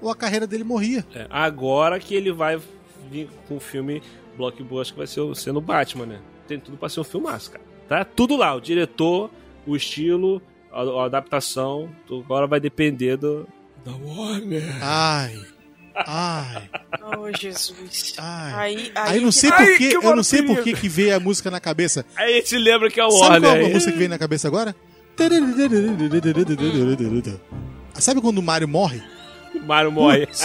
[0.00, 1.04] ou a carreira dele morria.
[1.14, 2.58] É, agora que ele vai
[3.10, 4.00] vir com o filme
[4.38, 6.20] blockbuster que vai ser, o- ser no Batman, né?
[6.48, 7.64] Tem tudo pra ser um filmaço, cara.
[7.86, 9.30] Tá tudo lá, o diretor,
[9.66, 10.40] o estilo,
[10.72, 13.46] a, a adaptação, agora vai depender do...
[13.84, 14.64] Da Warner.
[14.80, 15.38] Ai.
[16.06, 16.68] Ai.
[17.02, 18.14] Oh, Jesus.
[18.18, 18.52] Ai.
[18.54, 20.62] Aí, Aí eu não que sei tá- por Ai, que, que eu não sei por
[20.62, 22.04] que que veio a música na cabeça.
[22.16, 23.72] Aí a gente lembra que é o Sabe qual é a aí.
[23.72, 24.74] música que veio na cabeça agora?
[27.94, 29.02] Sabe quando o Mario morre?
[29.54, 30.28] O Mario morre.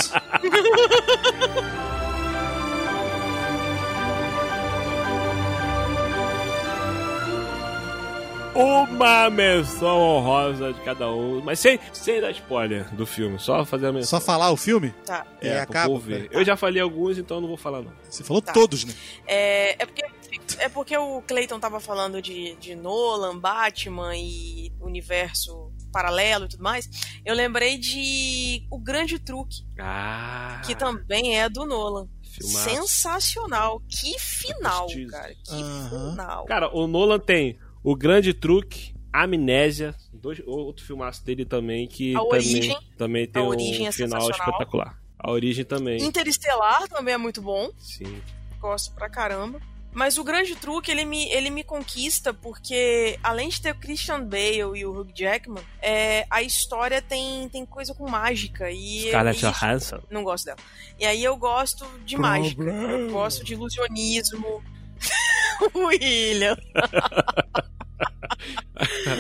[8.54, 11.42] Uma menção honrosa de cada um.
[11.42, 13.40] Mas sem, sem dar spoiler do filme.
[13.40, 14.20] Só fazer a menção.
[14.20, 14.94] Só falar o filme?
[15.06, 15.26] Tá.
[15.42, 15.88] E É, acaba.
[15.88, 16.28] povo ver.
[16.32, 17.94] Eu já falei alguns, então eu não vou falar não.
[18.10, 18.52] Você falou Tá.
[18.52, 18.94] todos, né?
[19.26, 20.04] É, é, porque,
[20.60, 26.64] é porque o Clayton tava falando de, de Nolan, Batman e universo paralelo e tudo
[26.64, 26.90] mais.
[27.24, 32.08] Eu lembrei de O Grande Truque, Ah, que também é do Nolan.
[32.22, 32.70] filmaço.
[32.70, 33.82] Sensacional.
[33.90, 35.34] Que final, cara.
[35.36, 36.46] Que final.
[36.46, 42.20] Cara, o Nolan tem O Grande Truque, Amnésia, dois, outro filmaço dele também que A
[42.20, 42.78] também, Origem.
[42.98, 45.00] também tem A um Origem é final espetacular.
[45.18, 46.02] A Origem também.
[46.02, 47.70] Interestelar também é muito bom.
[47.78, 48.22] Sim.
[48.60, 49.60] Gosto pra caramba.
[49.94, 54.24] Mas o grande truque, ele me, ele me conquista porque, além de ter o Christian
[54.24, 58.72] Bale e o Hugh Jackman, é, a história tem, tem coisa com mágica.
[58.72, 60.00] E, Scarlett e- Johansson.
[60.10, 60.60] Não gosto dela.
[60.98, 62.64] E aí eu gosto de mágica.
[62.64, 64.64] Eu gosto de ilusionismo.
[65.76, 66.58] William.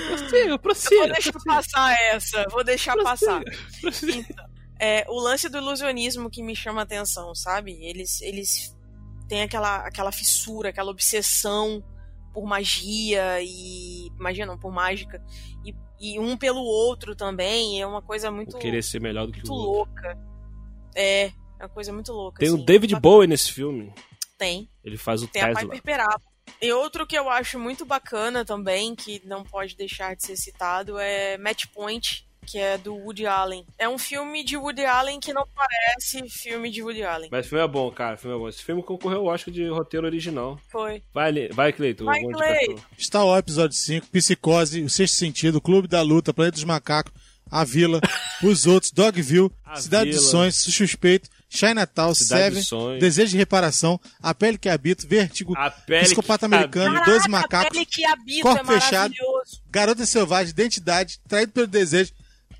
[0.07, 1.07] Prossiga, Vou prossiga.
[1.13, 2.45] deixar passar essa.
[2.49, 3.41] Vou deixar passar.
[3.81, 4.25] prossiga.
[4.29, 4.45] Então,
[4.79, 7.77] é, o lance do ilusionismo que me chama a atenção, sabe?
[7.81, 8.75] Eles, eles
[9.27, 11.83] têm aquela, aquela fissura, aquela obsessão
[12.33, 14.09] por magia e.
[14.17, 15.23] Magia não, por mágica.
[15.63, 17.79] E, e um pelo outro também.
[17.81, 19.71] É uma coisa muito, Vou querer ser melhor do que o outro.
[19.71, 20.17] louca.
[20.95, 22.39] É, é uma coisa muito louca.
[22.39, 22.65] Tem o assim.
[22.65, 23.93] David Mas Bowie nesse filme.
[24.41, 24.67] Tem.
[24.83, 25.61] Ele faz o Tem a Tesla.
[25.61, 26.23] Piper Perabo.
[26.59, 30.97] E outro que eu acho muito bacana também, que não pode deixar de ser citado,
[30.97, 33.63] é Match Point, que é do Woody Allen.
[33.77, 37.29] É um filme de Woody Allen que não parece filme de Woody Allen.
[37.31, 38.15] Mas o filme é bom, cara.
[38.15, 38.49] O filme é bom.
[38.49, 40.59] Esse filme concorreu ao Oscar de roteiro original.
[40.71, 41.03] Foi.
[41.13, 42.05] Vai, vai Cleiton.
[42.05, 42.65] Vai, Clay.
[42.65, 42.89] indicação?
[42.97, 47.13] Star Wars Episódio 5, Psicose, O Sexto Sentido, Clube da Luta, Planeta dos Macacos,
[47.49, 48.01] A Vila,
[48.43, 50.19] Os Outros, Dogville, A Cidade Vila.
[50.19, 52.99] dos Sonhos, Suspeito, Chinatown, Cidade Seven, dos Sonhos.
[53.01, 55.29] Desejo de Reparação, A Pele que Habito, pele
[56.05, 56.95] Psicopata Americano.
[57.03, 59.13] Dois Caraca, a Macacos, pele que habita Corpo é Fechado.
[59.69, 62.13] Garota Selvagem, Identidade, Traído pelo Desejo,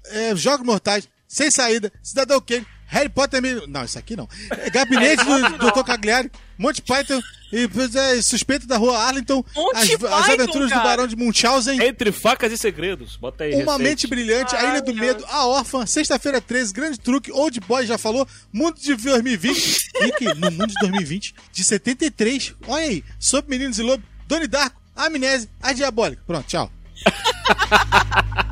[0.07, 3.41] é, Jogos Mortais, Sem Saída, Cidadão Kane, Harry Potter...
[3.41, 4.27] Mil- Não, isso aqui não.
[4.49, 5.84] É, Gabinete do Dr.
[5.84, 9.43] Cagliari, Monty Python, e, é, Suspeito da Rua Arlington,
[9.73, 10.84] as, as Python, Aventuras do cara.
[10.84, 11.81] Barão de Munchausen...
[11.81, 13.15] Entre facas e segredos.
[13.15, 13.53] Bota aí.
[13.55, 13.81] Uma recente.
[13.81, 17.97] Mente Brilhante, A Ilha do Medo, A Órfã, Sexta-feira 13, Grande Truque, Old Boy já
[17.97, 23.49] falou, Mundo de 2020, e que no Mundo de 2020, de 73, olha aí, Sob
[23.49, 26.22] Meninos e Lobo, Doni Darko, Amnésia, A Diabólica.
[26.27, 26.69] Pronto, tchau.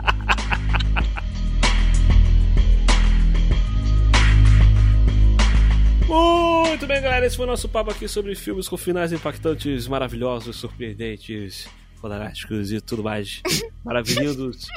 [6.10, 7.26] Muito bem, galera.
[7.26, 11.68] Esse foi o nosso papo aqui sobre filmes com finais impactantes, maravilhosos, surpreendentes.
[12.02, 13.42] fodásticos e tudo mais
[13.86, 14.68] maravilhosos.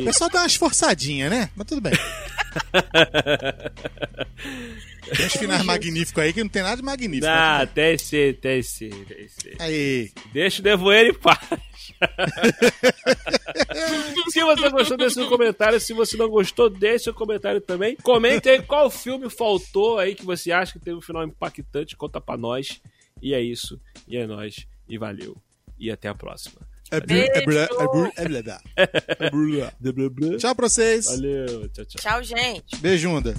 [0.00, 1.48] O pessoal dá uma esforçadinha, né?
[1.56, 1.92] Mas tudo bem.
[5.16, 7.26] Tem uns finais magníficos aí que não tem nada de magnífico.
[7.26, 9.52] Ah, tem sim, tem sim, tem sim.
[9.58, 10.10] Aí.
[10.34, 11.38] Deixa o Devoeiro em paz.
[14.30, 15.80] se você gostou, deixe seu comentário.
[15.80, 17.96] Se você não gostou, deixe seu comentário também.
[17.96, 21.96] Comente aí qual filme faltou aí que você acha que teve um final impactante.
[21.96, 22.80] Conta pra nós.
[23.20, 23.80] E é isso.
[24.06, 24.66] E é nóis.
[24.88, 25.36] E valeu.
[25.78, 26.60] E até a próxima.
[26.90, 27.44] É é é é
[29.60, 29.70] é.
[30.38, 31.06] Tchau pra vocês.
[31.06, 31.68] Valeu.
[31.68, 32.00] Tchau, tchau.
[32.00, 32.76] Tchau, gente.
[32.80, 33.34] Beijunda.